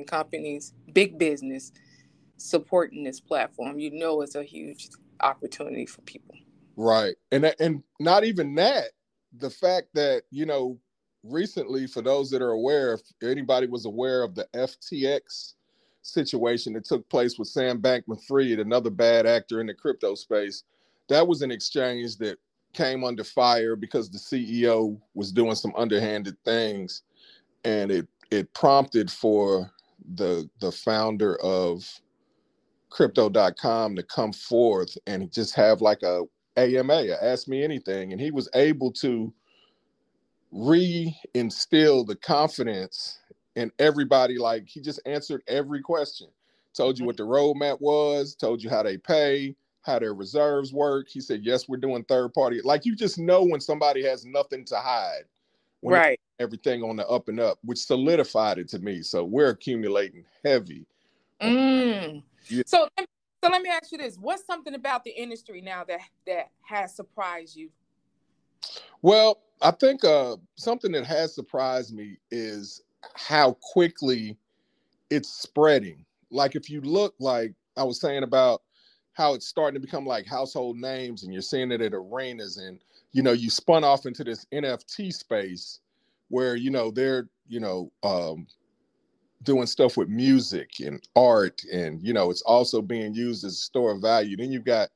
companies, 0.03 0.73
big 0.93 1.17
business 1.17 1.71
supporting 2.37 3.03
this 3.03 3.19
platform, 3.19 3.79
you 3.79 3.91
know 3.91 4.21
it's 4.21 4.35
a 4.35 4.43
huge 4.43 4.89
opportunity 5.21 5.85
for 5.85 6.01
people. 6.01 6.35
Right. 6.75 7.15
And 7.31 7.53
and 7.59 7.83
not 7.99 8.25
even 8.25 8.55
that, 8.55 8.89
the 9.37 9.49
fact 9.49 9.87
that, 9.93 10.23
you 10.31 10.45
know, 10.45 10.77
recently 11.23 11.87
for 11.87 12.01
those 12.01 12.29
that 12.31 12.41
are 12.41 12.51
aware, 12.51 12.93
if 12.93 13.01
anybody 13.23 13.67
was 13.67 13.85
aware 13.85 14.23
of 14.23 14.35
the 14.35 14.47
FTX 14.55 15.53
situation 16.01 16.73
that 16.73 16.85
took 16.85 17.07
place 17.09 17.39
with 17.39 17.47
Sam 17.47 17.81
Bankman-Fried, 17.81 18.59
another 18.59 18.89
bad 18.89 19.25
actor 19.25 19.61
in 19.61 19.67
the 19.67 19.73
crypto 19.73 20.15
space, 20.15 20.63
that 21.09 21.25
was 21.25 21.41
an 21.41 21.51
exchange 21.51 22.17
that 22.17 22.37
came 22.73 23.03
under 23.03 23.23
fire 23.23 23.75
because 23.75 24.09
the 24.09 24.17
CEO 24.17 24.99
was 25.13 25.31
doing 25.31 25.55
some 25.55 25.73
underhanded 25.77 26.35
things 26.43 27.03
and 27.63 27.89
it 27.89 28.07
it 28.31 28.53
prompted 28.53 29.09
for 29.09 29.71
the 30.13 30.49
the 30.59 30.71
founder 30.71 31.37
of 31.41 31.87
crypto.com 32.89 33.95
to 33.95 34.03
come 34.03 34.31
forth 34.31 34.97
and 35.07 35.31
just 35.31 35.55
have 35.55 35.81
like 35.81 36.03
a 36.03 36.23
AMA, 36.57 37.07
Ask 37.21 37.47
Me 37.47 37.63
Anything, 37.63 38.13
and 38.13 38.21
he 38.21 38.31
was 38.31 38.47
able 38.55 38.91
to 38.93 39.33
re-instill 40.51 42.05
the 42.05 42.15
confidence 42.15 43.19
in 43.55 43.71
everybody. 43.79 44.37
Like 44.37 44.67
he 44.67 44.79
just 44.79 45.01
answered 45.05 45.43
every 45.47 45.81
question, 45.81 46.27
told 46.73 46.97
you 46.97 47.05
what 47.05 47.17
the 47.17 47.23
roadmap 47.23 47.81
was, 47.81 48.35
told 48.35 48.63
you 48.63 48.69
how 48.69 48.83
they 48.83 48.97
pay, 48.97 49.55
how 49.81 49.99
their 49.99 50.13
reserves 50.13 50.73
work. 50.73 51.07
He 51.09 51.19
said, 51.19 51.41
"Yes, 51.43 51.67
we're 51.67 51.77
doing 51.77 52.03
third 52.05 52.33
party." 52.33 52.61
Like 52.63 52.85
you 52.85 52.95
just 52.95 53.19
know 53.19 53.43
when 53.43 53.59
somebody 53.59 54.03
has 54.03 54.25
nothing 54.25 54.63
to 54.65 54.77
hide, 54.77 55.25
right? 55.83 56.19
Everything 56.39 56.83
on 56.83 56.97
the 56.97 57.07
up 57.07 57.29
and 57.29 57.39
up, 57.39 57.59
which 57.63 57.79
solidified 57.79 58.57
it 58.57 58.67
to 58.69 58.79
me. 58.79 59.01
So 59.01 59.23
we're 59.23 59.49
accumulating 59.49 60.25
heavy. 60.43 60.85
Mm. 61.41 62.23
Yeah. 62.49 62.63
So 62.65 62.87
so 63.45 63.51
let 63.51 63.61
me 63.61 63.69
ask 63.69 63.91
you 63.91 63.99
this: 63.99 64.17
What's 64.19 64.45
something 64.45 64.73
about 64.73 65.03
the 65.03 65.11
industry 65.11 65.61
now 65.61 65.83
that 65.83 65.99
that 66.25 66.49
has 66.63 66.95
surprised 66.95 67.55
you? 67.55 67.69
Well, 69.01 69.41
I 69.61 69.71
think 69.71 70.03
uh, 70.03 70.37
something 70.55 70.91
that 70.93 71.05
has 71.05 71.35
surprised 71.35 71.93
me 71.93 72.17
is 72.31 72.81
how 73.13 73.57
quickly 73.61 74.37
it's 75.11 75.29
spreading. 75.29 76.03
Like 76.31 76.55
if 76.55 76.69
you 76.69 76.81
look, 76.81 77.13
like 77.19 77.53
I 77.77 77.83
was 77.83 77.99
saying 77.99 78.23
about 78.23 78.63
how 79.13 79.35
it's 79.35 79.47
starting 79.47 79.79
to 79.79 79.85
become 79.85 80.07
like 80.07 80.25
household 80.25 80.77
names, 80.77 81.23
and 81.23 81.31
you're 81.31 81.43
seeing 81.43 81.71
it 81.71 81.81
at 81.81 81.93
arenas, 81.93 82.57
and 82.57 82.79
you 83.11 83.21
know, 83.21 83.31
you 83.31 83.49
spun 83.49 83.83
off 83.83 84.07
into 84.07 84.23
this 84.23 84.45
NFT 84.51 85.13
space 85.13 85.81
where 86.35 86.57
you 86.57 86.69
know 86.69 86.91
they're 86.91 87.29
you 87.47 87.61
know 87.61 87.89
um, 88.03 88.45
doing 89.43 89.65
stuff 89.65 89.95
with 89.95 90.09
music 90.09 90.69
and 90.81 91.01
art 91.15 91.61
and 91.71 92.03
you 92.03 92.11
know 92.11 92.29
it's 92.29 92.41
also 92.41 92.81
being 92.81 93.13
used 93.13 93.45
as 93.45 93.53
a 93.53 93.55
store 93.55 93.91
of 93.91 94.01
value. 94.01 94.35
Then 94.35 94.51
you've 94.51 94.65
got 94.65 94.89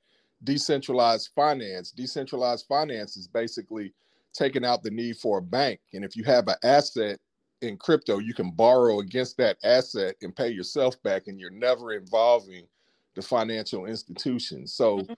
decentralized 0.44 1.30
finance. 1.34 1.92
Decentralized 1.92 2.66
finance 2.68 3.16
is 3.16 3.28
basically 3.28 3.94
taking 4.34 4.66
out 4.66 4.84
the 4.84 4.92
need 4.92 5.16
for 5.16 5.38
a 5.38 5.42
bank. 5.42 5.80
And 5.94 6.04
if 6.04 6.18
you 6.18 6.26
have 6.26 6.50
an 6.50 6.56
asset 6.62 7.20
in 7.62 7.78
crypto 7.78 8.20
you 8.20 8.34
can 8.34 8.52
borrow 8.52 9.00
against 9.00 9.38
that 9.38 9.58
asset 9.64 10.16
and 10.22 10.36
pay 10.36 10.50
yourself 10.50 11.02
back 11.04 11.28
and 11.28 11.40
you're 11.40 11.50
never 11.50 11.94
involving 11.94 12.64
the 13.16 13.22
financial 13.22 13.86
institutions 13.86 14.74
so 14.74 15.00
mm-hmm. 15.00 15.14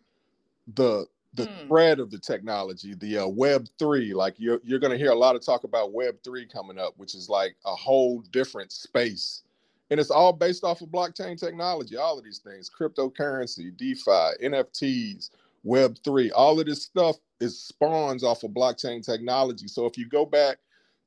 the 0.73 1.05
the 1.33 1.45
mm. 1.45 1.65
spread 1.65 1.99
of 1.99 2.11
the 2.11 2.19
technology, 2.19 2.93
the 2.93 3.19
uh, 3.19 3.27
Web 3.27 3.67
three. 3.79 4.13
Like 4.13 4.35
you're 4.37 4.59
you're 4.63 4.79
going 4.79 4.91
to 4.91 4.97
hear 4.97 5.11
a 5.11 5.17
lot 5.17 5.35
of 5.35 5.45
talk 5.45 5.63
about 5.63 5.93
Web 5.93 6.15
three 6.23 6.45
coming 6.45 6.77
up, 6.77 6.93
which 6.97 7.15
is 7.15 7.29
like 7.29 7.55
a 7.65 7.75
whole 7.75 8.21
different 8.31 8.71
space, 8.71 9.43
and 9.89 9.99
it's 9.99 10.11
all 10.11 10.33
based 10.33 10.63
off 10.63 10.81
of 10.81 10.89
blockchain 10.89 11.39
technology. 11.39 11.97
All 11.97 12.17
of 12.17 12.23
these 12.23 12.39
things, 12.39 12.69
cryptocurrency, 12.69 13.75
DeFi, 13.75 14.45
NFTs, 14.45 15.29
Web 15.63 15.97
three, 16.03 16.31
all 16.31 16.59
of 16.59 16.65
this 16.65 16.83
stuff 16.83 17.17
is 17.39 17.59
spawns 17.59 18.23
off 18.23 18.43
of 18.43 18.51
blockchain 18.51 19.03
technology. 19.03 19.67
So 19.67 19.85
if 19.85 19.97
you 19.97 20.07
go 20.07 20.25
back 20.25 20.57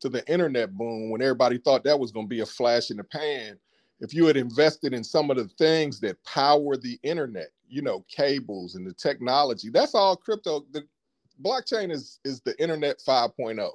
to 0.00 0.08
the 0.08 0.26
internet 0.30 0.76
boom 0.76 1.10
when 1.10 1.22
everybody 1.22 1.58
thought 1.58 1.84
that 1.84 1.98
was 1.98 2.12
going 2.12 2.26
to 2.26 2.30
be 2.30 2.40
a 2.40 2.46
flash 2.46 2.90
in 2.90 2.96
the 2.96 3.04
pan, 3.04 3.58
if 4.00 4.12
you 4.12 4.26
had 4.26 4.36
invested 4.36 4.92
in 4.92 5.04
some 5.04 5.30
of 5.30 5.36
the 5.36 5.48
things 5.56 6.00
that 6.00 6.22
power 6.24 6.76
the 6.76 6.98
internet, 7.02 7.50
you 7.74 7.82
know, 7.82 8.04
cables 8.08 8.76
and 8.76 8.86
the 8.86 8.92
technology, 8.92 9.68
that's 9.68 9.96
all 9.96 10.16
crypto. 10.16 10.64
The 10.70 10.84
blockchain 11.42 11.90
is 11.90 12.20
is 12.24 12.40
the 12.42 12.60
internet 12.62 13.00
5.0. 13.06 13.68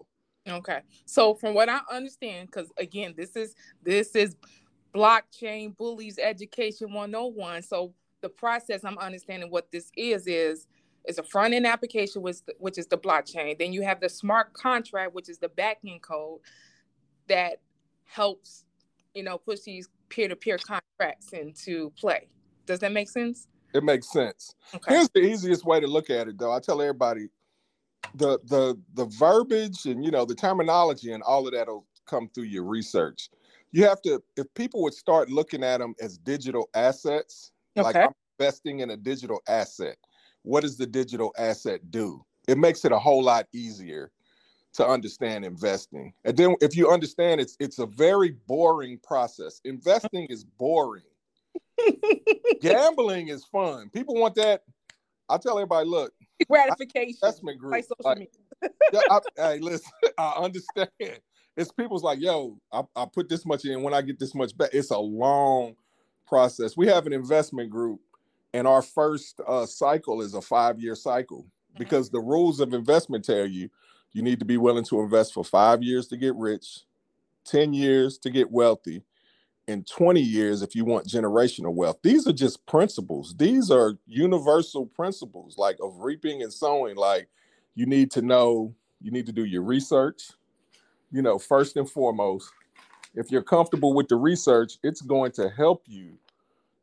Okay. 0.48 0.80
So 1.06 1.36
from 1.36 1.54
what 1.54 1.68
I 1.68 1.82
understand, 1.92 2.48
because 2.48 2.72
again, 2.78 3.14
this 3.18 3.36
is 3.36 3.56
this 3.84 4.16
is 4.16 4.38
blockchain 4.96 5.76
Bullyz 5.76 6.18
education 6.18 6.94
101. 6.94 7.64
So 7.64 7.94
the 8.22 8.30
process 8.30 8.86
I'm 8.86 8.98
understanding 8.98 9.52
what 9.52 9.70
this 9.72 9.92
is 9.98 10.28
is 10.28 10.68
is 11.06 11.18
a 11.18 11.24
front 11.24 11.54
end 11.54 11.68
application 11.68 12.22
which 12.22 12.38
which 12.58 12.78
is 12.78 12.88
the 12.88 12.98
blockchain. 12.98 13.60
Then 13.60 13.74
you 13.74 13.82
have 13.82 14.00
the 14.00 14.10
smart 14.10 14.54
contract, 14.54 15.14
which 15.14 15.28
is 15.28 15.40
the 15.40 15.50
back 15.50 15.80
end 15.86 16.02
code 16.02 16.40
that 17.28 17.60
helps 18.06 18.64
you 19.14 19.24
know 19.24 19.38
push 19.38 19.60
these 19.60 19.90
peer 20.08 20.30
to 20.30 20.38
peer 20.38 20.58
contracts 20.58 21.34
into 21.34 21.92
play. 22.00 22.30
Does 22.66 22.80
that 22.80 22.94
make 22.94 23.10
sense? 23.10 23.48
It 23.74 23.84
makes 23.84 24.12
sense. 24.12 24.56
Okay. 24.74 24.96
Here's 24.96 25.10
the 25.10 25.22
easiest 25.22 25.66
way 25.66 25.80
to 25.80 25.88
look 25.88 26.10
at 26.10 26.28
it, 26.28 26.38
though. 26.38 26.52
I 26.52 26.60
tell 26.60 26.82
everybody 26.82 27.28
the 28.16 28.40
the 28.46 28.80
the 28.94 29.06
verbiage 29.06 29.86
and 29.86 30.04
you 30.04 30.12
know 30.12 30.26
the 30.26 30.36
terminology 30.36 31.12
and 31.12 31.24
all 31.24 31.46
of 31.48 31.54
that'll 31.54 31.86
come 32.06 32.30
through 32.34 32.46
your 32.46 32.64
research. 32.64 33.30
You 33.72 33.84
have 33.86 34.02
to 34.04 34.22
if 34.36 34.52
people 34.56 34.82
would 34.84 34.94
start 34.94 35.30
looking 35.30 35.64
at 35.64 35.80
them 35.80 35.94
as 36.02 36.18
digital 36.18 36.70
assets, 36.74 37.52
okay. 37.78 37.86
like 37.86 37.96
I'm 37.96 38.14
investing 38.40 38.80
in 38.80 38.92
a 38.92 38.98
digital 38.98 39.42
asset. 39.48 39.98
What 40.44 40.62
does 40.62 40.78
the 40.78 40.88
digital 40.88 41.34
asset 41.38 41.92
do? 41.92 42.26
It 42.48 42.58
makes 42.58 42.86
it 42.86 42.92
a 42.92 43.00
whole 43.00 43.24
lot 43.24 43.48
easier 43.54 44.12
to 44.74 44.88
understand 44.88 45.46
investing. 45.46 46.14
And 46.26 46.38
then 46.38 46.56
if 46.62 46.76
you 46.76 46.90
understand 46.90 47.42
it's 47.42 47.56
it's 47.60 47.80
a 47.80 47.86
very 47.86 48.32
boring 48.48 49.00
process. 49.04 49.62
Investing 49.66 50.26
is 50.30 50.44
boring. 50.44 51.04
Gambling 52.62 53.30
is 53.30 53.46
fun. 53.46 53.90
People 53.90 54.16
want 54.16 54.36
that. 54.36 54.64
I 55.30 55.38
tell 55.38 55.58
everybody, 55.58 55.88
look, 55.88 56.14
gratification. 56.50 57.16
Investment 57.22 57.60
group. 57.60 57.84
Like, 58.04 58.32
yeah, 58.94 59.02
I, 59.10 59.20
hey, 59.36 59.60
listen, 59.60 59.92
I 60.18 60.32
understand. 60.38 60.90
It's 61.56 61.72
people's 61.72 62.04
like, 62.04 62.20
yo, 62.20 62.58
I, 62.72 62.84
I 62.96 63.06
put 63.12 63.30
this 63.30 63.46
much 63.46 63.66
in 63.66 63.84
when 63.84 63.94
I 63.94 64.02
get 64.02 64.20
this 64.20 64.34
much 64.34 64.58
back. 64.58 64.70
It's 64.74 64.92
a 64.92 64.98
long 64.98 65.76
process. 66.28 66.78
We 66.78 66.88
have 66.88 67.06
an 67.06 67.14
investment 67.14 67.70
group, 67.70 68.00
and 68.54 68.68
our 68.68 68.82
first 68.82 69.42
uh, 69.48 69.66
cycle 69.66 70.22
is 70.22 70.34
a 70.34 70.42
five 70.42 70.80
year 70.80 70.96
cycle 70.96 71.44
mm-hmm. 71.44 71.80
because 71.80 72.10
the 72.10 72.22
rules 72.22 72.60
of 72.60 72.74
investment 72.74 73.26
tell 73.26 73.46
you 73.46 73.70
you 74.14 74.22
need 74.24 74.40
to 74.40 74.46
be 74.46 74.58
willing 74.58 74.86
to 74.86 75.02
invest 75.02 75.34
for 75.34 75.44
five 75.44 75.84
years 75.84 76.08
to 76.08 76.18
get 76.18 76.36
rich, 76.36 76.82
10 77.46 77.74
years 77.74 78.18
to 78.20 78.30
get 78.30 78.50
wealthy, 78.50 79.04
and 79.70 79.86
20 79.88 80.20
years 80.20 80.62
if 80.62 80.76
you 80.76 80.84
want 80.84 81.08
generational 81.08 81.74
wealth. 81.74 82.00
These 82.02 82.28
are 82.28 82.34
just 82.34 82.66
principles. 82.66 83.36
These 83.38 83.70
are 83.70 83.98
universal 84.08 84.86
principles 84.88 85.58
like 85.58 85.78
of 85.82 86.00
reaping 86.00 86.42
and 86.42 86.52
sowing. 86.52 86.96
Like 86.96 87.30
you 87.76 87.86
need 87.86 88.12
to 88.12 88.22
know, 88.22 88.74
you 89.02 89.12
need 89.12 89.26
to 89.28 89.32
do 89.32 89.46
your 89.46 89.64
research. 89.64 90.32
You 91.12 91.22
know, 91.22 91.40
first 91.40 91.78
and 91.78 91.90
foremost, 91.90 92.52
if 93.16 93.32
you're 93.32 93.42
comfortable 93.42 93.94
with 93.94 94.08
the 94.08 94.16
research, 94.16 94.78
it's 94.84 95.02
going 95.02 95.32
to 95.34 95.50
help 95.50 95.84
you 95.88 96.18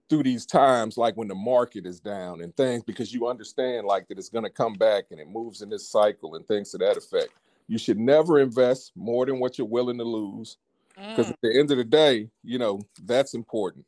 through 0.08 0.22
these 0.22 0.46
times 0.46 0.96
like 0.96 1.16
when 1.16 1.28
the 1.28 1.34
market 1.34 1.86
is 1.86 1.98
down 1.98 2.40
and 2.40 2.56
things 2.56 2.82
because 2.84 3.12
you 3.12 3.26
understand 3.26 3.86
like 3.86 4.06
that 4.06 4.18
it's 4.18 4.28
going 4.28 4.44
to 4.44 4.50
come 4.50 4.74
back 4.74 5.06
and 5.10 5.18
it 5.18 5.28
moves 5.28 5.62
in 5.62 5.68
this 5.68 5.88
cycle 5.88 6.36
and 6.36 6.46
things 6.46 6.70
to 6.70 6.78
that 6.78 6.96
effect 6.96 7.32
you 7.66 7.76
should 7.76 7.98
never 7.98 8.38
invest 8.38 8.92
more 8.94 9.26
than 9.26 9.40
what 9.40 9.58
you're 9.58 9.66
willing 9.66 9.98
to 9.98 10.04
lose 10.04 10.58
because 10.96 11.26
mm. 11.26 11.30
at 11.30 11.38
the 11.42 11.58
end 11.58 11.70
of 11.70 11.76
the 11.76 11.84
day 11.84 12.28
you 12.42 12.58
know 12.58 12.80
that's 13.04 13.34
important 13.34 13.84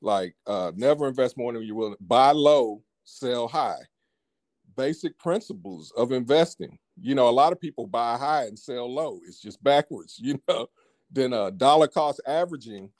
like 0.00 0.34
uh 0.46 0.72
never 0.76 1.08
invest 1.08 1.36
more 1.36 1.52
than 1.52 1.62
you're 1.62 1.74
willing 1.74 1.96
buy 2.00 2.30
low 2.30 2.82
sell 3.04 3.48
high 3.48 3.80
basic 4.76 5.18
principles 5.18 5.92
of 5.96 6.12
investing 6.12 6.78
you 7.00 7.14
know 7.14 7.28
a 7.28 7.30
lot 7.30 7.52
of 7.52 7.60
people 7.60 7.86
buy 7.86 8.16
high 8.16 8.44
and 8.44 8.58
sell 8.58 8.92
low 8.92 9.20
it's 9.26 9.40
just 9.40 9.62
backwards 9.62 10.18
you 10.22 10.40
know 10.48 10.66
then 11.10 11.32
uh 11.32 11.50
dollar 11.50 11.86
cost 11.88 12.20
averaging 12.26 12.90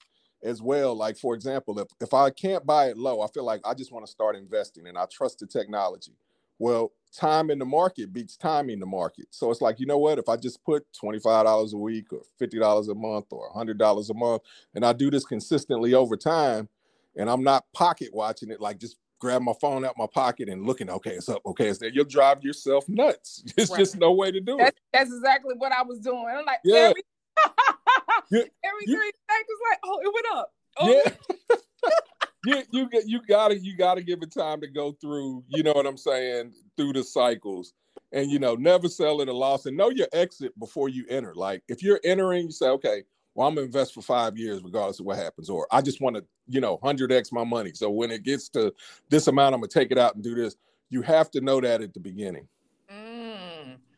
as 0.45 0.63
well. 0.63 0.95
Like 0.95 1.17
for 1.17 1.35
example, 1.35 1.79
if 1.81 1.89
if 2.01 2.15
I 2.15 2.31
can't 2.31 2.65
buy 2.65 2.89
it 2.89 2.99
low, 2.99 3.23
I 3.23 3.27
feel 3.29 3.45
like 3.45 3.63
I 3.65 3.75
just 3.75 3.91
want 3.91 4.07
to 4.07 4.13
start 4.13 4.37
investing 4.37 4.87
and 4.87 4.97
I 4.97 5.07
trust 5.07 5.41
the 5.41 5.47
technology. 5.47 6.13
Well, 6.59 6.93
time 7.15 7.51
in 7.51 7.59
the 7.59 7.65
market 7.65 8.13
beats 8.13 8.37
time 8.37 8.71
in 8.71 8.81
the 8.81 8.87
market. 8.87 9.27
So 9.31 9.51
it's 9.51 9.61
like, 9.61 9.81
you 9.81 9.87
know 9.87 9.99
what? 9.99 10.19
If 10.19 10.29
I 10.29 10.37
just 10.37 10.63
put 10.65 10.87
$25 10.93 11.73
a 11.73 11.77
week 11.77 12.13
or 12.13 12.23
$50 12.41 12.91
a 12.91 12.95
month 12.95 13.27
or 13.31 13.51
$100 13.53 14.11
a 14.11 14.15
month 14.15 14.43
and 14.75 14.85
I 14.85 14.93
do 14.93 15.11
this 15.11 15.25
consistently 15.25 15.95
over 15.95 16.17
time 16.17 16.69
and 17.17 17.31
I'm 17.31 17.45
not 17.45 17.65
pocket 17.73 18.11
watching 18.13 18.51
it, 18.51 18.61
like 18.61 18.79
just 18.79 18.97
grab 19.21 19.43
my 19.43 19.55
phone 19.61 19.85
out 19.85 19.95
my 19.97 20.07
pocket 20.13 20.49
and 20.49 20.67
looking, 20.67 20.91
okay, 20.91 21.13
it's 21.13 21.29
up, 21.29 21.41
okay, 21.47 21.69
it's 21.69 21.79
there. 21.79 21.89
You'll 21.89 22.05
drive 22.05 22.43
yourself 22.43 22.89
nuts. 22.89 23.45
It's 23.57 23.71
right. 23.71 23.79
just 23.79 23.97
no 23.97 24.13
way 24.13 24.33
to 24.33 24.41
do 24.41 24.57
that's, 24.57 24.71
it. 24.71 24.81
That's 24.93 25.11
exactly 25.13 25.55
what 25.57 25.73
I 25.73 25.83
was 25.83 26.01
doing. 26.01 26.27
I'm 26.29 26.45
like, 26.45 26.61
yeah. 26.65 26.91
every 26.91 27.03
Every 28.33 28.87
three 28.87 29.13
seconds, 29.29 29.61
like, 29.71 29.79
oh, 29.85 30.01
it 30.03 30.13
went 30.13 30.27
up. 30.35 30.53
Oh. 30.79 30.89
Yeah. 30.89 31.57
you 32.45 32.63
you 32.71 32.89
get 32.89 33.09
you 33.09 33.21
gotta 33.27 33.59
you 33.59 33.77
gotta 33.77 34.03
give 34.03 34.23
it 34.23 34.33
time 34.33 34.61
to 34.61 34.67
go 34.67 34.93
through. 35.01 35.45
You 35.49 35.63
know 35.63 35.73
what 35.73 35.87
I'm 35.87 35.97
saying? 35.97 36.53
Through 36.77 36.95
the 36.95 37.05
cycles, 37.05 37.73
and 38.13 38.31
you 38.31 38.39
know, 38.39 38.55
never 38.55 38.89
sell 38.89 39.23
at 39.23 39.29
a 39.29 39.33
loss, 39.33 39.67
and 39.67 39.77
know 39.77 39.91
your 39.91 40.09
exit 40.13 40.59
before 40.59 40.89
you 40.89 41.05
enter. 41.09 41.35
Like 41.35 41.63
if 41.69 41.83
you're 41.83 42.01
entering, 42.05 42.47
you 42.47 42.53
say, 42.53 42.69
okay, 42.69 43.05
well, 43.35 43.49
I'm 43.49 43.55
gonna 43.55 43.67
invest 43.67 43.95
for 43.95 44.03
five 44.03 44.39
years 44.39 44.63
regardless 44.63 45.01
of 45.01 45.07
what 45.07 45.19
happens, 45.19 45.51
or 45.51 45.67
I 45.71 45.83
just 45.83 46.01
want 46.01 46.17
to, 46.17 46.25
you 46.49 46.61
know, 46.61 46.79
hundred 46.83 47.13
x 47.13 47.33
my 47.33 47.45
money. 47.45 47.73
So 47.75 47.91
when 47.91 48.11
it 48.11 48.23
gets 48.23 48.49
to 48.51 48.73
this 49.09 49.27
amount, 49.27 49.55
I'm 49.55 49.61
gonna 49.61 49.69
take 49.69 49.91
it 49.91 49.99
out 49.99 50.15
and 50.15 50.23
do 50.23 50.35
this. 50.35 50.57
You 50.91 51.03
have 51.03 51.31
to 51.33 51.41
know 51.41 51.61
that 51.61 51.83
at 51.83 51.95
the 51.95 52.01
beginning. 52.01 52.49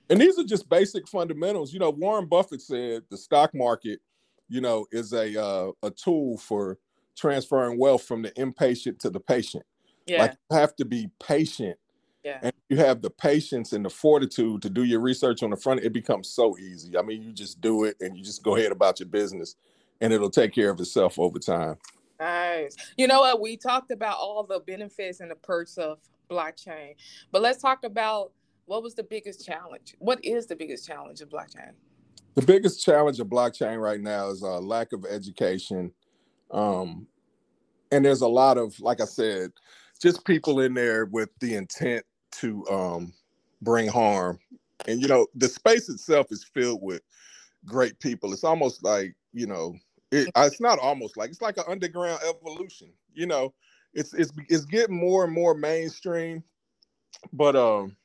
And 0.09 0.21
these 0.21 0.39
are 0.39 0.45
just 0.45 0.69
basic 0.69 1.09
fundamentals. 1.09 1.73
You 1.73 1.81
know, 1.81 1.91
Warren 1.91 2.27
Buffett 2.27 2.63
said 2.63 3.03
the 3.11 3.17
stock 3.17 3.53
market, 3.55 4.01
you 4.49 4.61
know, 4.61 4.87
is 4.93 5.13
a 5.13 5.43
uh, 5.43 5.73
a 5.83 5.91
tool 5.91 6.39
for 6.39 6.79
transferring 7.17 7.79
wealth 7.79 8.05
from 8.05 8.23
the 8.23 8.39
impatient 8.41 9.01
to 9.01 9.11
the 9.11 9.21
patient. 9.21 9.65
Yeah. 10.07 10.23
Like 10.23 10.37
you 10.51 10.57
have 10.57 10.77
to 10.77 10.85
be 10.85 11.11
patient. 11.21 11.79
Yeah. 12.23 12.39
And 12.43 12.53
you 12.69 12.77
have 12.79 13.03
the 13.03 13.11
patience 13.11 13.73
and 13.73 13.85
the 13.85 13.91
fortitude 13.91 14.63
to 14.63 14.71
do 14.71 14.83
your 14.83 15.01
research 15.01 15.43
on 15.43 15.51
the 15.51 15.57
front, 15.57 15.85
it 15.85 15.93
becomes 15.93 16.29
so 16.29 16.59
easy. 16.59 16.97
I 16.99 17.03
mean, 17.03 17.23
you 17.23 17.33
just 17.33 17.61
do 17.61 17.85
it 17.85 17.97
and 18.01 18.17
you 18.17 18.25
just 18.25 18.43
go 18.43 18.57
ahead 18.57 18.73
about 18.73 18.99
your 18.99 19.09
business 19.09 19.55
and 20.01 20.13
it'll 20.13 20.31
take 20.31 20.53
care 20.53 20.71
of 20.71 20.81
itself 20.81 21.19
over 21.19 21.39
time. 21.39 21.77
Nice. 22.19 22.77
You 22.97 23.07
know 23.07 23.21
what? 23.21 23.41
We 23.41 23.57
talked 23.57 23.91
about 23.91 24.17
all 24.19 24.43
the 24.43 24.61
benefits 24.61 25.21
and 25.21 25.31
the 25.31 25.37
perks 25.37 25.79
of 25.79 25.99
blockchain, 26.29 26.95
but 27.31 27.43
let's 27.43 27.63
talk 27.63 27.85
about 27.85 28.33
what 28.65 28.83
was 28.83 28.95
the 28.95 29.05
biggest 29.05 29.47
challenge? 29.47 29.95
What 29.99 30.25
is 30.25 30.47
the 30.47 30.57
biggest 30.57 30.87
challenge 30.87 31.21
of 31.21 31.29
blockchain? 31.29 31.73
The 32.35 32.43
biggest 32.43 32.85
challenge 32.85 33.21
of 33.21 33.29
blockchain 33.29 33.81
right 33.81 34.01
now 34.01 34.29
is 34.29 34.43
a 34.43 34.47
uh, 34.47 34.61
lack 34.61 34.93
of 34.93 35.07
education. 35.07 35.93
Um, 36.51 37.07
and 37.91 38.05
there's 38.05 38.23
a 38.23 38.29
lot 38.29 38.59
of, 38.59 38.79
like 38.81 39.01
I 39.01 39.05
said, 39.05 39.53
just 40.01 40.25
people 40.25 40.61
in 40.61 40.75
there 40.75 41.07
with 41.07 41.31
the 41.41 41.55
intent 41.55 42.05
to 42.33 42.67
um, 42.69 43.13
bring 43.63 43.89
harm. 43.89 44.39
And, 44.87 45.01
you 45.01 45.09
know, 45.09 45.27
the 45.35 45.49
space 45.49 45.89
itself 45.89 46.29
is 46.31 46.45
filled 46.45 46.83
with 46.83 47.03
great 47.65 47.99
people. 48.01 48.33
It's 48.33 48.45
almost 48.45 48.85
like, 48.85 49.15
you 49.33 49.47
know, 49.47 49.75
it, 50.13 50.29
it's 50.37 50.61
not 50.61 50.79
almost 50.79 51.17
like 51.17 51.31
it's 51.31 51.43
like 51.43 51.57
an 51.57 51.65
underground 51.69 52.21
evolution. 52.29 52.89
You 53.15 53.27
know, 53.27 53.53
it's 53.95 54.15
it's 54.15 54.33
it's 54.49 54.65
getting 54.65 54.97
more 54.97 55.25
and 55.25 55.33
more 55.33 55.55
mainstream, 55.55 56.45
but 57.33 57.57
um, 57.57 57.97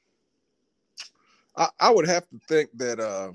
I, 1.55 1.69
I 1.79 1.89
would 1.91 2.07
have 2.07 2.27
to 2.29 2.39
think 2.47 2.69
that 2.75 2.99
uh, 2.99 3.31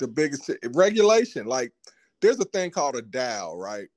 the 0.00 0.08
biggest 0.08 0.50
regulation, 0.74 1.46
like 1.46 1.72
there's 2.20 2.40
a 2.40 2.44
thing 2.46 2.70
called 2.70 2.96
a 2.96 3.02
DAO, 3.02 3.56
right? 3.56 3.88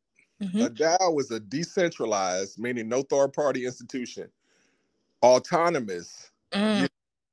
Mm-hmm. 0.41 0.61
A 0.61 0.69
DAO 0.69 1.19
is 1.19 1.31
a 1.31 1.39
decentralized, 1.39 2.59
meaning 2.59 2.87
no 2.87 3.01
third 3.01 3.33
party 3.33 3.65
institution, 3.65 4.29
autonomous 5.23 6.31
mm. 6.51 6.87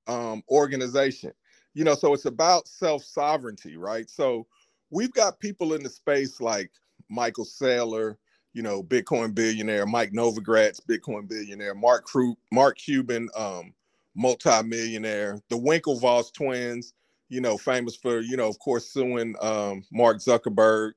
um, 0.07 0.43
organization. 0.49 1.33
You 1.75 1.85
know, 1.85 1.95
so 1.95 2.15
it's 2.15 2.25
about 2.25 2.67
self 2.67 3.05
sovereignty, 3.05 3.77
right? 3.77 4.09
So 4.09 4.47
we've 4.91 5.13
got 5.13 5.39
people 5.39 5.75
in 5.75 5.83
the 5.83 5.89
space 5.91 6.41
like 6.41 6.71
Michael 7.09 7.45
Saylor, 7.45 8.17
you 8.53 8.63
know, 8.63 8.83
Bitcoin 8.83 9.35
billionaire, 9.35 9.87
Mike 9.87 10.13
Novogratz, 10.13 10.81
Bitcoin 10.85 11.29
billionaire, 11.29 11.75
Mark 11.75 12.05
Cru- 12.05 12.39
Mark 12.53 12.79
Cuban, 12.79 13.29
um, 13.37 13.73
multi-millionaire, 14.17 15.41
the 15.49 15.57
Winklevoss 15.57 16.33
twins, 16.33 16.95
you 17.31 17.41
know, 17.41 17.57
famous 17.57 17.97
for, 17.97 18.21
you 18.21 18.37
know, 18.37 18.49
of 18.49 18.59
course, 18.59 18.91
suing 18.91 19.35
um, 19.41 19.85
Mark 19.93 20.19
Zuckerberg 20.19 20.93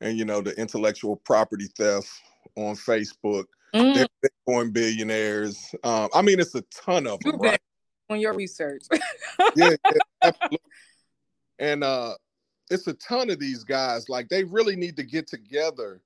and, 0.00 0.18
you 0.18 0.24
know, 0.24 0.40
the 0.40 0.52
intellectual 0.60 1.16
property 1.16 1.68
theft 1.78 2.10
on 2.56 2.74
Facebook. 2.74 3.44
Mm. 3.74 3.94
They're 3.94 4.30
Bitcoin 4.48 4.72
billionaires. 4.72 5.74
Um, 5.84 6.08
I 6.12 6.22
mean, 6.22 6.40
it's 6.40 6.56
a 6.56 6.62
ton 6.62 7.06
of 7.06 7.20
them, 7.20 7.38
right? 7.38 7.60
On 8.10 8.18
your 8.18 8.34
research. 8.34 8.82
yeah, 9.54 9.70
yeah, 9.84 9.90
absolutely. 10.22 10.58
And 11.60 11.84
uh, 11.84 12.14
it's 12.68 12.88
a 12.88 12.94
ton 12.94 13.30
of 13.30 13.38
these 13.38 13.62
guys. 13.62 14.08
Like, 14.08 14.28
they 14.28 14.42
really 14.42 14.74
need 14.74 14.96
to 14.96 15.04
get 15.04 15.28
together 15.28 16.00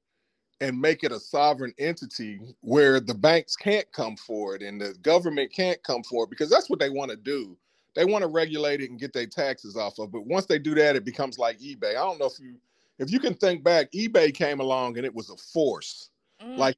and 0.61 0.79
make 0.79 1.05
it 1.05 1.13
a 1.13 1.19
sovereign 1.19 1.73
entity 1.79 2.39
where 2.61 3.01
the 3.01 3.15
banks 3.15 3.57
can't 3.57 3.91
come 3.93 4.17
for 4.17 4.55
it 4.55 4.63
and 4.63 4.81
the 4.81 4.95
government 5.01 5.51
can't 5.53 5.83
come 5.83 6.03
for 6.03 6.25
it 6.25 6.31
because 6.31 6.51
that's 6.51 6.69
what 6.69 6.79
they 6.79 6.91
want 6.91 7.11
to 7.11 7.17
do. 7.17 7.57
They 7.95 8.05
want 8.05 8.23
to 8.23 8.29
regulate 8.29 8.81
it 8.81 8.91
and 8.91 8.99
get 8.99 9.13
their 9.13 9.27
taxes 9.27 9.77
off 9.77 9.99
of. 9.99 10.11
But 10.11 10.27
once 10.27 10.47
they 10.47 10.59
do 10.59 10.75
that, 10.75 10.97
it 10.97 11.05
becomes 11.05 11.39
like 11.39 11.61
eBay. 11.61 11.91
I 11.91 12.05
don't 12.05 12.19
know 12.19 12.27
if 12.27 12.39
you 12.41 12.57
if 12.99 13.11
you 13.11 13.19
can 13.19 13.35
think 13.35 13.65
back, 13.65 13.91
eBay 13.93 14.33
came 14.33 14.61
along 14.61 14.97
and 14.97 15.07
it 15.07 15.15
was 15.15 15.31
a 15.31 15.37
force. 15.37 16.11
Mm. 16.43 16.59
Like 16.59 16.77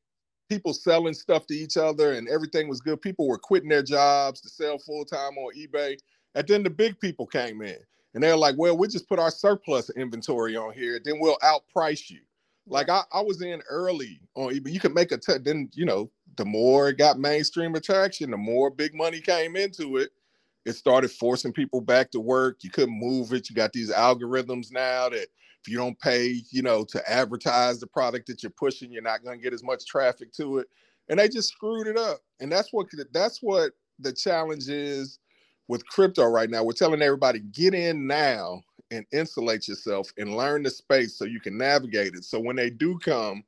people 0.48 0.72
selling 0.72 1.14
stuff 1.14 1.46
to 1.46 1.54
each 1.54 1.76
other 1.76 2.12
and 2.12 2.28
everything 2.28 2.68
was 2.68 2.80
good. 2.80 3.00
People 3.02 3.28
were 3.28 3.38
quitting 3.38 3.68
their 3.68 3.82
jobs 3.82 4.40
to 4.42 4.48
sell 4.48 4.78
full 4.78 5.04
time 5.04 5.36
on 5.38 5.54
eBay. 5.54 5.98
And 6.34 6.46
then 6.46 6.62
the 6.62 6.70
big 6.70 6.98
people 7.00 7.26
came 7.26 7.62
in 7.62 7.76
and 8.14 8.22
they're 8.22 8.36
like, 8.36 8.54
well, 8.56 8.76
we 8.76 8.88
just 8.88 9.08
put 9.08 9.18
our 9.18 9.30
surplus 9.30 9.90
inventory 9.90 10.56
on 10.56 10.72
here, 10.72 11.00
then 11.02 11.18
we'll 11.18 11.38
outprice 11.38 12.10
you. 12.10 12.20
Like 12.66 12.88
I, 12.88 13.02
I 13.12 13.20
was 13.20 13.42
in 13.42 13.62
early 13.68 14.20
on 14.34 14.52
eBay. 14.52 14.72
You 14.72 14.80
can 14.80 14.94
make 14.94 15.12
a 15.12 15.18
t- 15.18 15.38
then 15.38 15.70
you 15.74 15.84
know 15.84 16.10
the 16.36 16.44
more 16.44 16.88
it 16.88 16.98
got 16.98 17.18
mainstream 17.18 17.74
attraction, 17.74 18.30
the 18.30 18.36
more 18.36 18.70
big 18.70 18.94
money 18.94 19.20
came 19.20 19.56
into 19.56 19.98
it. 19.98 20.10
It 20.66 20.74
started 20.74 21.12
forcing 21.12 21.52
people 21.54 21.80
back 21.80 22.12
to 22.12 22.20
work. 22.20 22.58
You 22.64 22.70
couldn't 22.70 22.98
move 22.98 23.32
it. 23.34 23.50
You 23.50 23.56
got 23.56 23.72
these 23.72 23.92
algorithms 23.92 24.72
now 24.72 25.10
that 25.10 25.28
if 25.62 25.68
you 25.68 25.78
don't 25.78 25.98
pay, 26.00 26.42
you 26.50 26.62
know, 26.62 26.84
to 26.86 27.10
advertise 27.10 27.80
the 27.80 27.88
product 27.88 28.28
that 28.28 28.42
you're 28.42 28.50
pushing, 28.50 28.92
you're 28.92 29.02
not 29.02 29.24
going 29.24 29.38
to 29.38 29.44
get 29.44 29.54
as 29.54 29.64
much 29.64 29.86
traffic 29.86 30.32
to 30.34 30.58
it. 30.58 30.68
And 31.08 31.20
they 31.20 31.28
just 31.28 31.50
screwed 31.50 31.88
it 31.88 31.98
up. 31.98 32.20
And 32.40 32.52
that's 32.52 32.72
what 32.72 32.88
that's 33.12 33.40
what 33.42 33.72
the 34.00 34.12
challenge 34.12 34.68
is 34.68 35.20
with 35.68 35.86
crypto 35.88 36.26
right 36.26 36.50
now. 36.50 36.64
We're 36.64 36.74
telling 36.74 37.02
everybody 37.02 37.40
get 37.40 37.74
in 37.74 38.06
now 38.08 38.62
and 38.90 39.06
insulate 39.12 39.68
yourself 39.68 40.12
and 40.18 40.36
learn 40.36 40.64
the 40.64 40.70
space 40.70 41.16
so 41.18 41.26
you 41.26 41.40
can 41.40 41.58
navigate 41.58 42.14
it. 42.14 42.24
So 42.24 42.40
when 42.40 42.56
they 42.56 42.70
do 42.70 42.98
come 42.98 43.44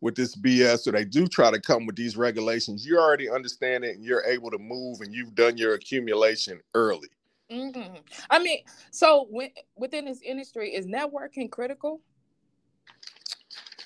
with 0.00 0.14
this 0.14 0.36
BS 0.36 0.86
or 0.86 0.92
they 0.92 1.04
do 1.04 1.26
try 1.26 1.50
to 1.50 1.60
come 1.60 1.86
with 1.86 1.96
these 1.96 2.16
regulations, 2.16 2.86
you 2.86 2.98
already 2.98 3.28
understand 3.28 3.84
it 3.84 3.96
and 3.96 4.04
you're 4.04 4.24
able 4.24 4.50
to 4.50 4.58
move 4.58 5.00
and 5.00 5.14
you've 5.14 5.34
done 5.34 5.56
your 5.56 5.74
accumulation 5.74 6.60
early. 6.74 7.08
Mm-hmm. 7.50 7.96
I 8.30 8.38
mean, 8.38 8.60
so 8.90 9.26
when, 9.30 9.50
within 9.76 10.04
this 10.04 10.20
industry, 10.22 10.74
is 10.74 10.86
networking 10.86 11.50
critical? 11.50 12.00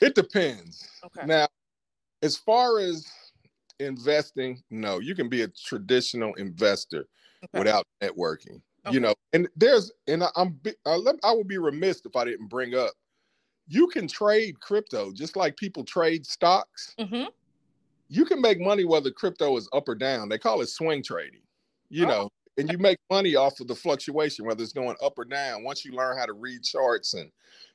It 0.00 0.14
depends. 0.14 0.86
Okay. 1.04 1.26
Now, 1.26 1.48
as 2.22 2.36
far 2.36 2.78
as 2.78 3.06
investing, 3.80 4.62
no, 4.70 4.98
you 4.98 5.14
can 5.14 5.28
be 5.28 5.42
a 5.42 5.48
traditional 5.48 6.34
investor 6.34 7.06
okay. 7.44 7.58
without 7.58 7.86
networking. 8.02 8.60
Okay. 8.86 8.94
You 8.94 9.00
know, 9.00 9.14
and 9.32 9.48
there's 9.56 9.90
and 10.08 10.22
I, 10.22 10.28
I'm 10.36 10.60
I, 10.86 10.98
I 11.22 11.32
would 11.32 11.48
be 11.48 11.56
remiss 11.56 12.02
if 12.04 12.16
I 12.16 12.24
didn't 12.24 12.48
bring 12.48 12.74
up. 12.74 12.92
You 13.66 13.86
can 13.88 14.06
trade 14.06 14.60
crypto 14.60 15.12
just 15.12 15.36
like 15.36 15.56
people 15.56 15.84
trade 15.84 16.26
stocks. 16.26 16.94
Mm-hmm. 16.98 17.24
You 18.08 18.24
can 18.24 18.40
make 18.40 18.60
money 18.60 18.84
whether 18.84 19.10
crypto 19.10 19.56
is 19.56 19.68
up 19.72 19.88
or 19.88 19.94
down. 19.94 20.28
They 20.28 20.38
call 20.38 20.60
it 20.60 20.68
swing 20.68 21.02
trading. 21.02 21.40
You 21.88 22.04
oh. 22.06 22.08
know, 22.08 22.30
and 22.58 22.70
you 22.70 22.78
make 22.78 22.98
money 23.10 23.36
off 23.36 23.60
of 23.60 23.68
the 23.68 23.74
fluctuation, 23.74 24.44
whether 24.44 24.62
it's 24.62 24.72
going 24.72 24.96
up 25.02 25.18
or 25.18 25.24
down. 25.24 25.64
Once 25.64 25.84
you 25.84 25.92
learn 25.92 26.18
how 26.18 26.26
to 26.26 26.32
read 26.32 26.62
charts 26.62 27.14
and 27.14 27.30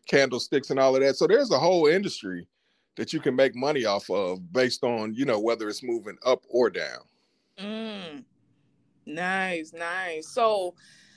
candlesticks 0.08 0.70
and 0.70 0.80
all 0.80 0.96
of 0.96 1.02
that, 1.02 1.16
so 1.16 1.28
there's 1.28 1.52
a 1.52 1.60
whole 1.60 1.88
industry 1.88 2.48
that 2.96 3.14
you 3.14 3.20
can 3.20 3.36
make 3.36 3.56
money 3.56 3.86
off 3.86 4.10
of 4.10 4.52
based 4.52 4.84
on 4.84 5.14
you 5.14 5.26
know 5.26 5.40
whether 5.40 5.68
it's 5.68 5.84
moving 5.84 6.18
up 6.26 6.44
or 6.50 6.70
down. 6.70 7.02
Mm. 7.58 8.24
Nice, 9.06 9.74
nice. 9.74 10.28
So 10.28 10.76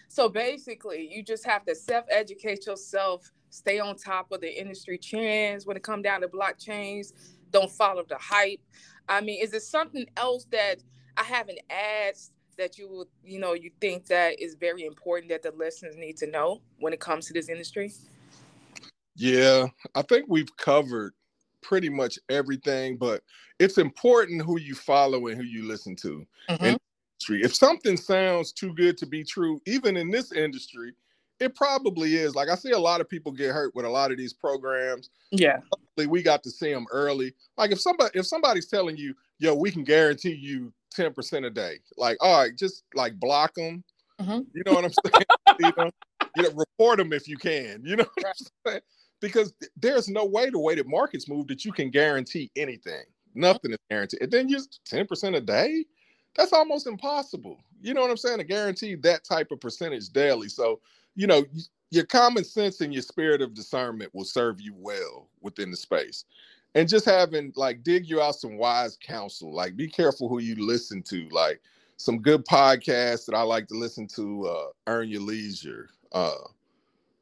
so 0.09 0.29
basically, 0.29 1.09
you 1.11 1.23
just 1.23 1.47
have 1.47 1.65
to 1.65 1.75
self-educate 1.75 2.67
yourself, 2.67 3.33
stay 3.53 3.79
on 3.79 3.95
top 3.97 4.33
of 4.33 4.41
the 4.41 4.61
industry 4.61 4.97
trends 4.97 5.67
when 5.67 5.77
it 5.77 5.83
come 5.83 6.01
down 6.01 6.23
to 6.23 6.29
blockchains. 6.29 7.13
Don't 7.51 7.71
follow 7.71 8.03
the 8.09 8.17
hype. 8.17 8.61
I 9.09 9.21
mean, 9.21 9.43
is 9.43 9.51
there 9.51 9.61
something 9.61 10.07
else 10.17 10.47
that 10.53 10.77
I 11.19 11.23
haven't 11.23 11.59
asked 11.71 12.33
that 12.57 12.79
you 12.79 12.89
would, 12.89 13.09
you 13.23 13.39
know, 13.39 13.53
you 13.53 13.71
think 13.79 14.07
that 14.07 14.41
is 14.41 14.55
very 14.55 14.87
important 14.87 15.29
that 15.29 15.43
the 15.43 15.53
listeners 15.53 15.97
need 15.97 16.17
to 16.19 16.27
know 16.27 16.63
when 16.79 16.95
it 16.95 17.01
comes 17.01 17.27
to 17.27 17.35
this 17.35 17.51
industry? 17.51 17.93
Yeah, 19.17 19.67
I 19.95 20.01
think 20.03 20.27
we've 20.29 20.55
covered 20.57 21.13
pretty 21.61 21.91
much 21.91 22.19
everything, 22.31 22.97
but 22.97 23.23
it's 23.59 23.77
important 23.77 24.43
who 24.43 24.59
you 24.59 24.75
follow 24.75 25.27
and 25.27 25.37
who 25.37 25.45
you 25.45 25.69
listen 25.69 25.95
to. 25.97 26.27
Mm-hmm. 26.49 26.65
Industry. 26.65 27.43
If 27.43 27.55
something 27.55 27.99
sounds 27.99 28.51
too 28.53 28.75
good 28.75 28.97
to 28.99 29.07
be 29.07 29.25
true, 29.25 29.61
even 29.67 29.99
in 29.99 30.11
this 30.11 30.33
industry, 30.33 30.95
it 31.41 31.55
probably 31.55 32.15
is. 32.17 32.35
Like 32.35 32.49
I 32.49 32.55
see 32.55 32.71
a 32.71 32.79
lot 32.79 33.01
of 33.01 33.09
people 33.09 33.33
get 33.33 33.53
hurt 33.53 33.75
with 33.75 33.85
a 33.85 33.91
lot 33.91 34.11
of 34.11 34.19
these 34.19 34.33
programs. 34.33 35.11
Yeah. 35.31 35.59
Hopefully 35.73 36.07
we 36.07 36.23
got 36.23 36.43
to 36.45 36.51
see 36.51 36.73
them 36.73 36.87
early. 36.93 37.35
Like 37.57 37.73
if 37.73 37.81
somebody 37.81 38.19
if 38.19 38.27
somebody's 38.27 38.67
telling 38.67 38.97
you, 38.97 39.15
yo, 39.39 39.55
we 39.55 39.71
can 39.71 39.85
guarantee 39.85 40.35
you 40.35 40.73
10% 40.97 41.47
a 41.47 41.51
day. 41.51 41.77
Like, 41.97 42.19
all 42.21 42.41
right, 42.41 42.57
just 42.57 42.85
like 42.95 43.19
block 43.19 43.55
them. 43.55 43.83
Mm-hmm. 44.21 44.41
You 44.55 44.63
know 44.67 44.75
what 44.75 44.85
I'm 44.85 44.93
saying? 45.05 45.25
you, 45.61 45.73
know, 45.77 45.91
you 46.37 46.43
know, 46.45 46.51
report 46.51 46.99
them 46.99 47.13
if 47.13 47.27
you 47.27 47.37
can. 47.37 47.83
You 47.85 47.97
know 47.97 48.07
what 48.15 48.37
right. 48.67 48.83
Because 49.21 49.55
there's 49.77 50.09
no 50.09 50.25
way 50.25 50.51
the 50.51 50.59
way 50.59 50.75
that 50.75 50.87
markets 50.87 51.29
move 51.29 51.47
that 51.49 51.65
you 51.65 51.73
can 51.73 51.91
guarantee 51.91 52.51
anything. 52.57 53.05
Nothing 53.35 53.73
is 53.73 53.79
guaranteed. 53.89 54.23
And 54.23 54.31
then 54.31 54.49
just 54.49 54.81
10% 54.91 55.37
a 55.37 55.41
day 55.41 55.85
that's 56.35 56.53
almost 56.53 56.87
impossible. 56.87 57.59
You 57.81 57.95
know 57.95 58.01
what 58.01 58.11
I'm 58.11 58.17
saying? 58.17 58.39
To 58.39 58.45
guarantee 58.45 58.95
that 58.97 59.25
type 59.25 59.51
of 59.51 59.61
percentage 59.61 60.09
daily. 60.11 60.49
So, 60.49 60.81
you 61.15 61.27
know, 61.27 61.45
your 61.91 62.05
common 62.05 62.45
sense 62.45 62.81
and 62.81 62.93
your 62.93 63.03
spirit 63.03 63.43
of 63.43 63.55
discernment 63.55 64.15
will 64.15 64.25
serve 64.25 64.61
you 64.61 64.75
well 64.77 65.29
within 65.41 65.71
the 65.71 65.77
space. 65.77 66.25
And 66.75 66.89
just 66.89 67.05
having 67.05 67.53
like 67.55 67.83
dig 67.83 68.09
you 68.09 68.23
out 68.23 68.37
some 68.37 68.57
wise 68.57 68.97
counsel. 69.01 69.53
Like 69.53 69.77
be 69.77 69.89
careful 69.89 70.29
who 70.29 70.39
you 70.41 70.67
listen 70.67 71.03
to. 71.05 71.29
Like 71.29 71.61
some 71.99 72.19
good 72.19 72.45
podcasts 72.47 73.27
that 73.27 73.35
I 73.35 73.43
like 73.43 73.69
to 73.69 73.75
listen 73.75 74.07
to, 74.17 74.47
uh, 74.47 74.67
Earn 74.87 75.09
Your 75.09 75.21
Leisure, 75.21 75.91
uh, 76.13 76.35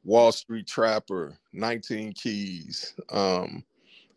Wall 0.03 0.31
Street 0.31 0.67
Trapper, 0.67 1.37
19 1.53 2.13
Keys, 2.13 2.95
um, 3.11 3.63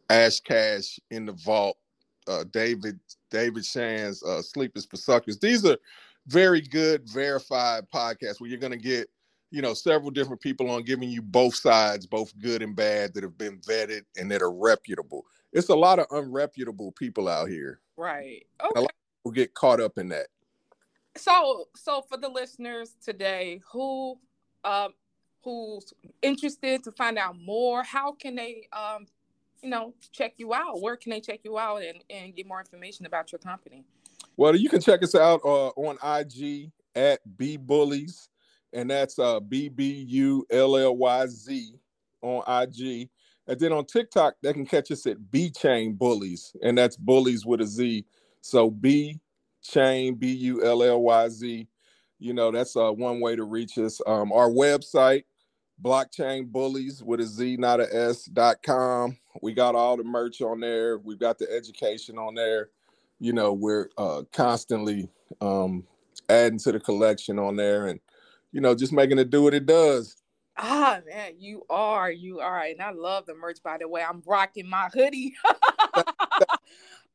Ash 0.09 0.41
Cash 0.41 0.99
in 1.11 1.27
the 1.27 1.33
Vault, 1.33 1.77
uh, 2.29 2.45
David 2.53 2.99
David 3.31 3.65
Shands, 3.65 4.23
uh, 4.23 4.41
Sleep 4.41 4.77
is 4.77 4.87
for 4.87 4.97
Suckers. 4.97 5.39
These 5.39 5.67
are 5.67 5.77
very 6.29 6.61
good, 6.61 7.09
verified 7.09 7.85
podcasts 7.93 8.41
where 8.41 8.49
you're 8.49 8.59
going 8.59 8.73
to 8.73 8.79
get, 8.79 9.11
you 9.55 9.63
know, 9.63 9.73
several 9.73 10.11
different 10.11 10.41
people 10.41 10.69
on 10.69 10.83
giving 10.83 11.09
you 11.09 11.23
both 11.23 11.55
sides, 11.55 12.07
both 12.07 12.37
good 12.41 12.61
and 12.61 12.75
bad, 12.75 13.15
that 13.15 13.23
have 13.23 13.39
been 13.39 13.59
vetted 13.61 14.03
and 14.17 14.29
that 14.31 14.43
are 14.43 14.53
reputable. 14.53 15.25
It's 15.53 15.69
a 15.69 15.75
lot 15.77 16.01
of 16.01 16.09
unreputable 16.09 16.95
people 16.97 17.29
out 17.29 17.49
here. 17.49 17.81
Right. 17.97 18.45
Okay. 18.61 18.73
a 18.75 18.81
lot 18.81 18.91
of 18.91 19.21
people 19.23 19.33
get 19.33 19.55
caught 19.55 19.81
up 19.81 19.97
in 19.97 20.09
that. 20.09 20.27
So, 21.17 21.69
so 21.77 22.03
for 22.09 22.17
the 22.17 22.29
listeners 22.29 22.97
today, 23.01 23.61
who, 23.71 24.19
um, 24.65 24.95
who's 25.45 25.93
interested 26.21 26.83
to 26.83 26.91
find 26.91 27.17
out 27.17 27.39
more, 27.39 27.85
how 27.85 28.11
can 28.13 28.35
they 28.35 28.67
um, 28.73 29.07
you 29.63 29.71
know, 29.71 29.95
check 30.11 30.35
you 30.37 30.53
out? 30.53 30.83
Where 30.83 30.97
can 30.97 31.11
they 31.11 31.21
check 31.21 31.41
you 31.45 31.59
out 31.59 31.83
and, 31.83 31.99
and 32.11 32.35
get 32.35 32.49
more 32.49 32.59
information 32.59 33.07
about 33.07 33.31
your 33.31 33.39
company? 33.39 33.85
Well, 34.37 34.57
you 34.57 34.69
can 34.69 34.81
check 34.81 35.03
us 35.05 35.15
out 35.15 35.41
uh, 35.45 35.69
on 35.69 35.97
IG 36.03 36.73
at 36.97 37.21
B 37.37 37.57
Bullyz, 37.57 38.29
and 38.75 38.91
that's 38.91 39.19
uh, 39.19 39.41
B 39.41 39.69
B 39.69 40.05
U 40.09 40.47
L 40.51 40.77
L 40.77 40.97
Y 40.97 41.27
Z 41.29 41.75
on 42.21 42.43
IG. 42.63 43.09
And 43.47 43.61
then 43.61 43.73
on 43.73 43.85
TikTok, 43.85 44.35
they 44.43 44.53
can 44.53 44.67
catch 44.67 44.91
us 44.91 45.07
at 45.07 45.31
B 45.31 45.51
Chain 45.51 45.97
Bullyz, 45.97 46.57
and 46.63 46.77
that's 46.77 46.97
bullies 46.97 47.47
with 47.47 47.61
a 47.61 47.67
Z. 47.67 48.05
So 48.41 48.71
B 48.71 49.21
Chain 49.63 50.17
B 50.17 50.33
U 50.33 50.65
L 50.65 50.83
L 50.83 51.03
Y 51.03 51.29
Z. 51.29 51.69
You 52.19 52.35
know, 52.35 52.51
that's 52.51 52.77
uh, 52.77 52.91
one 52.91 53.21
way 53.21 53.37
to 53.37 53.45
reach 53.45 53.79
us. 53.79 54.01
Um, 54.07 54.33
our 54.33 54.49
website 54.49 55.25
blockchain 55.83 56.51
bullies 56.51 57.03
with 57.03 57.21
a 57.21 57.27
Z, 57.27 57.57
not 57.57 57.81
a 57.81 57.95
S 57.95 58.25
dot 58.25 58.63
com. 58.63 59.17
We 59.43 59.53
got 59.53 59.75
all 59.75 59.97
the 59.97 60.05
merch 60.05 60.41
on 60.41 60.61
there. 60.61 60.99
We've 60.99 61.19
got 61.19 61.39
the 61.39 61.51
education 61.53 62.19
on 62.19 62.35
there. 62.35 62.71
You 63.21 63.33
know, 63.33 63.53
we're 63.53 63.89
uh, 63.99 64.23
constantly 64.33 65.09
um, 65.41 65.85
adding 66.29 66.59
to 66.61 66.73
the 66.73 66.81
collection 66.81 67.39
on 67.39 67.57
there 67.57 67.87
and, 67.87 68.01
you 68.55 68.61
know, 68.61 68.73
just 68.73 68.93
making 68.93 69.19
it 69.19 69.31
do 69.31 69.43
what 69.43 69.53
it 69.53 69.67
does. 69.67 70.17
Ah 70.57 71.01
man, 71.05 71.33
you 71.41 71.65
are, 71.69 72.13
you 72.13 72.39
are, 72.39 72.61
and 72.63 72.81
I 72.81 72.93
love 72.93 73.27
the 73.27 73.35
merch. 73.35 73.59
By 73.65 73.79
the 73.79 73.89
way, 73.89 74.03
I'm 74.09 74.23
rocking 74.25 74.69
my 74.69 74.89
hoodie. 74.95 75.35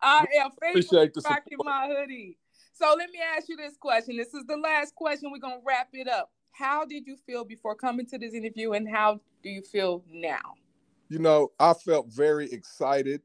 I 0.01 0.25
am 0.37 0.51
appreciate 0.51 1.13
the 1.13 1.21
rocking 1.23 1.57
my 1.63 1.87
hoodie. 1.87 2.37
So 2.73 2.93
let 2.97 3.09
me 3.09 3.19
ask 3.37 3.47
you 3.47 3.55
this 3.55 3.77
question. 3.77 4.17
This 4.17 4.33
is 4.33 4.45
the 4.47 4.57
last 4.57 4.93
question. 4.95 5.31
We're 5.31 5.39
gonna 5.39 5.61
wrap 5.65 5.87
it 5.93 6.09
up. 6.09 6.29
How 6.51 6.83
did 6.83 7.07
you 7.07 7.15
feel 7.25 7.45
before 7.45 7.73
coming 7.73 8.05
to 8.07 8.17
this 8.17 8.33
interview, 8.33 8.73
and 8.73 8.89
how 8.89 9.21
do 9.41 9.49
you 9.49 9.61
feel 9.61 10.03
now? 10.11 10.55
You 11.07 11.19
know, 11.19 11.51
I 11.57 11.73
felt 11.73 12.07
very 12.07 12.51
excited, 12.51 13.21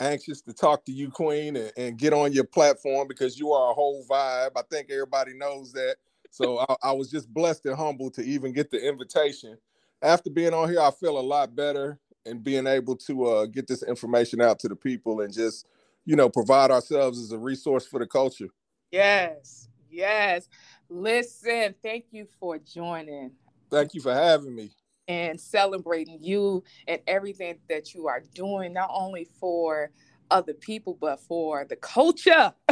anxious 0.00 0.42
to 0.42 0.52
talk 0.52 0.84
to 0.86 0.92
you, 0.92 1.10
Queen, 1.12 1.54
and, 1.54 1.72
and 1.76 1.96
get 1.96 2.12
on 2.12 2.32
your 2.32 2.44
platform 2.44 3.06
because 3.06 3.38
you 3.38 3.52
are 3.52 3.70
a 3.70 3.74
whole 3.74 4.04
vibe. 4.10 4.50
I 4.56 4.62
think 4.68 4.90
everybody 4.90 5.34
knows 5.34 5.72
that. 5.74 5.96
So 6.30 6.58
I, 6.68 6.76
I 6.82 6.92
was 6.92 7.10
just 7.10 7.32
blessed 7.32 7.66
and 7.66 7.76
humbled 7.76 8.14
to 8.14 8.22
even 8.22 8.52
get 8.52 8.70
the 8.70 8.86
invitation. 8.86 9.56
After 10.02 10.30
being 10.30 10.52
on 10.52 10.68
here, 10.68 10.80
I 10.80 10.90
feel 10.90 11.18
a 11.18 11.20
lot 11.20 11.56
better 11.56 11.98
and 12.26 12.42
being 12.42 12.66
able 12.66 12.96
to 12.96 13.24
uh, 13.26 13.46
get 13.46 13.66
this 13.66 13.82
information 13.82 14.40
out 14.40 14.58
to 14.60 14.68
the 14.68 14.76
people 14.76 15.20
and 15.20 15.32
just, 15.32 15.66
you 16.04 16.16
know, 16.16 16.28
provide 16.28 16.70
ourselves 16.70 17.20
as 17.20 17.32
a 17.32 17.38
resource 17.38 17.86
for 17.86 17.98
the 17.98 18.06
culture. 18.06 18.48
Yes, 18.90 19.68
yes. 19.90 20.48
Listen, 20.88 21.74
thank 21.82 22.06
you 22.10 22.26
for 22.38 22.58
joining. 22.58 23.32
Thank 23.70 23.94
you 23.94 24.00
for 24.00 24.12
having 24.14 24.54
me. 24.54 24.70
And 25.08 25.40
celebrating 25.40 26.18
you 26.20 26.64
and 26.88 27.00
everything 27.06 27.58
that 27.68 27.94
you 27.94 28.08
are 28.08 28.22
doing, 28.34 28.72
not 28.72 28.90
only 28.92 29.28
for 29.38 29.90
other 30.30 30.54
people, 30.54 30.98
but 31.00 31.20
for 31.20 31.64
the 31.64 31.76
culture. 31.76 32.52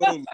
Absolutely. 0.00 0.24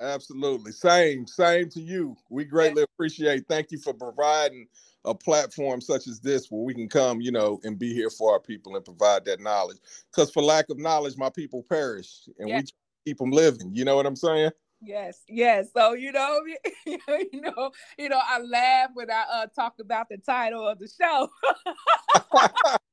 Absolutely. 0.00 0.72
Same, 0.72 1.26
same 1.26 1.68
to 1.70 1.80
you. 1.80 2.16
We 2.28 2.44
greatly 2.44 2.82
appreciate. 2.82 3.46
Thank 3.48 3.70
you 3.70 3.78
for 3.78 3.94
providing 3.94 4.66
a 5.04 5.14
platform 5.14 5.80
such 5.80 6.06
as 6.08 6.20
this 6.20 6.50
where 6.50 6.62
we 6.62 6.74
can 6.74 6.88
come, 6.88 7.20
you 7.20 7.30
know, 7.30 7.60
and 7.62 7.78
be 7.78 7.94
here 7.94 8.10
for 8.10 8.32
our 8.32 8.40
people 8.40 8.74
and 8.74 8.84
provide 8.84 9.24
that 9.26 9.40
knowledge. 9.40 9.78
Because 10.10 10.30
for 10.30 10.42
lack 10.42 10.68
of 10.70 10.78
knowledge, 10.78 11.16
my 11.16 11.30
people 11.30 11.64
perish, 11.68 12.28
and 12.38 12.48
yeah. 12.48 12.58
we 12.58 12.64
keep 13.06 13.18
them 13.18 13.30
living. 13.30 13.70
You 13.72 13.84
know 13.84 13.96
what 13.96 14.06
I'm 14.06 14.16
saying? 14.16 14.50
Yes, 14.80 15.22
yes. 15.28 15.68
So 15.74 15.92
you 15.92 16.12
know, 16.12 16.40
you 16.86 16.98
know, 17.40 17.70
you 17.98 18.08
know, 18.08 18.20
I 18.22 18.40
laugh 18.40 18.90
when 18.94 19.10
I 19.10 19.24
uh, 19.32 19.46
talk 19.46 19.74
about 19.80 20.08
the 20.08 20.18
title 20.18 20.66
of 20.66 20.78
the 20.78 20.88
show. 20.88 21.28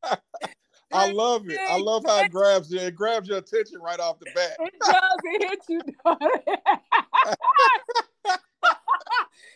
I 0.94 1.12
love 1.12 1.50
it. 1.50 1.60
I 1.70 1.78
love 1.78 2.04
how 2.06 2.24
it 2.24 2.32
grabs 2.32 2.72
you. 2.72 2.80
It 2.80 2.96
grabs 2.96 3.28
your 3.28 3.38
attention 3.38 3.80
right 3.80 4.00
off 4.00 4.20
the 4.20 4.28
bat. 4.36 4.58
It 4.60 4.74
does. 4.80 5.18
It 5.24 5.50
hits 5.50 5.70
you. 5.70 5.82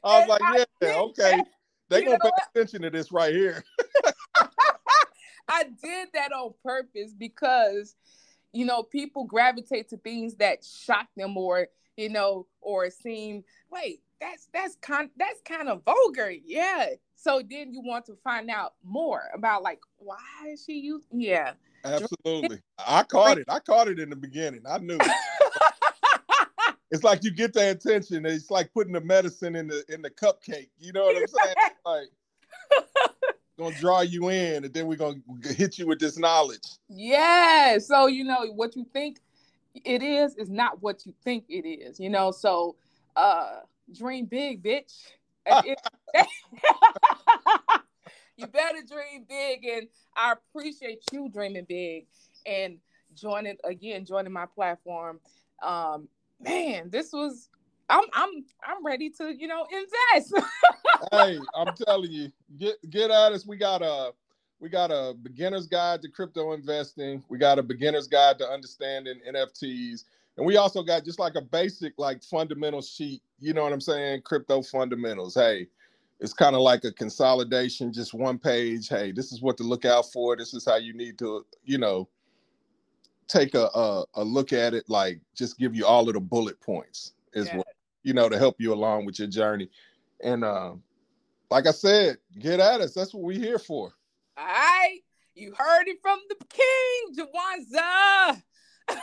I 0.04 0.20
was 0.20 0.28
like, 0.28 0.68
yeah, 0.82 0.96
okay. 0.98 1.42
They're 1.90 2.04
gonna 2.04 2.20
pay 2.20 2.30
attention 2.54 2.82
to 2.84 2.90
this 2.90 3.12
right 3.12 3.34
here. 3.34 3.64
I 5.48 5.64
did 5.64 6.10
that 6.14 6.32
on 6.32 6.54
purpose 6.64 7.14
because 7.18 7.96
you 8.56 8.64
know, 8.64 8.84
people 8.84 9.26
gravitate 9.26 9.90
to 9.90 9.98
things 9.98 10.36
that 10.36 10.64
shock 10.64 11.08
them 11.18 11.36
or, 11.36 11.68
you 11.98 12.08
know, 12.08 12.48
or 12.62 12.90
seem, 12.90 13.44
wait, 13.70 14.00
that's 14.22 14.48
that's 14.54 14.78
kind 14.78 15.10
that's 15.18 15.42
kind 15.42 15.68
of 15.68 15.84
vulgar. 15.84 16.32
Yeah. 16.32 16.86
So 17.16 17.42
then 17.50 17.74
you 17.74 17.82
want 17.82 18.06
to 18.06 18.18
find 18.24 18.50
out 18.50 18.74
more 18.84 19.24
about 19.34 19.64
like 19.64 19.80
why 19.98 20.18
is 20.50 20.64
she 20.66 20.74
using 20.74 21.22
yeah. 21.22 21.54
Absolutely. 21.84 22.62
I 22.86 23.04
caught 23.04 23.38
it. 23.38 23.46
I 23.48 23.60
caught 23.60 23.88
it 23.88 24.00
in 24.00 24.10
the 24.10 24.16
beginning. 24.16 24.62
I 24.68 24.80
knew 24.80 24.98
it's 26.92 27.04
like 27.04 27.24
you 27.24 27.32
get 27.32 27.54
their 27.54 27.72
attention. 27.72 28.26
It's 28.26 28.50
like 28.50 28.74
putting 28.74 28.94
the 28.94 29.02
medicine 29.02 29.56
in 29.56 29.68
the 29.68 29.84
in 29.90 30.02
the 30.02 30.10
cupcake. 30.10 30.70
You 30.80 30.94
know 30.94 31.06
what 31.06 31.18
I'm 31.18 31.28
saying? 31.28 31.56
like 31.86 32.08
gonna 33.58 33.76
draw 33.80 34.02
you 34.02 34.30
in, 34.30 34.66
and 34.66 34.74
then 34.74 34.88
we're 34.88 34.98
gonna 34.98 35.22
hit 35.44 35.78
you 35.78 35.88
with 35.88 36.00
this 36.00 36.18
knowledge. 36.18 36.68
Yeah. 36.90 37.78
So 37.78 38.08
you 38.08 38.24
know 38.24 38.52
what 38.54 38.76
you 38.76 38.86
think 38.92 39.20
it 39.74 40.02
is 40.02 40.36
is 40.36 40.50
not 40.50 40.82
what 40.82 41.06
you 41.06 41.14
think 41.24 41.46
it 41.50 41.68
is. 41.68 42.00
You 42.00 42.10
know. 42.10 42.32
So 42.32 42.76
uh 43.16 43.60
dream 43.94 44.26
big, 44.26 44.64
bitch. 44.64 44.94
you 48.38 48.48
better 48.48 48.80
dream 48.88 49.26
big, 49.28 49.66
and 49.66 49.88
I 50.16 50.34
appreciate 50.34 51.04
you 51.12 51.30
dreaming 51.30 51.66
big 51.68 52.08
and 52.46 52.78
joining 53.14 53.58
again, 53.64 54.06
joining 54.06 54.34
my 54.34 54.46
platform. 54.46 55.20
Um, 55.64 56.08
man, 56.42 56.90
this 56.90 57.12
was 57.14 57.50
I'm 57.90 58.06
I'm 58.14 58.30
I'm 58.68 58.86
ready 58.86 59.10
to 59.12 59.34
you 59.36 59.48
know 59.48 59.66
invest. 59.72 60.34
hey, 61.12 61.40
I'm 61.56 61.74
telling 61.76 62.12
you, 62.12 62.32
get 62.58 62.76
get 62.90 63.12
at 63.12 63.32
us. 63.32 63.46
We 63.46 63.58
got 63.58 63.82
a 63.82 64.12
we 64.60 64.70
got 64.70 64.92
a 64.92 65.14
beginner's 65.22 65.68
guide 65.68 66.02
to 66.02 66.10
crypto 66.10 66.54
investing. 66.54 67.24
We 67.30 67.38
got 67.38 67.60
a 67.60 67.64
beginner's 67.64 68.08
guide 68.08 68.40
to 68.40 68.48
understanding 68.48 69.20
NFTs, 69.30 70.06
and 70.38 70.46
we 70.46 70.58
also 70.58 70.84
got 70.84 71.06
just 71.06 71.20
like 71.20 71.36
a 71.36 71.42
basic 71.42 71.94
like 71.98 72.24
fundamental 72.24 72.82
sheet. 72.82 73.22
You 73.40 73.54
know 73.54 73.64
what 73.64 73.74
I'm 73.74 73.82
saying? 73.82 74.22
Crypto 74.24 74.62
fundamentals. 74.62 75.36
Hey, 75.36 75.68
it's 76.20 76.34
kind 76.34 76.56
of 76.56 76.62
like 76.62 76.84
a 76.84 76.92
consolidation, 76.92 77.94
just 77.94 78.14
one 78.14 78.38
page. 78.38 78.88
Hey, 78.90 79.12
this 79.12 79.32
is 79.32 79.42
what 79.42 79.58
to 79.58 79.64
look 79.64 79.86
out 79.86 80.12
for. 80.12 80.36
This 80.36 80.54
is 80.54 80.66
how 80.66 80.78
you 80.78 80.94
need 80.94 81.18
to, 81.20 81.46
you 81.64 81.78
know, 81.78 82.08
take 83.28 83.56
a 83.56 83.70
a, 83.74 84.06
a 84.16 84.24
look 84.24 84.54
at 84.54 84.74
it. 84.74 84.90
Like 84.90 85.20
just 85.36 85.58
give 85.58 85.76
you 85.76 85.86
all 85.86 86.08
of 86.08 86.14
the 86.14 86.20
bullet 86.20 86.60
points 86.62 87.14
as 87.34 87.48
yeah. 87.48 87.58
what 87.58 87.68
you 88.06 88.14
know, 88.14 88.30
to 88.30 88.38
help 88.38 88.62
you 88.62 88.72
along 88.72 89.04
with 89.04 89.18
your 89.18 89.28
journey. 89.28 89.68
And 90.24 90.46
uh, 90.46 90.74
like 91.50 91.66
I 91.68 91.72
said, 91.72 92.18
get 92.38 92.60
at 92.60 92.80
us. 92.80 92.94
That's 92.94 93.14
what 93.14 93.24
we're 93.24 93.40
here 93.40 93.58
for. 93.58 93.92
All 94.38 94.46
right. 94.46 95.00
You 95.34 95.54
heard 95.58 95.88
it 95.88 95.98
from 96.02 96.20
the 96.30 96.36
king, 96.46 97.26
Jawanza. 97.26 98.42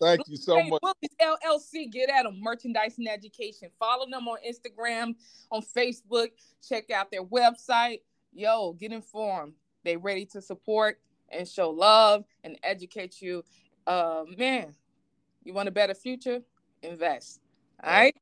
Thank 0.00 0.26
you 0.26 0.36
so 0.36 0.62
much. 0.64 0.80
Bullyz 0.82 1.14
LLC, 1.20 1.90
get 1.90 2.10
at 2.10 2.24
them. 2.24 2.40
Merchandise 2.40 2.98
and 2.98 3.08
education. 3.08 3.70
Follow 3.78 4.06
them 4.10 4.26
on 4.26 4.38
Instagram, 4.46 5.14
on 5.50 5.62
Facebook. 5.62 6.28
Check 6.66 6.90
out 6.90 7.10
their 7.10 7.24
website. 7.24 8.00
Yo, 8.32 8.72
get 8.72 8.92
informed. 8.92 9.54
They 9.84 9.96
ready 9.96 10.26
to 10.26 10.40
support 10.40 11.00
and 11.30 11.48
show 11.48 11.70
love 11.70 12.24
and 12.44 12.58
educate 12.62 13.22
you. 13.22 13.44
Uh, 13.86 14.24
man, 14.36 14.74
you 15.44 15.52
want 15.52 15.68
a 15.68 15.72
better 15.72 15.94
future? 15.94 16.40
Invest. 16.82 17.40
All 17.82 17.90
right. 17.90 18.16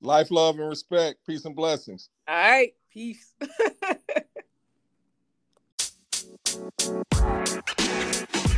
Life, 0.00 0.30
love, 0.30 0.58
and 0.58 0.68
respect. 0.68 1.26
Peace 1.26 1.44
and 1.44 1.56
blessings. 1.56 2.10
All 2.26 2.34
right. 2.34 2.74
Peace. 2.90 3.34